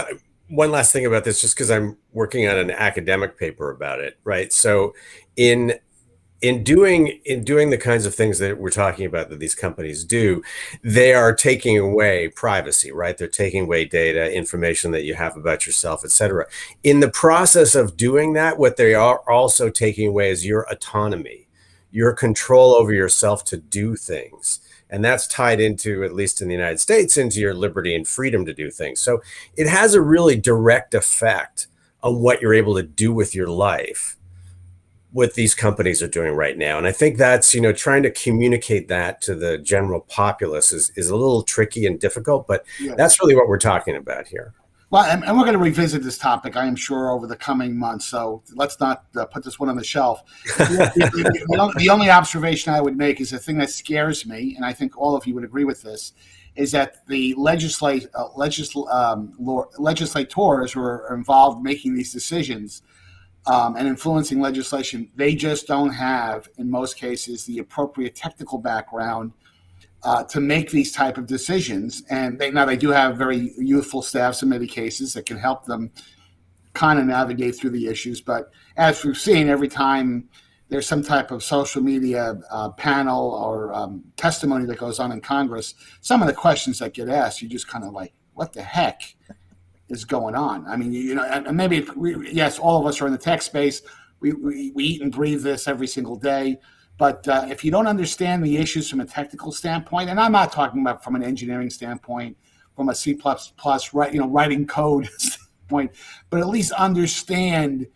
one 0.49 0.71
last 0.71 0.93
thing 0.93 1.05
about 1.05 1.25
this, 1.25 1.41
just 1.41 1.57
because 1.57 1.71
I'm 1.71 1.97
working 2.13 2.49
on 2.49 2.57
an 2.57 2.71
academic 2.71 3.37
paper 3.37 3.71
about 3.71 4.01
it, 4.01 4.19
right? 4.25 4.53
So, 4.53 4.95
in 5.37 5.75
in 6.41 6.63
doing 6.63 7.21
in 7.25 7.43
doing 7.43 7.71
the 7.71 7.79
kinds 7.79 8.07
of 8.07 8.15
things 8.15 8.39
that 8.39 8.59
we're 8.59 8.71
talking 8.71 9.05
about 9.05 9.29
that 9.29 9.41
these 9.41 9.57
companies 9.57 10.05
do 10.05 10.41
they 10.85 11.13
are 11.13 11.35
taking 11.35 11.77
away 11.77 12.29
privacy 12.29 12.93
right 12.93 13.19
they're 13.19 13.27
taking 13.27 13.65
away 13.65 13.85
data 13.85 14.33
information 14.33 14.93
that 14.93 15.03
you 15.03 15.15
have 15.15 15.37
about 15.37 15.67
yourself 15.67 16.05
etc 16.05 16.47
in 16.85 17.01
the 17.01 17.11
process 17.11 17.75
of 17.75 17.97
doing 17.97 18.35
that 18.35 18.57
what 18.57 18.77
they 18.77 18.95
are 18.95 19.19
also 19.29 19.69
taking 19.69 20.07
away 20.07 20.31
is 20.31 20.47
your 20.47 20.63
autonomy 20.71 21.48
your 21.91 22.13
control 22.13 22.75
over 22.75 22.93
yourself 22.93 23.45
to 23.45 23.57
do 23.57 23.97
things 23.97 24.61
and 24.91 25.05
that's 25.05 25.27
tied 25.27 25.61
into 25.61 26.05
at 26.05 26.15
least 26.15 26.41
in 26.41 26.49
the 26.49 26.55
united 26.55 26.79
states 26.79 27.17
into 27.17 27.41
your 27.41 27.55
liberty 27.55 27.95
and 27.95 28.07
freedom 28.07 28.45
to 28.45 28.55
do 28.55 28.71
things 28.71 29.01
so 29.01 29.21
it 29.57 29.67
has 29.67 29.95
a 29.95 30.01
really 30.01 30.37
direct 30.37 30.95
effect 30.95 31.67
on 32.03 32.21
what 32.21 32.41
you're 32.41 32.55
able 32.55 32.75
to 32.75 32.83
do 32.83 33.13
with 33.13 33.35
your 33.35 33.49
life 33.49 34.19
what 35.13 35.35
these 35.35 35.55
companies 35.55 36.03
are 36.03 36.09
doing 36.09 36.35
right 36.35 36.59
now. 36.59 36.77
And 36.77 36.87
I 36.87 36.93
think 36.93 37.17
that's, 37.17 37.55
you 37.55 37.61
know, 37.61 37.73
trying 37.73 38.03
to 38.03 38.11
communicate 38.11 38.89
that 38.89 39.21
to 39.23 39.35
the 39.35 39.59
general 39.59 40.01
populace 40.01 40.73
is, 40.73 40.93
is 40.97 41.09
a 41.09 41.17
little 41.17 41.43
tricky 41.43 41.87
and 41.87 41.99
difficult, 41.99 42.47
but 42.47 42.65
yeah. 42.79 42.95
that's 42.95 43.21
really 43.21 43.35
what 43.35 43.49
we're 43.49 43.59
talking 43.59 43.97
about 43.97 44.29
here. 44.29 44.53
Well, 44.91 45.05
and, 45.05 45.23
we're 45.37 45.45
going 45.45 45.53
to 45.53 45.59
revisit 45.59 46.03
this 46.03 46.17
topic, 46.17 46.57
I 46.57 46.67
am 46.67 46.75
sure, 46.75 47.11
over 47.11 47.27
the 47.27 47.37
coming 47.37 47.79
months. 47.79 48.07
So 48.07 48.43
let's 48.55 48.81
not 48.81 49.05
uh, 49.17 49.27
put 49.27 49.45
this 49.45 49.59
one 49.61 49.69
on 49.69 49.77
the 49.77 49.85
shelf. 49.85 50.23
the, 50.57 50.91
the, 50.97 51.75
the, 51.77 51.91
only 51.91 52.09
observation 52.09 52.73
I 52.73 52.81
would 52.81 52.97
make 52.97 53.21
is 53.21 53.31
the 53.31 53.39
thing 53.39 53.59
that 53.59 53.69
scares 53.69 54.25
me, 54.25 54.55
and 54.57 54.65
I 54.65 54.73
think 54.73 54.97
all 54.97 55.15
of 55.15 55.27
you 55.27 55.35
would 55.35 55.45
agree 55.45 55.65
with 55.65 55.83
this, 55.83 56.15
is 56.57 56.73
that 56.73 57.07
the 57.07 57.35
legislate, 57.37 58.07
uh, 58.15 58.29
legisl- 58.31 58.91
um, 58.91 59.35
legislators 59.79 60.73
who 60.73 60.81
are 60.81 61.15
involved 61.15 61.63
making 61.63 61.95
these 61.95 62.13
decisions– 62.13 62.83
um, 63.49 63.77
and 63.77 63.89
influencing 63.89 64.41
legislation, 64.41 65.11
they 65.17 65.35
just 65.35 65.67
don't 65.67 65.91
have, 65.91 66.49
in 66.59 66.71
most 66.71 66.97
cases, 66.97 67.45
the 67.45 67.59
appropriate 67.59 68.15
technical 68.15 68.59
background 68.59 69.33
uh, 70.03 70.25
to 70.25 70.41
make 70.41 70.71
these 70.71 70.93
type 70.93 71.19
of 71.19 71.27
decisions. 71.27 72.03
And 72.11 72.39
they, 72.39 72.51
now 72.51 72.65
they 72.65 72.77
do 72.77 72.91
have 72.91 73.17
very 73.17 73.53
youthful 73.59 74.03
staffs 74.03 74.43
in 74.43 74.49
many 74.49 74.67
cases 74.67 75.13
that 75.15 75.27
can 75.27 75.39
help 75.39 75.65
them 75.65 75.91
kind 76.75 76.99
of 76.99 77.07
navigate 77.07 77.57
through 77.57 77.71
the 77.71 77.87
issues. 77.87 78.21
But 78.21 78.51
as 78.77 79.05
we've 79.05 79.19
seen, 79.19 79.49
every 79.49 79.69
time 79.69 80.29
there's 80.69 80.87
some 80.87 81.03
type 81.03 81.31
of 81.31 81.43
social 81.43 81.83
media 81.83 82.39
uh, 82.51 82.71
panel 82.71 83.31
or 83.31 83.73
um, 83.73 84.05
testimony 84.17 84.67
that 84.67 84.79
goes 84.79 85.01
on 85.01 85.13
in 85.13 85.21
Congress, 85.21 85.75
some 86.01 86.21
of 86.21 86.29
the 86.29 86.35
questions 86.35 86.79
that 86.79 86.95
get 86.95 87.09
asked, 87.09 87.43
you 87.43 87.49
just 87.49 87.67
kind 87.69 87.85
of 87.85 87.93
like, 87.93 88.13
what 88.35 88.53
the 88.53 88.63
heck? 88.63 89.03
is 89.89 90.05
going 90.05 90.35
on. 90.35 90.67
I 90.67 90.77
mean, 90.77 90.93
you 90.93 91.15
know, 91.15 91.25
and 91.25 91.57
maybe 91.57 91.87
we, 91.97 92.31
yes, 92.31 92.59
all 92.59 92.79
of 92.79 92.87
us 92.87 93.01
are 93.01 93.07
in 93.07 93.13
the 93.13 93.19
tech 93.19 93.43
space. 93.43 93.83
We, 94.21 94.33
we, 94.33 94.73
we 94.73 94.85
eat 94.85 95.03
and 95.03 95.13
breathe 95.13 95.43
this 95.43 95.67
every 95.67 95.87
single 95.87 96.17
day. 96.17 96.59
But 96.99 97.27
uh, 97.29 97.47
if 97.49 97.65
you 97.65 97.71
don't 97.71 97.87
understand 97.87 98.45
the 98.45 98.57
issues 98.57 98.91
from 98.91 99.01
a 99.01 99.05
technical 99.07 99.53
standpoint, 99.53 100.11
and 100.11 100.21
I'm 100.21 100.33
not 100.33 100.53
talking 100.53 100.81
about 100.81 101.03
from 101.03 101.15
an 101.15 101.23
engineering 101.23 101.71
standpoint, 101.71 102.37
from 102.75 102.89
a 102.89 102.95
C 102.95 103.15
plus 103.15 103.95
right, 103.95 104.13
you 104.13 104.21
know, 104.21 104.29
writing 104.29 104.67
code 104.67 105.07
standpoint, 105.19 105.93
but 106.29 106.41
at 106.41 106.49
least 106.49 106.73
understand 106.73 107.87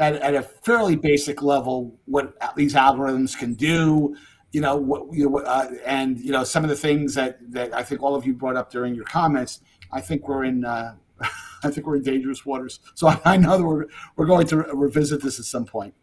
at, 0.00 0.16
at 0.16 0.34
a 0.34 0.42
fairly 0.42 0.96
basic 0.96 1.42
level 1.42 1.96
what 2.06 2.34
these 2.56 2.74
algorithms 2.74 3.38
can 3.38 3.54
do, 3.54 4.16
you 4.52 4.60
know, 4.60 4.74
what, 4.76 5.12
you 5.12 5.30
know, 5.30 5.38
uh, 5.38 5.70
and 5.86 6.18
you 6.18 6.32
know, 6.32 6.42
some 6.42 6.64
of 6.64 6.70
the 6.70 6.76
things 6.76 7.14
that 7.14 7.38
that 7.52 7.72
I 7.72 7.84
think 7.84 8.02
all 8.02 8.16
of 8.16 8.26
you 8.26 8.32
brought 8.32 8.56
up 8.56 8.70
during 8.70 8.94
your 8.94 9.04
comments, 9.04 9.60
I 9.92 10.00
think 10.00 10.26
we're 10.26 10.44
in. 10.44 10.64
Uh, 10.64 10.96
I 11.62 11.70
think 11.70 11.86
we're 11.86 11.96
in 11.96 12.02
dangerous 12.02 12.46
waters. 12.46 12.80
So 12.94 13.12
I, 13.24 13.36
know 13.36 13.58
that 13.58 13.64
we're 13.64 13.84
we're 14.16 14.26
going 14.26 14.46
to 14.48 14.56
re- 14.56 14.70
revisit 14.72 15.22
this 15.22 15.38
at 15.38 15.44
some 15.44 15.66
point. 15.66 15.94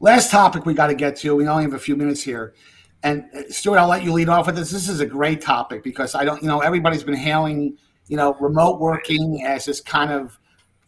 Last 0.00 0.30
topic 0.30 0.66
we 0.66 0.74
got 0.74 0.88
to 0.88 0.94
get 0.94 1.16
to. 1.16 1.34
We 1.34 1.46
only 1.48 1.64
have 1.64 1.72
a 1.72 1.78
few 1.78 1.96
minutes 1.96 2.22
here. 2.22 2.54
And 3.02 3.24
uh, 3.34 3.42
Stewart, 3.48 3.78
I'll 3.78 3.88
let 3.88 4.04
you 4.04 4.12
lead 4.12 4.28
off 4.28 4.46
with 4.46 4.56
this. 4.56 4.70
This 4.70 4.88
is 4.88 5.00
a 5.00 5.06
great 5.06 5.40
topic 5.40 5.82
because 5.82 6.14
I 6.14 6.24
don't, 6.24 6.42
you 6.42 6.48
know, 6.48 6.60
everybody's 6.60 7.04
been 7.04 7.14
hailing, 7.14 7.78
you 8.08 8.16
know, 8.16 8.34
remote 8.34 8.80
working 8.80 9.42
as 9.44 9.64
this 9.64 9.80
kind 9.80 10.10
of, 10.10 10.38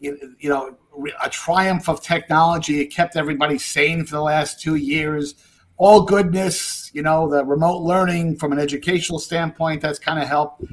you 0.00 0.34
know, 0.42 0.76
a 1.22 1.30
triumph 1.30 1.88
of 1.88 2.02
technology. 2.02 2.80
It 2.80 2.86
kept 2.86 3.16
everybody 3.16 3.58
sane 3.58 4.04
for 4.04 4.16
the 4.16 4.22
last 4.22 4.60
two 4.60 4.74
years. 4.76 5.34
All 5.76 6.02
goodness, 6.02 6.90
you 6.92 7.02
know, 7.02 7.28
the 7.28 7.44
remote 7.44 7.82
learning 7.82 8.36
from 8.36 8.52
an 8.52 8.58
educational 8.58 9.18
standpoint, 9.18 9.80
that's 9.80 9.98
kind 9.98 10.20
of 10.20 10.28
helped. 10.28 10.64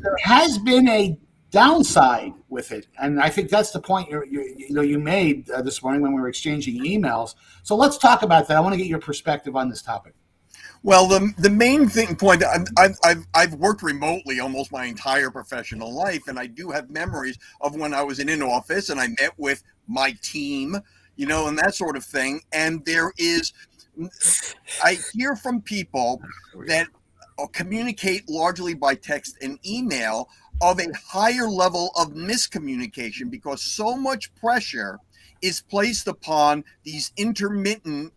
There 0.00 0.16
has 0.22 0.58
been 0.58 0.88
a 0.88 1.18
downside 1.54 2.32
with 2.48 2.72
it, 2.72 2.88
and 3.00 3.20
I 3.20 3.30
think 3.30 3.48
that's 3.48 3.70
the 3.70 3.80
point 3.80 4.10
you 4.10 4.24
you 4.30 4.74
know 4.74 4.82
you 4.82 4.98
made 4.98 5.48
uh, 5.50 5.62
this 5.62 5.82
morning 5.82 6.02
when 6.02 6.12
we 6.12 6.20
were 6.20 6.28
exchanging 6.28 6.82
emails. 6.84 7.36
So 7.62 7.76
let's 7.76 7.96
talk 7.96 8.22
about 8.22 8.48
that. 8.48 8.56
I 8.56 8.60
want 8.60 8.72
to 8.74 8.76
get 8.76 8.88
your 8.88 8.98
perspective 8.98 9.54
on 9.54 9.68
this 9.68 9.80
topic. 9.80 10.14
Well, 10.82 11.06
the, 11.06 11.32
the 11.38 11.48
main 11.48 11.88
thing 11.88 12.14
point 12.16 12.44
I've, 12.44 12.98
I've, 13.02 13.26
I've 13.34 13.54
worked 13.54 13.82
remotely 13.82 14.40
almost 14.40 14.70
my 14.70 14.84
entire 14.84 15.30
professional 15.30 15.94
life, 15.94 16.28
and 16.28 16.38
I 16.38 16.46
do 16.46 16.70
have 16.72 16.90
memories 16.90 17.38
of 17.62 17.74
when 17.76 17.94
I 17.94 18.02
was 18.02 18.18
in 18.18 18.28
an 18.28 18.42
office 18.42 18.90
and 18.90 19.00
I 19.00 19.08
met 19.18 19.32
with 19.38 19.62
my 19.86 20.14
team, 20.20 20.76
you 21.16 21.24
know, 21.24 21.46
and 21.46 21.56
that 21.58 21.74
sort 21.74 21.96
of 21.96 22.04
thing. 22.04 22.42
And 22.52 22.84
there 22.84 23.12
is, 23.16 23.54
I 24.82 24.98
hear 25.14 25.36
from 25.36 25.62
people 25.62 26.20
that 26.66 26.88
communicate 27.52 28.28
largely 28.28 28.74
by 28.74 28.94
text 28.94 29.38
and 29.40 29.58
email 29.66 30.28
of 30.60 30.78
a 30.78 30.86
higher 31.06 31.48
level 31.48 31.90
of 31.96 32.12
miscommunication 32.12 33.30
because 33.30 33.62
so 33.62 33.96
much 33.96 34.34
pressure 34.36 34.98
is 35.42 35.60
placed 35.60 36.06
upon 36.08 36.64
these 36.84 37.12
intermittent 37.16 38.12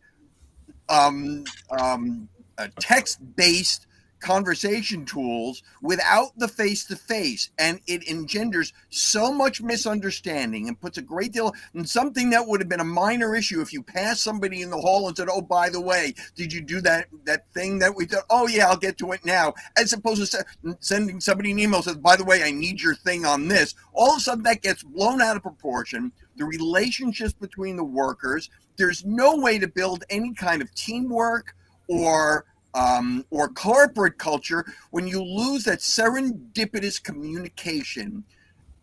um, 0.90 1.44
um, 1.80 2.30
uh, 2.58 2.68
text 2.80 3.20
based 3.36 3.87
conversation 4.20 5.06
tools 5.06 5.64
without 5.82 6.32
the 6.38 6.48
face 6.48 6.86
to 6.86 6.96
face 6.96 7.52
and 7.60 7.80
it 7.88 8.08
engenders 8.08 8.74
so 8.90 9.32
much 9.32 9.62
misunderstanding 9.62 10.68
and 10.68 10.80
puts 10.82 10.98
a 10.98 11.02
great 11.02 11.32
deal 11.32 11.54
and 11.74 11.88
something 11.88 12.30
that 12.30 12.46
would 12.46 12.60
have 12.60 12.70
been 12.70 12.80
a 12.80 12.86
minor 12.86 13.36
issue 13.36 13.62
if 13.62 13.72
you 13.72 13.84
passed 13.84 14.24
somebody 14.24 14.62
in 14.62 14.70
the 14.70 14.78
hall 14.78 15.08
and 15.08 15.16
said 15.16 15.28
oh 15.32 15.42
by 15.42 15.70
the 15.70 15.80
way 15.80 16.14
did 16.36 16.52
you 16.52 16.62
do 16.62 16.82
that 16.82 17.08
that 17.26 17.52
thing 17.54 17.80
that 17.80 17.96
we 17.96 18.06
did? 18.06 18.20
Oh 18.30 18.48
yeah 18.48 18.68
i'll 18.68 18.78
get 18.78 18.98
to 19.00 19.12
it 19.12 19.24
now. 19.24 19.54
As 19.78 19.94
opposed 19.94 20.32
to 20.32 20.46
sending 20.80 21.20
somebody 21.20 21.52
an 21.52 21.60
email 21.60 21.82
says 21.82 21.98
by 21.98 22.16
the 22.16 22.26
way 22.26 22.44
i 22.44 22.52
need 22.52 22.82
your 22.82 22.96
thing 22.96 23.26
on 23.26 23.48
this. 23.48 23.76
All 23.94 24.12
of 24.12 24.18
a 24.18 24.22
sudden 24.22 24.44
that 24.44 24.62
gets 24.62 24.84
blown 24.84 25.22
out 25.22 25.36
of 25.36 25.44
proportion. 25.44 26.12
The 26.38 26.46
relationships 26.46 27.34
between 27.34 27.76
the 27.76 27.84
workers 27.84 28.50
there's 28.78 29.06
no 29.06 29.36
way 29.36 29.60
to 29.60 29.68
build 29.68 30.04
any 30.10 30.34
kind 30.34 30.62
of 30.62 30.74
teamwork 30.76 31.56
or 31.88 32.46
um, 32.78 33.26
or 33.32 33.50
corporate 33.50 34.18
culture 34.18 34.66
when 34.92 35.08
you 35.08 35.22
lose 35.22 35.64
that 35.64 35.80
serendipitous 35.80 37.02
communication 37.02 38.24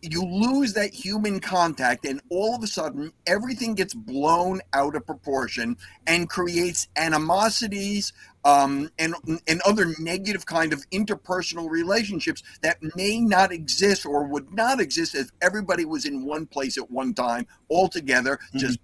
you 0.01 0.23
lose 0.23 0.73
that 0.73 0.93
human 0.93 1.39
contact 1.39 2.05
and 2.05 2.21
all 2.29 2.55
of 2.55 2.61
a 2.61 2.67
sudden 2.67 3.11
everything 3.25 3.73
gets 3.73 3.93
blown 3.93 4.61
out 4.73 4.95
of 4.95 5.05
proportion 5.05 5.75
and 6.05 6.29
creates 6.29 6.87
animosities 6.95 8.13
um, 8.43 8.91
and 8.99 9.15
and 9.47 9.61
other 9.65 9.95
negative 9.97 10.45
kind 10.45 10.73
of 10.73 10.87
interpersonal 10.91 11.69
relationships 11.69 12.43
that 12.61 12.77
may 12.95 13.19
not 13.19 13.51
exist 13.51 14.05
or 14.05 14.25
would 14.25 14.53
not 14.53 14.79
exist 14.79 15.15
if 15.15 15.31
everybody 15.41 15.85
was 15.85 16.05
in 16.05 16.25
one 16.25 16.45
place 16.45 16.77
at 16.77 16.91
one 16.91 17.13
time 17.13 17.47
all 17.69 17.87
together 17.87 18.37
mm-hmm. 18.37 18.59
just 18.59 18.79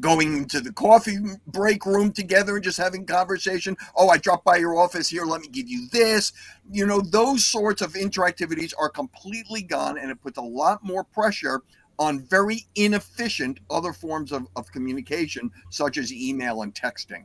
going 0.00 0.44
to 0.46 0.60
the 0.60 0.72
coffee 0.72 1.18
break 1.46 1.86
room 1.86 2.12
together 2.12 2.56
and 2.56 2.64
just 2.64 2.78
having 2.78 3.06
conversation. 3.06 3.76
Oh, 3.96 4.08
I 4.08 4.18
dropped 4.18 4.44
by 4.44 4.56
your 4.56 4.76
office 4.76 5.08
here. 5.08 5.24
Let 5.24 5.40
me 5.40 5.48
give 5.48 5.68
you 5.68 5.88
this. 5.90 6.32
You 6.70 6.86
know, 6.86 7.00
those 7.00 7.44
sorts 7.44 7.82
of 7.82 7.94
interactivities 7.94 8.72
are 8.78 8.88
completely 8.88 9.62
gone, 9.62 9.98
and 9.98 10.10
it 10.10 10.20
puts 10.22 10.38
a 10.38 10.42
lot 10.42 10.84
more 10.84 11.04
pressure 11.04 11.62
on 11.98 12.20
very 12.20 12.66
inefficient 12.74 13.58
other 13.70 13.92
forms 13.92 14.32
of, 14.32 14.46
of 14.56 14.70
communication, 14.70 15.50
such 15.70 15.96
as 15.96 16.12
email 16.12 16.62
and 16.62 16.74
texting. 16.74 17.24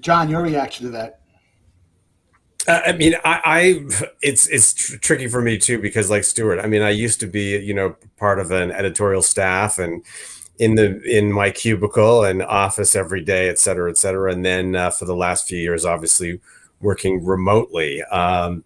John, 0.00 0.28
your 0.28 0.42
reaction 0.42 0.86
to 0.86 0.92
that? 0.92 1.20
Uh, 2.66 2.82
I 2.86 2.92
mean, 2.92 3.14
I, 3.24 3.40
I 3.44 3.86
it's 4.20 4.46
it's 4.48 4.74
tr- 4.74 4.96
tricky 4.96 5.26
for 5.26 5.40
me 5.40 5.58
too 5.58 5.80
because, 5.80 6.10
like 6.10 6.24
Stewart, 6.24 6.58
I 6.58 6.66
mean, 6.66 6.82
I 6.82 6.90
used 6.90 7.18
to 7.20 7.26
be, 7.26 7.56
you 7.58 7.72
know, 7.72 7.96
part 8.16 8.38
of 8.38 8.50
an 8.50 8.70
editorial 8.70 9.22
staff 9.22 9.78
and 9.78 10.04
in 10.58 10.74
the 10.74 11.00
in 11.02 11.32
my 11.32 11.50
cubicle 11.50 12.24
and 12.24 12.42
office 12.42 12.96
every 12.96 13.22
day, 13.22 13.48
et 13.48 13.58
cetera, 13.58 13.90
et 13.90 13.98
cetera. 13.98 14.32
And 14.32 14.44
then 14.44 14.74
uh, 14.74 14.90
for 14.90 15.04
the 15.04 15.16
last 15.16 15.48
few 15.48 15.58
years, 15.58 15.84
obviously 15.84 16.40
working 16.80 17.24
remotely 17.24 18.02
um, 18.04 18.64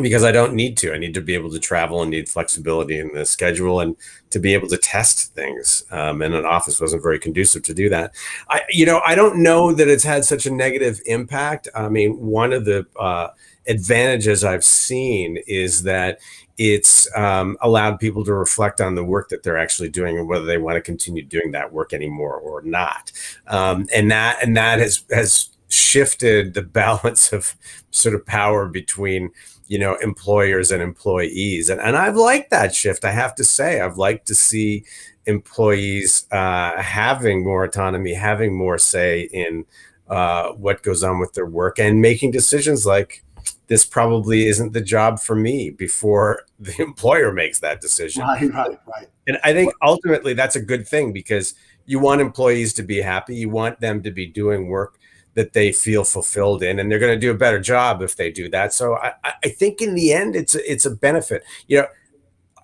because 0.00 0.24
I 0.24 0.32
don't 0.32 0.54
need 0.54 0.76
to. 0.78 0.92
I 0.92 0.98
need 0.98 1.14
to 1.14 1.20
be 1.20 1.34
able 1.34 1.50
to 1.50 1.60
travel 1.60 2.02
and 2.02 2.10
need 2.10 2.28
flexibility 2.28 2.98
in 2.98 3.12
the 3.14 3.24
schedule 3.24 3.80
and 3.80 3.96
to 4.30 4.40
be 4.40 4.52
able 4.52 4.68
to 4.68 4.76
test 4.76 5.34
things. 5.34 5.84
Um, 5.90 6.20
and 6.20 6.34
an 6.34 6.44
office 6.44 6.80
wasn't 6.80 7.02
very 7.02 7.18
conducive 7.18 7.62
to 7.64 7.74
do 7.74 7.88
that. 7.90 8.12
I, 8.48 8.62
you 8.70 8.86
know, 8.86 9.00
I 9.06 9.14
don't 9.14 9.42
know 9.42 9.72
that 9.72 9.88
it's 9.88 10.02
had 10.02 10.24
such 10.24 10.46
a 10.46 10.50
negative 10.50 11.00
impact. 11.06 11.68
I 11.74 11.88
mean, 11.88 12.18
one 12.18 12.52
of 12.52 12.64
the 12.64 12.86
uh, 12.98 13.28
advantages 13.68 14.42
I've 14.42 14.64
seen 14.64 15.38
is 15.46 15.84
that 15.84 16.18
it's 16.56 17.12
um, 17.16 17.56
allowed 17.60 17.98
people 17.98 18.24
to 18.24 18.32
reflect 18.32 18.80
on 18.80 18.94
the 18.94 19.04
work 19.04 19.28
that 19.28 19.42
they're 19.42 19.58
actually 19.58 19.88
doing 19.88 20.18
and 20.18 20.28
whether 20.28 20.44
they 20.44 20.58
want 20.58 20.76
to 20.76 20.80
continue 20.80 21.22
doing 21.22 21.50
that 21.52 21.72
work 21.72 21.92
anymore 21.92 22.36
or 22.36 22.62
not. 22.62 23.10
Um, 23.48 23.86
and 23.94 24.10
that 24.10 24.38
and 24.42 24.56
that 24.56 24.78
has 24.78 25.04
has 25.10 25.50
shifted 25.68 26.54
the 26.54 26.62
balance 26.80 27.32
of 27.32 27.54
sort 27.90 28.14
of 28.14 28.24
power 28.24 28.66
between 28.68 29.30
you 29.66 29.78
know 29.78 29.96
employers 29.96 30.70
and 30.70 30.82
employees 30.82 31.70
and, 31.70 31.80
and 31.80 31.96
i've 31.96 32.16
liked 32.16 32.50
that 32.50 32.74
shift 32.74 33.02
i 33.02 33.10
have 33.10 33.34
to 33.34 33.42
say 33.42 33.80
i've 33.80 33.96
liked 33.96 34.26
to 34.26 34.34
see 34.34 34.84
employees 35.26 36.26
uh, 36.32 36.80
having 36.82 37.42
more 37.42 37.64
autonomy 37.64 38.12
having 38.12 38.54
more 38.54 38.76
say 38.76 39.22
in 39.32 39.64
uh, 40.08 40.50
what 40.52 40.82
goes 40.82 41.02
on 41.02 41.18
with 41.18 41.32
their 41.32 41.46
work 41.46 41.78
and 41.78 42.02
making 42.02 42.30
decisions 42.30 42.84
like 42.84 43.23
this 43.66 43.84
probably 43.84 44.46
isn't 44.46 44.72
the 44.72 44.80
job 44.80 45.20
for 45.20 45.34
me 45.34 45.70
before 45.70 46.42
the 46.58 46.74
employer 46.82 47.32
makes 47.32 47.60
that 47.60 47.80
decision. 47.80 48.22
Right, 48.22 48.52
right, 48.52 48.78
right. 48.86 49.08
And 49.26 49.38
I 49.42 49.52
think 49.52 49.72
ultimately 49.82 50.34
that's 50.34 50.56
a 50.56 50.60
good 50.60 50.86
thing 50.86 51.12
because 51.12 51.54
you 51.86 51.98
want 51.98 52.20
employees 52.20 52.72
to 52.74 52.82
be 52.82 53.00
happy. 53.00 53.36
You 53.36 53.50
want 53.50 53.80
them 53.80 54.02
to 54.02 54.10
be 54.10 54.26
doing 54.26 54.68
work 54.68 54.98
that 55.34 55.52
they 55.52 55.72
feel 55.72 56.04
fulfilled 56.04 56.62
in, 56.62 56.78
and 56.78 56.90
they're 56.90 56.98
going 56.98 57.14
to 57.14 57.18
do 57.18 57.30
a 57.30 57.36
better 57.36 57.58
job 57.58 58.02
if 58.02 58.16
they 58.16 58.30
do 58.30 58.48
that. 58.50 58.72
So 58.72 58.94
I, 58.96 59.14
I 59.24 59.48
think 59.48 59.82
in 59.82 59.94
the 59.94 60.12
end, 60.12 60.36
it's 60.36 60.54
a, 60.54 60.70
it's 60.72 60.86
a 60.86 60.90
benefit. 60.90 61.42
You 61.66 61.78
know, 61.78 61.86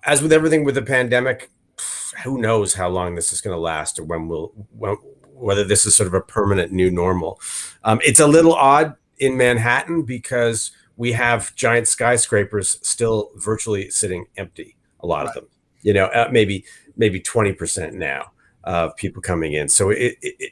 as 0.03 0.21
with 0.21 0.31
everything 0.31 0.63
with 0.63 0.75
the 0.75 0.81
pandemic, 0.81 1.51
who 2.23 2.39
knows 2.39 2.73
how 2.73 2.89
long 2.89 3.15
this 3.15 3.33
is 3.33 3.41
going 3.41 3.55
to 3.55 3.59
last 3.59 3.99
or 3.99 4.03
when 4.03 4.27
we'll 4.27 4.53
when, 4.77 4.95
whether 5.33 5.63
this 5.63 5.85
is 5.85 5.95
sort 5.95 6.07
of 6.07 6.13
a 6.13 6.21
permanent 6.21 6.71
new 6.71 6.91
normal. 6.91 7.39
Um, 7.83 7.99
it's 8.03 8.19
a 8.19 8.27
little 8.27 8.53
odd 8.53 8.95
in 9.17 9.37
Manhattan 9.37 10.03
because 10.03 10.71
we 10.97 11.11
have 11.13 11.55
giant 11.55 11.87
skyscrapers 11.87 12.79
still 12.81 13.31
virtually 13.35 13.89
sitting 13.89 14.25
empty. 14.37 14.75
A 15.01 15.07
lot 15.07 15.25
right. 15.25 15.29
of 15.29 15.33
them, 15.33 15.47
you 15.81 15.93
know, 15.93 16.05
uh, 16.05 16.29
maybe 16.31 16.65
maybe 16.95 17.19
twenty 17.19 17.53
percent 17.53 17.95
now 17.95 18.31
of 18.63 18.95
people 18.95 19.21
coming 19.21 19.53
in. 19.53 19.67
So 19.67 19.89
it, 19.89 20.17
it, 20.21 20.35
it, 20.39 20.51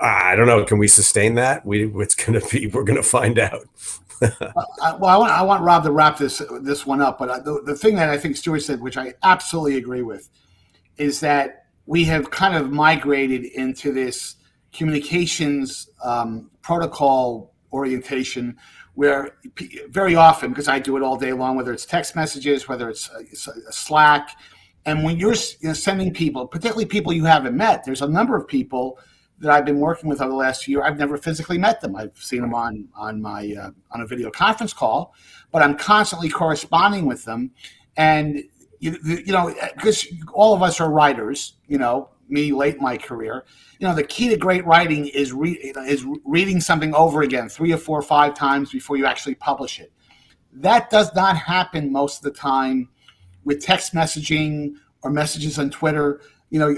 I 0.00 0.36
don't 0.36 0.46
know. 0.46 0.64
Can 0.64 0.78
we 0.78 0.88
sustain 0.88 1.34
that? 1.36 1.64
We 1.64 1.86
it's 2.00 2.14
going 2.14 2.38
to 2.38 2.46
be. 2.48 2.66
We're 2.66 2.84
going 2.84 2.96
to 2.96 3.02
find 3.02 3.38
out. 3.38 3.68
uh, 4.22 4.98
well, 5.00 5.06
I 5.06 5.16
want 5.16 5.32
I 5.32 5.42
want 5.42 5.62
Rob 5.62 5.84
to 5.84 5.92
wrap 5.92 6.18
this 6.18 6.42
this 6.60 6.86
one 6.86 7.00
up, 7.00 7.18
but 7.18 7.28
uh, 7.28 7.40
the, 7.40 7.62
the 7.62 7.74
thing 7.74 7.96
that 7.96 8.08
I 8.08 8.18
think 8.18 8.36
Stewart 8.36 8.62
said, 8.62 8.80
which 8.80 8.96
I 8.96 9.14
absolutely 9.22 9.78
agree 9.78 10.02
with, 10.02 10.28
is 10.96 11.20
that 11.20 11.66
we 11.86 12.04
have 12.04 12.30
kind 12.30 12.54
of 12.56 12.70
migrated 12.70 13.44
into 13.44 13.92
this 13.92 14.36
communications 14.72 15.90
um, 16.04 16.50
protocol 16.62 17.52
orientation 17.72 18.56
where 18.94 19.36
very 19.88 20.14
often, 20.14 20.50
because 20.50 20.68
I 20.68 20.78
do 20.78 20.96
it 20.96 21.02
all 21.02 21.16
day 21.16 21.32
long, 21.32 21.56
whether 21.56 21.72
it's 21.72 21.86
text 21.86 22.14
messages, 22.14 22.68
whether 22.68 22.90
it's 22.90 23.08
a, 23.10 23.72
Slack, 23.72 24.30
and 24.84 25.02
when 25.02 25.16
you're 25.16 25.34
you 25.60 25.68
know, 25.68 25.72
sending 25.72 26.12
people, 26.12 26.46
particularly 26.46 26.86
people 26.86 27.12
you 27.12 27.24
haven't 27.24 27.56
met, 27.56 27.84
there's 27.84 28.02
a 28.02 28.08
number 28.08 28.36
of 28.36 28.46
people 28.46 28.98
that 29.38 29.50
I've 29.50 29.64
been 29.64 29.78
working 29.78 30.08
with 30.08 30.20
over 30.20 30.30
the 30.30 30.36
last 30.36 30.68
year. 30.68 30.82
I've 30.82 30.98
never 30.98 31.16
physically 31.16 31.58
met 31.58 31.80
them. 31.80 31.96
I've 31.96 32.16
seen 32.16 32.42
them 32.42 32.54
on 32.54 32.88
on 32.94 33.20
my 33.20 33.54
uh, 33.58 33.70
on 33.90 34.00
a 34.02 34.06
video 34.06 34.30
conference 34.30 34.72
call, 34.72 35.14
but 35.50 35.62
I'm 35.62 35.76
constantly 35.76 36.28
corresponding 36.28 37.06
with 37.06 37.24
them, 37.24 37.50
and 37.96 38.44
you, 38.78 38.98
you 39.02 39.32
know 39.32 39.54
because 39.74 40.06
all 40.32 40.54
of 40.54 40.62
us 40.62 40.80
are 40.80 40.90
writers, 40.90 41.54
you 41.66 41.78
know, 41.78 42.10
me 42.32 42.52
late 42.52 42.76
in 42.76 42.82
my 42.82 42.96
career. 42.96 43.44
You 43.78 43.86
know, 43.86 43.94
the 43.94 44.02
key 44.02 44.28
to 44.30 44.36
great 44.36 44.64
writing 44.66 45.06
is 45.08 45.32
re- 45.32 45.72
is 45.86 46.04
reading 46.24 46.60
something 46.60 46.94
over 46.94 47.22
again 47.22 47.48
three 47.48 47.72
or 47.72 47.78
four 47.78 47.98
or 47.98 48.02
five 48.02 48.34
times 48.34 48.72
before 48.72 48.96
you 48.96 49.06
actually 49.06 49.34
publish 49.36 49.78
it. 49.78 49.92
That 50.52 50.90
does 50.90 51.14
not 51.14 51.36
happen 51.36 51.92
most 51.92 52.18
of 52.18 52.32
the 52.32 52.38
time 52.38 52.88
with 53.44 53.62
text 53.62 53.94
messaging 53.94 54.74
or 55.02 55.10
messages 55.10 55.58
on 55.58 55.70
Twitter. 55.70 56.20
You 56.50 56.58
know, 56.58 56.68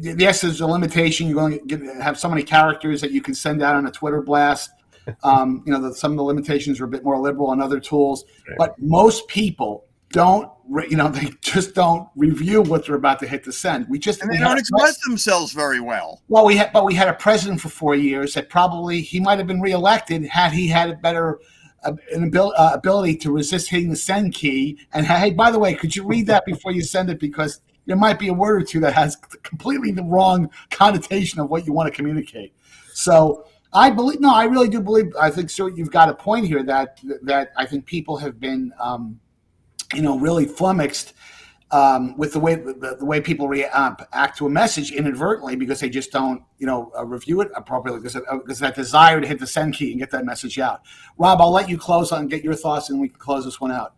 yes, 0.00 0.42
there's 0.42 0.60
a 0.60 0.66
limitation. 0.66 1.28
You're 1.28 1.36
going 1.36 1.68
to 1.68 2.02
have 2.02 2.18
so 2.18 2.28
many 2.28 2.42
characters 2.42 3.00
that 3.00 3.10
you 3.10 3.22
can 3.22 3.34
send 3.34 3.62
out 3.62 3.74
on 3.74 3.86
a 3.86 3.90
Twitter 3.90 4.22
blast. 4.22 4.70
Um, 5.22 5.62
you 5.66 5.72
know, 5.72 5.82
the, 5.82 5.94
some 5.94 6.12
of 6.12 6.16
the 6.16 6.22
limitations 6.22 6.80
are 6.80 6.86
a 6.86 6.88
bit 6.88 7.04
more 7.04 7.20
liberal 7.20 7.48
on 7.48 7.60
other 7.60 7.78
tools, 7.78 8.24
but 8.56 8.74
most 8.80 9.28
people 9.28 9.84
don't. 10.10 10.50
You 10.88 10.96
know, 10.96 11.08
they 11.10 11.30
just 11.40 11.74
don't 11.74 12.08
review 12.16 12.62
what 12.62 12.86
they're 12.86 12.94
about 12.96 13.18
to 13.20 13.26
hit 13.26 13.44
the 13.44 13.52
send. 13.52 13.88
We 13.88 13.98
just 13.98 14.22
and 14.22 14.32
they 14.32 14.38
don't 14.38 14.58
express 14.58 14.98
themselves 15.04 15.52
very 15.52 15.80
well. 15.80 16.22
Well, 16.28 16.44
we 16.44 16.56
had, 16.56 16.72
but 16.72 16.84
we 16.84 16.94
had 16.94 17.08
a 17.08 17.14
president 17.14 17.60
for 17.60 17.68
four 17.68 17.94
years 17.94 18.34
that 18.34 18.48
probably 18.48 19.00
he 19.00 19.20
might 19.20 19.38
have 19.38 19.46
been 19.46 19.60
reelected 19.60 20.24
had 20.24 20.52
he 20.52 20.68
had 20.68 20.90
a 20.90 20.96
better 20.96 21.40
an 21.84 22.24
abil- 22.24 22.54
uh, 22.56 22.70
ability 22.74 23.16
to 23.16 23.30
resist 23.30 23.68
hitting 23.68 23.90
the 23.90 23.96
send 23.96 24.32
key. 24.34 24.78
And 24.92 25.06
hey, 25.06 25.30
by 25.30 25.50
the 25.50 25.58
way, 25.58 25.74
could 25.74 25.94
you 25.94 26.06
read 26.06 26.26
that 26.28 26.46
before 26.46 26.72
you 26.72 26.82
send 26.82 27.10
it 27.10 27.20
because 27.20 27.60
there 27.86 27.96
might 27.96 28.18
be 28.18 28.28
a 28.28 28.34
word 28.34 28.62
or 28.62 28.64
two 28.64 28.80
that 28.80 28.94
has 28.94 29.16
completely 29.42 29.90
the 29.90 30.02
wrong 30.02 30.50
connotation 30.70 31.40
of 31.40 31.50
what 31.50 31.66
you 31.66 31.72
want 31.72 31.92
to 31.92 31.94
communicate. 31.94 32.54
So 32.92 33.46
I 33.72 33.90
believe 33.90 34.20
no, 34.20 34.32
I 34.32 34.44
really 34.44 34.68
do 34.68 34.80
believe. 34.80 35.12
I 35.20 35.30
think 35.30 35.50
so. 35.50 35.66
You've 35.66 35.90
got 35.90 36.08
a 36.08 36.14
point 36.14 36.46
here 36.46 36.62
that 36.62 37.00
that 37.22 37.50
I 37.56 37.66
think 37.66 37.86
people 37.86 38.16
have 38.18 38.38
been, 38.38 38.72
um, 38.80 39.18
you 39.94 40.02
know, 40.02 40.18
really 40.18 40.46
flummoxed 40.46 41.14
um, 41.70 42.16
with 42.16 42.32
the 42.32 42.38
way 42.38 42.54
the, 42.54 42.96
the 42.98 43.04
way 43.04 43.20
people 43.20 43.48
react 43.48 44.38
to 44.38 44.46
a 44.46 44.50
message 44.50 44.92
inadvertently 44.92 45.56
because 45.56 45.80
they 45.80 45.88
just 45.88 46.12
don't, 46.12 46.42
you 46.58 46.66
know, 46.66 46.92
uh, 46.96 47.04
review 47.04 47.40
it 47.40 47.50
appropriately 47.56 48.00
because 48.00 48.14
of, 48.16 48.24
because 48.42 48.60
that 48.60 48.76
desire 48.76 49.20
to 49.20 49.26
hit 49.26 49.40
the 49.40 49.46
send 49.46 49.74
key 49.74 49.90
and 49.90 49.98
get 49.98 50.10
that 50.12 50.24
message 50.24 50.58
out. 50.58 50.82
Rob, 51.18 51.40
I'll 51.40 51.52
let 51.52 51.68
you 51.68 51.76
close 51.76 52.12
on 52.12 52.28
get 52.28 52.44
your 52.44 52.54
thoughts 52.54 52.90
and 52.90 53.00
we 53.00 53.08
can 53.08 53.18
close 53.18 53.44
this 53.44 53.60
one 53.60 53.72
out. 53.72 53.94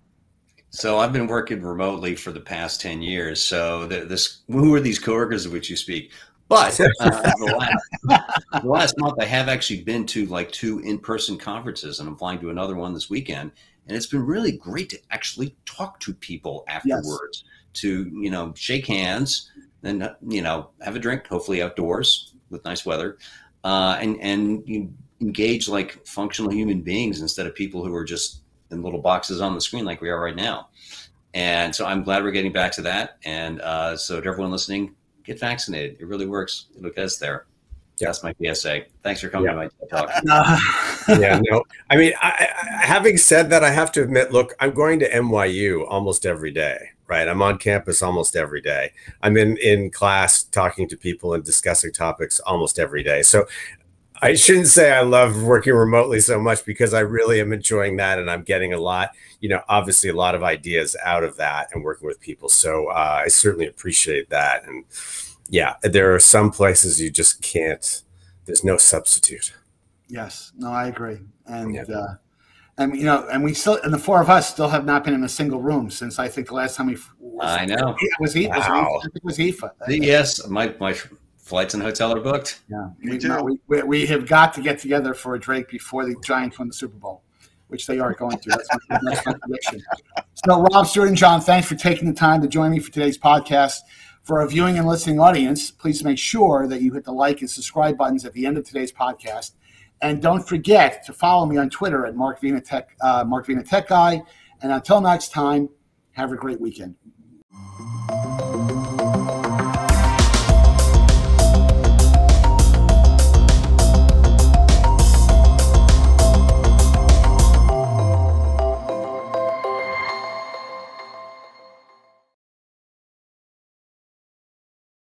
So 0.71 0.99
I've 0.99 1.13
been 1.13 1.27
working 1.27 1.63
remotely 1.63 2.17
for 2.17 2.33
the 2.33 2.41
past 2.41 2.81
ten 2.81 3.03
years. 3.03 3.43
So 3.43 3.87
the, 3.87 4.01
this, 4.01 4.43
who 4.49 4.75
are 4.75 4.81
these 4.81 4.99
coworkers 4.99 5.45
of 5.45 5.53
which 5.53 5.69
you 5.69 5.77
speak? 5.77 6.13
But 6.49 6.79
uh, 6.81 6.89
the, 7.01 7.55
last, 7.59 8.63
the 8.63 8.69
last 8.69 8.95
month, 8.99 9.15
I 9.21 9.25
have 9.25 9.49
actually 9.49 9.83
been 9.83 10.07
to 10.07 10.27
like 10.27 10.51
two 10.53 10.79
in-person 10.81 11.39
conferences, 11.39 11.99
and 11.99 12.09
I'm 12.09 12.17
flying 12.17 12.41
to 12.41 12.51
another 12.51 12.77
one 12.77 12.95
this 12.95 13.11
weekend. 13.11 13.51
And 13.87 13.97
it's 13.97 14.07
been 14.07 14.27
really 14.27 14.53
great 14.53 14.91
to 14.91 15.01
actually 15.11 15.57
talk 15.65 16.01
to 16.01 16.15
people 16.15 16.65
afterwards. 16.69 17.45
Yes 17.45 17.53
to 17.77 18.11
you 18.13 18.31
know 18.31 18.53
shake 18.57 18.87
hands 18.87 19.51
and 19.83 20.11
you 20.27 20.43
know 20.43 20.71
have 20.81 20.97
a 20.97 20.99
drink, 20.99 21.27
hopefully 21.27 21.63
outdoors 21.63 22.35
with 22.51 22.65
nice 22.65 22.85
weather, 22.85 23.19
uh, 23.65 23.97
and 24.01 24.21
and 24.21 24.63
you 24.67 24.93
engage 25.21 25.69
like 25.69 26.05
functional 26.07 26.51
human 26.51 26.81
beings 26.81 27.21
instead 27.21 27.47
of 27.47 27.55
people 27.55 27.85
who 27.85 27.95
are 27.95 28.05
just 28.05 28.41
in 28.71 28.83
little 28.83 29.01
boxes 29.01 29.41
on 29.41 29.55
the 29.55 29.61
screen 29.61 29.85
like 29.85 30.01
we 30.01 30.11
are 30.11 30.21
right 30.21 30.37
now. 30.37 30.69
And 31.33 31.75
so 31.75 31.87
I'm 31.87 32.03
glad 32.03 32.25
we're 32.25 32.33
getting 32.33 32.53
back 32.53 32.73
to 32.73 32.83
that. 32.83 33.19
And 33.25 33.61
uh, 33.61 33.97
so 33.97 34.21
to 34.21 34.29
everyone 34.29 34.51
listening, 34.51 34.95
get 35.23 35.39
vaccinated. 35.39 35.99
It 36.01 36.07
really 36.07 36.27
works. 36.27 36.67
it 36.75 36.99
us 36.99 37.19
there. 37.19 37.47
Yeah. 37.99 38.09
That's 38.09 38.23
my 38.23 38.35
PSA. 38.43 38.83
Thanks 39.03 39.21
for 39.21 39.29
coming 39.29 39.47
yeah. 39.47 39.53
to 39.53 39.57
my 39.57 39.89
talk. 39.89 40.11
yeah, 41.09 41.41
no. 41.43 41.65
I 41.91 41.97
mean, 41.97 42.13
I, 42.21 42.49
I, 42.63 42.87
having 42.87 43.17
said 43.17 43.51
that, 43.51 43.65
I 43.65 43.71
have 43.71 43.93
to 43.93 44.03
admit, 44.03 44.33
look, 44.33 44.55
I'm 44.61 44.73
going 44.73 44.99
to 45.01 45.11
NYU 45.11 45.87
almost 45.89 46.27
every 46.27 46.51
day 46.51 46.91
right? 47.09 47.29
I'm 47.29 47.41
on 47.41 47.59
campus 47.59 48.03
almost 48.03 48.35
every 48.35 48.61
day. 48.61 48.93
I'm 49.23 49.37
in 49.37 49.57
in 49.59 49.91
class 49.91 50.43
talking 50.43 50.89
to 50.89 50.97
people 50.97 51.35
and 51.35 51.45
discussing 51.45 51.93
topics 51.93 52.41
almost 52.41 52.81
every 52.81 53.03
day. 53.03 53.23
So 53.23 53.47
I 54.23 54.35
shouldn't 54.35 54.69
say 54.69 54.93
I 54.93 55.03
love 55.03 55.43
working 55.43 55.75
remotely 55.75 56.21
so 56.21 56.41
much 56.41 56.65
because 56.65 56.95
I 56.95 57.01
really 57.01 57.41
am 57.41 57.53
enjoying 57.53 57.97
that 57.97 58.19
and 58.19 58.31
I'm 58.31 58.43
getting 58.43 58.73
a 58.73 58.79
lot, 58.79 59.11
you 59.41 59.49
know, 59.49 59.61
obviously 59.69 60.09
a 60.09 60.15
lot 60.15 60.35
of 60.35 60.43
ideas 60.43 60.97
out 61.05 61.23
of 61.23 61.37
that 61.37 61.69
and 61.73 61.85
working 61.85 62.07
with 62.07 62.21
people. 62.21 62.49
So 62.49 62.89
uh, 62.89 63.23
I 63.25 63.29
certainly 63.29 63.67
appreciate 63.67 64.31
that. 64.31 64.65
And 64.65 64.85
yeah, 65.51 65.75
there 65.83 66.15
are 66.15 66.21
some 66.21 66.51
places 66.51 67.01
you 67.01 67.11
just 67.11 67.43
can't, 67.43 68.03
there's 68.47 68.65
no 68.65 68.79
substitute. 68.79 69.55
Yes, 70.09 70.53
no, 70.57 70.71
I 70.71 70.89
agree. 70.89 71.19
And 71.47 71.75
yeah. 71.75 71.83
uh, 71.83 72.15
and 72.79 72.97
you 72.97 73.05
know, 73.05 73.27
and 73.31 73.43
we 73.43 73.55
still, 73.55 73.81
and 73.83 73.93
the 73.93 73.99
four 73.99 74.21
of 74.21 74.29
us 74.29 74.51
still 74.51 74.69
have 74.69 74.85
not 74.85 75.05
been 75.05 75.15
in 75.15 75.25
a 75.25 75.29
single 75.29 75.61
room 75.61 75.91
since 75.91 76.19
I 76.19 76.29
think 76.29 76.49
the 76.49 76.55
last 76.55 76.77
time 76.77 76.87
we. 76.87 76.99
Was, 77.19 77.49
I 77.49 77.65
know. 77.65 77.97
It 77.99 78.11
was 78.21 78.35
he. 78.35 78.49
Wow. 78.49 79.01
it 79.15 79.25
was 79.25 79.39
IFA. 79.39 79.71
Yes, 79.89 80.47
my 80.49 80.75
my 80.79 80.95
flights 81.37 81.75
and 81.75 81.83
hotel 81.83 82.13
are 82.13 82.21
booked. 82.21 82.61
Yeah, 82.69 82.91
we, 83.03 83.19
no, 83.19 83.43
we, 83.69 83.83
we 83.83 84.07
have 84.07 84.27
got 84.27 84.53
to 84.55 84.61
get 84.61 84.79
together 84.79 85.15
for 85.15 85.35
a 85.35 85.41
drink 85.41 85.69
before 85.69 86.05
the 86.05 86.17
Giants 86.25 86.59
win 86.59 86.69
the 86.69 86.75
Super 86.75 86.97
Bowl, 86.97 87.23
which 87.69 87.87
they 87.87 87.99
are 87.99 88.13
going 88.15 88.39
to. 88.39 88.51
That's 88.51 88.69
my, 88.91 88.99
that's 89.03 89.27
my 89.27 89.35
prediction. 89.35 89.83
So, 90.45 90.63
Rob 90.73 90.87
Stewart 90.87 91.09
and 91.09 91.17
John, 91.17 91.41
thanks 91.41 91.69
for 91.69 91.77
taking 91.77 92.09
the 92.09 92.15
time 92.15 92.43
to 92.43 92.49
join 92.49 92.73
me 92.73 92.79
for 92.79 92.93
today's 92.93 93.17
podcast. 93.17 93.79
For 94.23 94.41
our 94.41 94.49
viewing 94.49 94.77
and 94.77 94.89
listening 94.89 95.21
audience, 95.21 95.71
please 95.71 96.03
make 96.03 96.19
sure 96.19 96.67
that 96.67 96.83
you 96.83 96.93
hit 96.93 97.05
the 97.05 97.13
like 97.13 97.41
and 97.43 97.49
subscribe 97.49 97.97
buttons 97.97 98.25
at 98.25 98.33
the 98.33 98.45
end 98.45 98.59
of 98.59 98.65
today's 98.65 98.93
podcast. 98.93 99.53
And 100.03 100.21
don't 100.21 100.47
forget 100.47 101.05
to 101.07 101.13
follow 101.13 101.47
me 101.47 101.57
on 101.57 101.71
Twitter 101.71 102.07
at 102.07 102.15
Mark 102.17 102.41
Vena 102.41 102.61
Tech, 102.61 102.91
uh, 103.01 103.25
Mark 103.27 103.47
Vena 103.47 103.63
Tech 103.63 103.89
Guy. 103.89 104.23
And 104.63 104.73
until 104.73 105.01
next 105.01 105.33
time, 105.33 105.69
have 106.13 106.33
a 106.33 106.37
great 106.37 106.61
weekend. 106.61 106.97